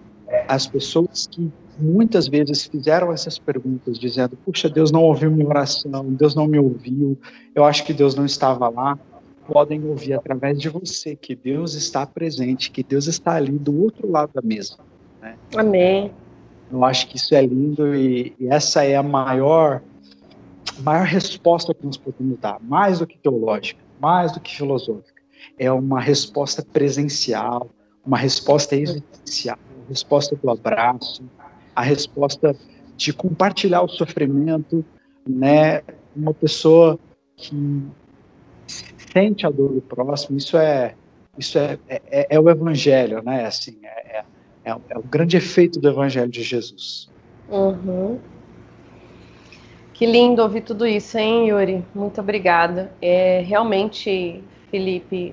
as 0.49 0.67
pessoas 0.67 1.27
que 1.27 1.53
muitas 1.79 2.29
vezes 2.29 2.64
fizeram 2.64 3.12
essas 3.12 3.38
perguntas, 3.38 3.99
dizendo: 3.99 4.37
Puxa, 4.45 4.69
Deus 4.69 4.91
não 4.91 5.03
ouviu 5.03 5.31
minha 5.31 5.47
oração, 5.47 6.05
Deus 6.11 6.35
não 6.35 6.47
me 6.47 6.59
ouviu, 6.59 7.19
eu 7.55 7.64
acho 7.64 7.85
que 7.85 7.93
Deus 7.93 8.14
não 8.14 8.26
estava 8.26 8.68
lá. 8.68 8.99
Podem 9.47 9.83
ouvir 9.85 10.12
através 10.12 10.61
de 10.61 10.68
você 10.68 11.16
que 11.16 11.35
Deus 11.35 11.72
está 11.74 12.07
presente, 12.07 12.70
que 12.70 12.83
Deus 12.83 13.07
está 13.07 13.35
ali 13.35 13.59
do 13.59 13.83
outro 13.83 14.11
lado 14.11 14.31
da 14.35 14.43
mesa. 14.43 14.76
Né? 15.22 15.37
Amém. 15.57 16.12
Eu 16.70 16.85
acho 16.85 17.09
que 17.09 17.16
isso 17.16 17.35
é 17.35 17.41
lindo 17.41 17.95
e, 17.95 18.35
e 18.39 18.47
essa 18.49 18.85
é 18.85 18.95
a 18.95 19.03
maior, 19.03 19.81
maior 20.81 21.07
resposta 21.07 21.72
que 21.72 21.85
nós 21.87 21.97
podemos 21.97 22.39
dar, 22.39 22.59
mais 22.61 22.99
do 22.99 23.07
que 23.07 23.16
teológica, 23.16 23.81
mais 23.99 24.33
do 24.33 24.41
que 24.41 24.55
filosófica. 24.55 25.22
É 25.59 25.72
uma 25.72 25.99
resposta 25.99 26.62
presencial, 26.62 27.70
uma 28.05 28.18
resposta 28.18 28.76
existencial, 28.76 29.59
uma 29.76 29.89
resposta 29.89 30.37
do 30.37 30.51
abraço, 30.51 31.22
a 31.79 31.83
resposta 31.83 32.57
de 32.97 33.12
compartilhar 33.12 33.83
o 33.83 33.89
sofrimento, 33.89 34.85
né? 35.24 35.81
Uma 36.16 36.35
pessoa 36.35 36.99
que 37.37 37.83
sente 39.12 39.47
a 39.47 39.51
dor 39.51 39.74
do 39.74 39.81
próximo, 39.81 40.37
isso 40.37 40.57
é 40.57 40.97
isso 41.39 41.57
é, 41.57 41.79
é, 41.89 42.26
é 42.31 42.41
o 42.41 42.51
evangelho, 42.51 43.22
né? 43.22 43.47
Assim, 43.47 43.79
é, 43.85 44.24
é, 44.64 44.70
é, 44.70 44.99
o 44.99 45.03
grande 45.03 45.37
efeito 45.37 45.79
do 45.79 45.89
evangelho 45.89 46.29
de 46.29 46.43
Jesus. 46.43 47.09
Uhum. 47.49 48.18
Que 49.95 50.05
lindo 50.05 50.43
ouvir 50.43 50.62
tudo 50.62 50.85
isso, 50.85 51.16
hein, 51.16 51.51
Yuri? 51.51 51.85
Muito 51.95 52.20
obrigada. 52.20 52.91
É, 53.01 53.41
realmente, 53.47 54.43
Felipe, 54.68 55.33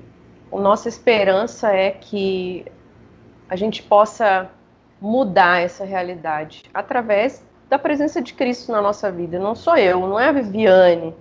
a 0.51 0.59
nossa 0.59 0.87
esperança 0.87 1.71
é 1.71 1.89
que 1.89 2.65
a 3.49 3.55
gente 3.55 3.81
possa 3.81 4.51
mudar 5.05 5.61
essa 5.61 5.85
realidade 5.85 6.63
através 6.73 7.45
da 7.69 7.77
presença 7.77 8.19
de 8.21 8.33
Cristo 8.33 8.71
na 8.71 8.81
nossa 8.81 9.11
vida. 9.11 9.37
Não 9.37 9.53
sou 9.53 9.77
eu, 9.77 9.99
não 9.99 10.19
é 10.19 10.29
a 10.29 10.31
Viviane, 10.31 11.13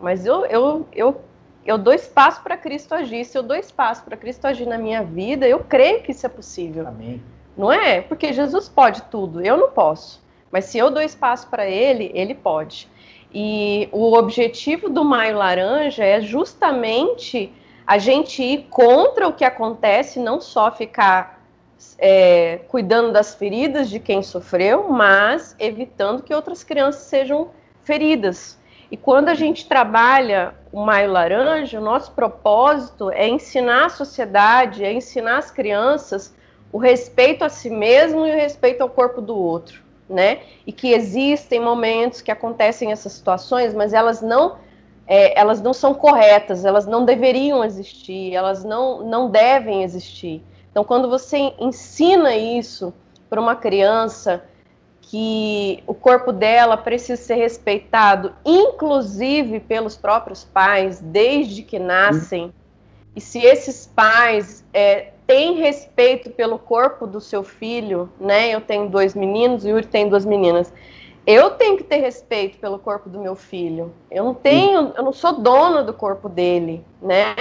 mas 0.00 0.26
eu, 0.26 0.44
eu, 0.46 0.88
eu, 0.92 1.20
eu 1.64 1.78
dou 1.78 1.94
espaço 1.94 2.42
para 2.42 2.56
Cristo 2.56 2.94
agir. 2.94 3.24
Se 3.24 3.38
eu 3.38 3.42
dou 3.44 3.56
espaço 3.56 4.02
para 4.02 4.16
Cristo 4.16 4.44
agir 4.46 4.66
na 4.66 4.76
minha 4.76 5.04
vida, 5.04 5.46
eu 5.46 5.60
creio 5.60 6.02
que 6.02 6.10
isso 6.10 6.26
é 6.26 6.28
possível. 6.28 6.88
Amém. 6.88 7.22
Não 7.56 7.72
é? 7.72 8.00
Porque 8.00 8.32
Jesus 8.32 8.68
pode 8.68 9.02
tudo, 9.02 9.40
eu 9.40 9.56
não 9.56 9.70
posso. 9.70 10.20
Mas 10.50 10.64
se 10.64 10.78
eu 10.78 10.90
dou 10.90 11.02
espaço 11.02 11.48
para 11.48 11.64
ele, 11.64 12.10
ele 12.14 12.34
pode. 12.34 12.88
E 13.32 13.88
o 13.92 14.14
objetivo 14.14 14.88
do 14.88 15.04
Maio 15.04 15.36
Laranja 15.36 16.04
é 16.04 16.20
justamente 16.20 17.52
a 17.86 17.98
gente 17.98 18.42
ir 18.42 18.66
contra 18.68 19.28
o 19.28 19.32
que 19.32 19.44
acontece, 19.44 20.18
não 20.18 20.40
só 20.40 20.72
ficar 20.72 21.37
é, 21.98 22.60
cuidando 22.68 23.12
das 23.12 23.34
feridas 23.34 23.88
de 23.88 23.98
quem 23.98 24.22
sofreu, 24.22 24.88
mas 24.88 25.54
evitando 25.58 26.22
que 26.22 26.34
outras 26.34 26.62
crianças 26.62 27.02
sejam 27.02 27.50
feridas. 27.82 28.58
E 28.90 28.96
quando 28.96 29.28
a 29.28 29.34
gente 29.34 29.68
trabalha 29.68 30.54
o 30.72 30.84
Maio 30.84 31.12
Laranja, 31.12 31.78
o 31.78 31.84
nosso 31.84 32.12
propósito 32.12 33.10
é 33.10 33.28
ensinar 33.28 33.86
a 33.86 33.90
sociedade, 33.90 34.84
é 34.84 34.92
ensinar 34.92 35.38
as 35.38 35.50
crianças 35.50 36.34
o 36.72 36.78
respeito 36.78 37.44
a 37.44 37.48
si 37.48 37.70
mesmo 37.70 38.26
e 38.26 38.30
o 38.30 38.34
respeito 38.34 38.82
ao 38.82 38.88
corpo 38.88 39.20
do 39.20 39.36
outro 39.36 39.88
né? 40.08 40.40
E 40.66 40.72
que 40.72 40.92
existem 40.92 41.60
momentos 41.60 42.22
que 42.22 42.30
acontecem 42.30 42.90
essas 42.90 43.12
situações, 43.12 43.74
mas 43.74 43.92
elas 43.92 44.22
não 44.22 44.56
é, 45.06 45.38
elas 45.38 45.62
não 45.62 45.72
são 45.72 45.94
corretas, 45.94 46.64
elas 46.64 46.86
não 46.86 47.04
deveriam 47.04 47.64
existir, 47.64 48.34
elas 48.34 48.62
não, 48.62 49.02
não 49.02 49.30
devem 49.30 49.82
existir. 49.82 50.42
Então, 50.78 50.86
quando 50.86 51.10
você 51.10 51.52
ensina 51.58 52.36
isso 52.36 52.94
para 53.28 53.40
uma 53.40 53.56
criança 53.56 54.44
que 55.02 55.82
o 55.88 55.92
corpo 55.92 56.30
dela 56.30 56.76
precisa 56.76 57.20
ser 57.20 57.34
respeitado, 57.34 58.32
inclusive 58.46 59.58
pelos 59.58 59.96
próprios 59.96 60.44
pais, 60.44 61.00
desde 61.00 61.64
que 61.64 61.80
nascem, 61.80 62.54
e 63.16 63.20
se 63.20 63.40
esses 63.40 63.88
pais 63.92 64.64
é, 64.72 65.08
tem 65.26 65.56
respeito 65.56 66.30
pelo 66.30 66.60
corpo 66.60 67.08
do 67.08 67.20
seu 67.20 67.42
filho, 67.42 68.08
né? 68.20 68.54
Eu 68.54 68.60
tenho 68.60 68.88
dois 68.88 69.16
meninos, 69.16 69.64
o 69.64 69.68
Yuri 69.68 69.84
tem 69.84 70.08
duas 70.08 70.24
meninas. 70.24 70.72
Eu 71.26 71.50
tenho 71.50 71.76
que 71.76 71.84
ter 71.84 71.96
respeito 71.96 72.58
pelo 72.58 72.78
corpo 72.78 73.08
do 73.08 73.18
meu 73.18 73.36
filho. 73.36 73.92
Eu 74.10 74.24
não 74.24 74.34
tenho, 74.34 74.92
eu 74.96 75.02
não 75.02 75.12
sou 75.12 75.40
dona 75.40 75.82
do 75.82 75.92
corpo 75.92 76.28
dele, 76.28 76.84
né? 77.02 77.34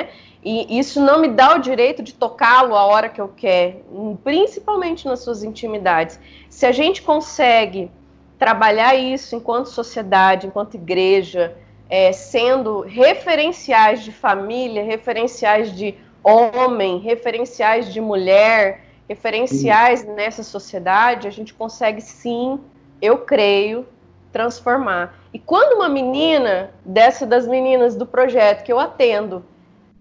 E 0.44 0.78
isso 0.78 1.02
não 1.02 1.20
me 1.20 1.30
dá 1.30 1.56
o 1.56 1.60
direito 1.60 2.04
de 2.04 2.14
tocá-lo 2.14 2.76
a 2.76 2.86
hora 2.86 3.10
que 3.10 3.20
eu 3.20 3.32
quero, 3.36 3.84
principalmente 4.24 5.06
nas 5.06 5.20
suas 5.22 5.44
intimidades. 5.44 6.20
Se 6.50 6.66
a 6.66 6.72
gente 6.72 7.02
consegue 7.02 7.92
trabalhar 8.38 8.96
isso 8.96 9.36
enquanto 9.36 9.68
sociedade, 9.68 10.48
enquanto 10.48 10.76
igreja, 10.76 11.56
é, 11.90 12.12
sendo 12.12 12.82
referenciais 12.82 14.04
de 14.04 14.12
família, 14.12 14.84
referenciais 14.84 15.76
de 15.76 15.96
homem, 16.24 17.00
referenciais 17.00 17.92
de 17.92 18.02
mulher, 18.02 18.86
referenciais 19.08 20.06
nessa 20.06 20.44
sociedade, 20.44 21.28
a 21.28 21.32
gente 21.32 21.54
consegue 21.54 22.02
sim, 22.02 22.60
eu 23.02 23.20
creio, 23.20 23.86
transformar. 24.32 25.16
E 25.34 25.40
quando 25.40 25.76
uma 25.76 25.90
menina, 25.90 26.72
dessa 26.86 27.26
das 27.26 27.48
meninas 27.48 27.96
do 27.96 28.06
projeto 28.06 28.64
que 28.64 28.72
eu 28.72 28.80
atendo, 28.80 29.44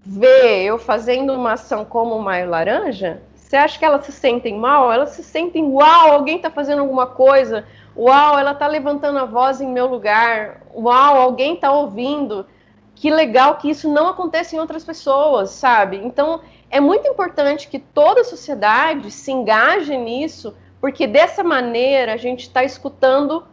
vê 0.02 0.62
eu 0.62 0.78
fazendo 0.78 1.32
uma 1.32 1.52
ação 1.52 1.84
como 1.84 2.14
o 2.14 2.22
Maio 2.22 2.50
Laranja, 2.50 3.22
você 3.34 3.56
acha 3.56 3.78
que 3.78 3.84
elas 3.84 4.04
se 4.04 4.12
sentem 4.12 4.58
mal? 4.58 4.92
Elas 4.92 5.10
se 5.10 5.22
sentem, 5.22 5.64
uau, 5.64 6.12
alguém 6.12 6.36
está 6.36 6.50
fazendo 6.50 6.80
alguma 6.80 7.06
coisa, 7.06 7.64
uau, 7.96 8.38
ela 8.38 8.52
está 8.52 8.66
levantando 8.66 9.18
a 9.18 9.24
voz 9.24 9.60
em 9.60 9.68
meu 9.68 9.86
lugar, 9.86 10.62
uau, 10.74 11.16
alguém 11.16 11.54
está 11.54 11.72
ouvindo 11.72 12.44
que 12.94 13.10
legal 13.10 13.56
que 13.56 13.70
isso 13.70 13.92
não 13.92 14.08
aconteça 14.08 14.56
em 14.56 14.58
outras 14.58 14.82
pessoas, 14.82 15.50
sabe? 15.50 15.98
Então, 15.98 16.40
é 16.70 16.80
muito 16.80 17.06
importante 17.06 17.68
que 17.68 17.78
toda 17.78 18.22
a 18.22 18.24
sociedade 18.24 19.10
se 19.10 19.30
engaje 19.30 19.96
nisso, 19.96 20.56
porque 20.80 21.06
dessa 21.06 21.42
maneira 21.42 22.14
a 22.14 22.16
gente 22.16 22.42
está 22.42 22.64
escutando 22.64 23.44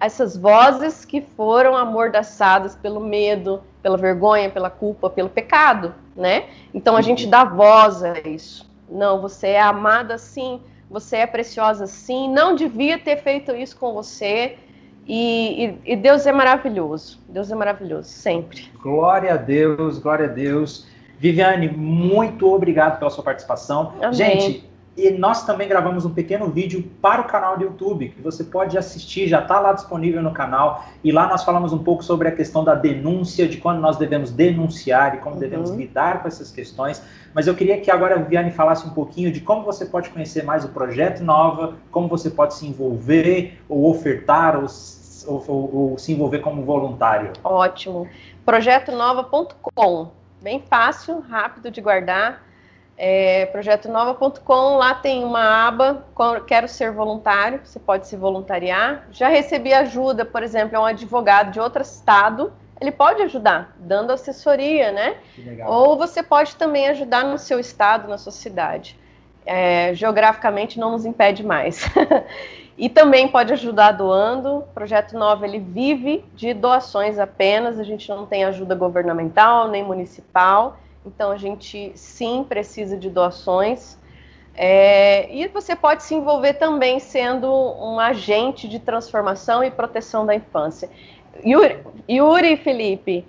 essas 0.00 0.36
vozes 0.36 1.04
que 1.04 1.20
foram 1.20 1.76
amordaçadas 1.76 2.74
pelo 2.74 3.00
medo, 3.00 3.62
pela 3.82 3.98
vergonha, 3.98 4.48
pela 4.48 4.70
culpa, 4.70 5.10
pelo 5.10 5.28
pecado, 5.28 5.94
né? 6.16 6.44
Então 6.72 6.96
a 6.96 7.02
gente 7.02 7.26
dá 7.26 7.44
voz 7.44 8.02
a 8.02 8.18
isso. 8.20 8.68
Não, 8.90 9.20
você 9.20 9.48
é 9.48 9.60
amada 9.60 10.16
sim, 10.16 10.60
você 10.90 11.18
é 11.18 11.26
preciosa 11.26 11.86
sim, 11.86 12.28
não 12.32 12.54
devia 12.54 12.98
ter 12.98 13.18
feito 13.18 13.54
isso 13.54 13.76
com 13.76 13.92
você. 13.92 14.56
E, 15.06 15.64
e, 15.64 15.92
e, 15.92 15.96
Deus 15.96 16.24
é 16.26 16.32
maravilhoso. 16.32 17.18
Deus 17.28 17.50
é 17.50 17.54
maravilhoso, 17.54 18.08
sempre. 18.08 18.70
Glória 18.80 19.34
a 19.34 19.36
Deus, 19.36 19.98
glória 19.98 20.26
a 20.26 20.28
Deus. 20.28 20.86
Viviane, 21.18 21.68
muito 21.68 22.46
obrigado 22.52 22.98
pela 22.98 23.10
sua 23.10 23.24
participação. 23.24 23.94
Amém. 24.00 24.14
Gente, 24.14 24.69
e 24.96 25.10
nós 25.10 25.46
também 25.46 25.68
gravamos 25.68 26.04
um 26.04 26.12
pequeno 26.12 26.48
vídeo 26.48 26.82
para 27.00 27.20
o 27.22 27.24
canal 27.24 27.56
do 27.56 27.64
YouTube, 27.64 28.08
que 28.08 28.20
você 28.20 28.42
pode 28.42 28.76
assistir, 28.76 29.28
já 29.28 29.40
está 29.40 29.60
lá 29.60 29.72
disponível 29.72 30.20
no 30.20 30.32
canal. 30.32 30.84
E 31.02 31.12
lá 31.12 31.28
nós 31.28 31.44
falamos 31.44 31.72
um 31.72 31.78
pouco 31.78 32.02
sobre 32.02 32.28
a 32.28 32.32
questão 32.32 32.64
da 32.64 32.74
denúncia, 32.74 33.48
de 33.48 33.56
quando 33.58 33.80
nós 33.80 33.96
devemos 33.96 34.32
denunciar 34.32 35.14
e 35.14 35.18
como 35.18 35.36
uhum. 35.36 35.40
devemos 35.40 35.70
lidar 35.70 36.20
com 36.20 36.28
essas 36.28 36.50
questões. 36.50 37.02
Mas 37.32 37.46
eu 37.46 37.54
queria 37.54 37.80
que 37.80 37.90
agora 37.90 38.16
a 38.16 38.18
Viviane 38.18 38.50
falasse 38.50 38.86
um 38.86 38.90
pouquinho 38.90 39.30
de 39.30 39.40
como 39.40 39.64
você 39.64 39.86
pode 39.86 40.10
conhecer 40.10 40.42
mais 40.42 40.64
o 40.64 40.68
Projeto 40.68 41.22
Nova, 41.22 41.74
como 41.92 42.08
você 42.08 42.28
pode 42.28 42.54
se 42.54 42.66
envolver, 42.66 43.60
ou 43.68 43.88
ofertar, 43.88 44.56
ou, 44.56 44.66
ou, 45.26 45.44
ou, 45.46 45.76
ou 45.92 45.98
se 45.98 46.12
envolver 46.12 46.40
como 46.40 46.64
voluntário. 46.64 47.32
Ótimo. 47.44 48.08
Projetonova.com, 48.44 50.10
bem 50.42 50.60
fácil, 50.68 51.20
rápido 51.20 51.70
de 51.70 51.80
guardar 51.80 52.49
é, 53.02 53.46
projetonova.com, 53.46 54.76
lá 54.76 54.92
tem 54.92 55.24
uma 55.24 55.66
aba, 55.66 56.04
quero 56.46 56.68
ser 56.68 56.92
voluntário, 56.92 57.58
você 57.64 57.80
pode 57.80 58.06
se 58.06 58.14
voluntariar. 58.14 59.06
Já 59.10 59.28
recebi 59.28 59.72
ajuda, 59.72 60.22
por 60.26 60.42
exemplo, 60.42 60.76
é 60.76 60.78
um 60.78 60.84
advogado 60.84 61.50
de 61.50 61.58
outro 61.58 61.80
estado, 61.80 62.52
ele 62.78 62.92
pode 62.92 63.22
ajudar, 63.22 63.74
dando 63.78 64.12
assessoria, 64.12 64.92
né? 64.92 65.16
Ou 65.66 65.96
você 65.96 66.22
pode 66.22 66.56
também 66.56 66.88
ajudar 66.88 67.24
no 67.24 67.38
seu 67.38 67.58
estado, 67.58 68.06
na 68.06 68.18
sua 68.18 68.32
cidade. 68.32 68.98
É, 69.46 69.94
geograficamente 69.94 70.78
não 70.78 70.90
nos 70.90 71.06
impede 71.06 71.42
mais. 71.42 71.88
e 72.76 72.90
também 72.90 73.28
pode 73.28 73.50
ajudar 73.54 73.92
doando. 73.92 74.58
O 74.58 74.62
Projeto 74.74 75.16
Nova 75.16 75.46
ele 75.46 75.58
vive 75.58 76.22
de 76.34 76.52
doações 76.52 77.18
apenas, 77.18 77.80
a 77.80 77.82
gente 77.82 78.10
não 78.10 78.26
tem 78.26 78.44
ajuda 78.44 78.74
governamental 78.74 79.68
nem 79.68 79.82
municipal. 79.82 80.76
Então 81.04 81.30
a 81.30 81.36
gente 81.36 81.92
sim 81.94 82.44
precisa 82.48 82.96
de 82.96 83.08
doações. 83.08 83.98
É, 84.54 85.32
e 85.34 85.48
você 85.48 85.74
pode 85.74 86.02
se 86.02 86.14
envolver 86.14 86.54
também 86.54 86.98
sendo 86.98 87.50
um 87.50 87.98
agente 87.98 88.68
de 88.68 88.78
transformação 88.78 89.64
e 89.64 89.70
proteção 89.70 90.26
da 90.26 90.34
infância. 90.34 90.90
Yuri, 91.44 91.78
Yuri 92.08 92.52
e 92.52 92.56
Felipe, 92.56 93.24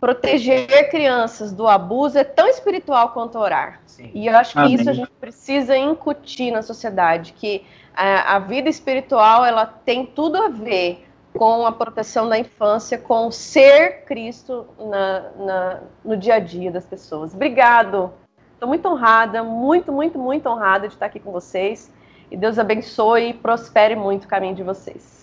proteger 0.00 0.88
crianças 0.88 1.52
do 1.52 1.68
abuso 1.68 2.18
é 2.18 2.24
tão 2.24 2.48
espiritual 2.48 3.10
quanto 3.10 3.38
orar. 3.38 3.80
Sim. 3.86 4.10
E 4.14 4.26
eu 4.26 4.36
acho 4.36 4.54
que 4.54 4.58
Amém. 4.58 4.74
isso 4.74 4.88
a 4.88 4.92
gente 4.94 5.10
precisa 5.20 5.76
incutir 5.76 6.50
na 6.50 6.62
sociedade, 6.62 7.34
que 7.34 7.62
a, 7.94 8.36
a 8.36 8.38
vida 8.38 8.68
espiritual 8.68 9.44
ela 9.44 9.66
tem 9.66 10.06
tudo 10.06 10.42
a 10.42 10.48
ver 10.48 11.09
com 11.36 11.64
a 11.64 11.72
proteção 11.72 12.28
da 12.28 12.38
infância, 12.38 12.98
com 12.98 13.30
ser 13.30 14.04
Cristo 14.04 14.66
na, 14.78 15.30
na, 15.38 15.80
no 16.04 16.16
dia 16.16 16.34
a 16.34 16.38
dia 16.38 16.70
das 16.70 16.84
pessoas. 16.84 17.34
Obrigado. 17.34 18.12
Estou 18.54 18.68
muito 18.68 18.86
honrada, 18.88 19.42
muito, 19.42 19.92
muito, 19.92 20.18
muito 20.18 20.48
honrada 20.48 20.88
de 20.88 20.94
estar 20.94 21.06
aqui 21.06 21.20
com 21.20 21.32
vocês. 21.32 21.90
E 22.30 22.36
Deus 22.36 22.58
abençoe 22.58 23.30
e 23.30 23.34
prospere 23.34 23.96
muito 23.96 24.24
o 24.24 24.28
caminho 24.28 24.54
de 24.54 24.62
vocês. 24.62 25.20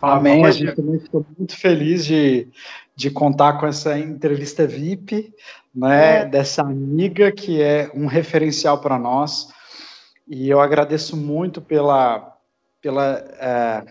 Amém. 0.00 0.44
A 0.44 0.50
gente 0.50 0.76
também 0.76 1.00
ficou 1.00 1.26
muito 1.36 1.56
feliz 1.56 2.04
de, 2.04 2.48
de 2.94 3.10
contar 3.10 3.54
com 3.54 3.66
essa 3.66 3.98
entrevista 3.98 4.66
VIP, 4.66 5.34
né, 5.74 6.20
é. 6.20 6.24
dessa 6.24 6.62
amiga 6.62 7.32
que 7.32 7.60
é 7.60 7.90
um 7.94 8.06
referencial 8.06 8.80
para 8.80 8.98
nós. 8.98 9.48
E 10.26 10.48
eu 10.48 10.60
agradeço 10.60 11.16
muito 11.16 11.60
pela, 11.60 12.36
pela 12.80 13.16
é, 13.40 13.84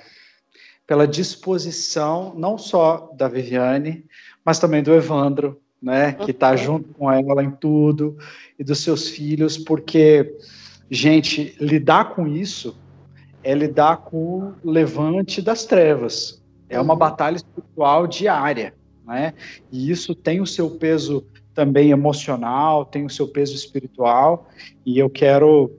pela 0.88 1.06
disposição 1.06 2.34
não 2.36 2.58
só 2.58 3.12
da 3.16 3.28
Viviane, 3.28 4.06
mas 4.44 4.58
também 4.58 4.82
do 4.82 4.94
Evandro, 4.94 5.60
né, 5.82 6.14
que 6.14 6.32
está 6.32 6.56
junto 6.56 6.94
com 6.94 7.12
ela 7.12 7.44
em 7.44 7.52
tudo, 7.52 8.18
e 8.58 8.64
dos 8.64 8.80
seus 8.80 9.10
filhos, 9.10 9.58
porque, 9.58 10.36
gente, 10.90 11.56
lidar 11.60 12.16
com 12.16 12.26
isso 12.26 12.76
é 13.44 13.54
lidar 13.54 13.98
com 13.98 14.54
o 14.64 14.72
levante 14.72 15.42
das 15.42 15.66
trevas, 15.66 16.42
É 16.70 16.82
uma 16.82 16.96
batalha 16.96 17.38
espiritual 17.38 18.08
diária, 18.08 18.74
né? 19.06 19.34
E 19.72 19.90
isso 19.90 20.14
tem 20.14 20.42
o 20.42 20.46
seu 20.46 20.72
peso 20.72 21.26
também 21.54 21.92
emocional, 21.92 22.86
tem 22.86 23.06
o 23.06 23.10
seu 23.10 23.28
peso 23.28 23.56
espiritual, 23.56 24.50
e 24.86 25.00
eu 25.00 25.10
quero 25.10 25.72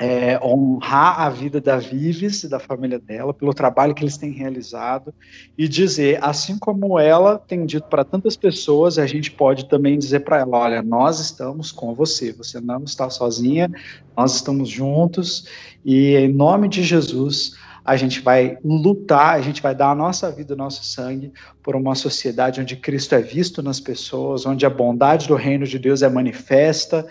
é, 0.00 0.38
honrar 0.42 1.20
a 1.20 1.28
vida 1.28 1.60
da 1.60 1.76
Vives 1.76 2.42
e 2.44 2.48
da 2.48 2.58
família 2.58 2.98
dela 2.98 3.34
pelo 3.34 3.52
trabalho 3.52 3.94
que 3.94 4.02
eles 4.02 4.16
têm 4.16 4.30
realizado 4.30 5.12
e 5.56 5.68
dizer, 5.68 6.18
assim 6.22 6.58
como 6.58 6.98
ela 6.98 7.38
tem 7.38 7.66
dito 7.66 7.86
para 7.88 8.04
tantas 8.04 8.36
pessoas, 8.36 8.98
a 8.98 9.06
gente 9.06 9.30
pode 9.30 9.68
também 9.68 9.98
dizer 9.98 10.20
para 10.20 10.38
ela: 10.38 10.58
olha, 10.58 10.82
nós 10.82 11.20
estamos 11.20 11.70
com 11.70 11.94
você, 11.94 12.32
você 12.32 12.60
não 12.60 12.84
está 12.84 13.10
sozinha, 13.10 13.70
nós 14.16 14.36
estamos 14.36 14.68
juntos 14.68 15.46
e 15.84 16.16
em 16.16 16.32
nome 16.32 16.68
de 16.68 16.82
Jesus 16.82 17.52
a 17.84 17.96
gente 17.96 18.20
vai 18.20 18.56
lutar, 18.64 19.34
a 19.34 19.40
gente 19.40 19.60
vai 19.60 19.74
dar 19.74 19.90
a 19.90 19.94
nossa 19.94 20.30
vida, 20.30 20.54
o 20.54 20.56
nosso 20.56 20.84
sangue 20.84 21.32
por 21.62 21.74
uma 21.74 21.94
sociedade 21.94 22.60
onde 22.60 22.76
Cristo 22.76 23.14
é 23.14 23.20
visto 23.20 23.60
nas 23.62 23.80
pessoas, 23.80 24.46
onde 24.46 24.64
a 24.64 24.70
bondade 24.70 25.26
do 25.26 25.34
reino 25.34 25.66
de 25.66 25.78
Deus 25.78 26.02
é 26.02 26.08
manifesta 26.08 27.06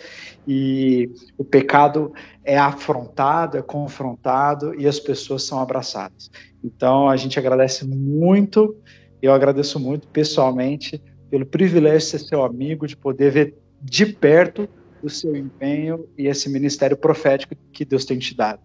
e 0.48 1.10
o 1.38 1.44
pecado 1.44 2.14
é 2.44 2.58
afrontado, 2.58 3.58
é 3.58 3.62
confrontado 3.62 4.74
e 4.80 4.88
as 4.88 5.00
pessoas 5.00 5.44
são 5.44 5.60
abraçadas. 5.60 6.32
Então 6.64 7.08
a 7.08 7.16
gente 7.16 7.38
agradece 7.38 7.86
muito, 7.88 8.76
eu 9.22 9.34
agradeço 9.34 9.80
muito 9.80 10.08
pessoalmente 10.08 11.02
pelo 11.30 11.46
privilégio 11.46 12.00
de 12.00 12.06
ser 12.06 12.20
seu 12.20 12.44
amigo, 12.44 12.88
de 12.88 12.98
poder 12.98 13.32
ver 13.32 13.56
de 13.82 14.06
perto 14.06 14.68
o 15.02 15.10
seu 15.10 15.36
empenho 15.36 16.08
e 16.18 16.28
esse 16.28 16.50
ministério 16.50 16.96
profético 16.96 17.56
que 17.72 17.84
Deus 17.84 18.06
tem 18.06 18.20
te 18.20 18.36
dado. 18.36 18.62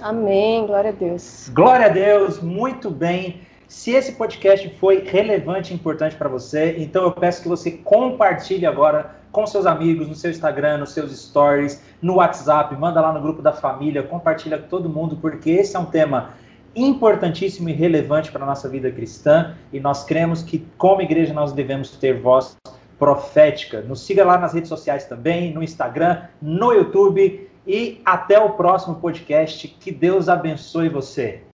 Amém, 0.00 0.66
glória 0.66 0.90
a 0.90 0.92
Deus. 0.92 1.50
Glória 1.54 1.86
a 1.86 1.90
Deus, 1.90 2.40
muito 2.40 2.90
bem. 2.90 3.42
Se 3.70 3.92
esse 3.92 4.16
podcast 4.16 4.68
foi 4.80 5.04
relevante 5.04 5.72
e 5.72 5.76
importante 5.76 6.16
para 6.16 6.28
você, 6.28 6.74
então 6.76 7.04
eu 7.04 7.12
peço 7.12 7.40
que 7.40 7.46
você 7.46 7.70
compartilhe 7.70 8.66
agora 8.66 9.14
com 9.30 9.46
seus 9.46 9.64
amigos, 9.64 10.08
no 10.08 10.14
seu 10.16 10.28
Instagram, 10.28 10.78
nos 10.78 10.90
seus 10.90 11.16
stories, 11.16 11.80
no 12.02 12.16
WhatsApp, 12.16 12.74
manda 12.74 13.00
lá 13.00 13.12
no 13.12 13.22
grupo 13.22 13.40
da 13.40 13.52
família, 13.52 14.02
compartilha 14.02 14.58
com 14.58 14.66
todo 14.66 14.88
mundo, 14.88 15.16
porque 15.20 15.50
esse 15.50 15.76
é 15.76 15.78
um 15.78 15.84
tema 15.84 16.30
importantíssimo 16.74 17.68
e 17.68 17.72
relevante 17.72 18.32
para 18.32 18.42
a 18.42 18.46
nossa 18.46 18.68
vida 18.68 18.90
cristã 18.90 19.54
e 19.72 19.78
nós 19.78 20.02
cremos 20.02 20.42
que, 20.42 20.66
como 20.76 21.00
igreja, 21.00 21.32
nós 21.32 21.52
devemos 21.52 21.92
ter 21.92 22.20
voz 22.20 22.56
profética. 22.98 23.82
Nos 23.82 24.04
siga 24.04 24.24
lá 24.24 24.36
nas 24.36 24.52
redes 24.52 24.68
sociais 24.68 25.04
também, 25.04 25.54
no 25.54 25.62
Instagram, 25.62 26.22
no 26.42 26.72
YouTube 26.72 27.48
e 27.64 28.00
até 28.04 28.36
o 28.36 28.50
próximo 28.50 28.96
podcast. 28.96 29.68
Que 29.68 29.92
Deus 29.92 30.28
abençoe 30.28 30.88
você. 30.88 31.44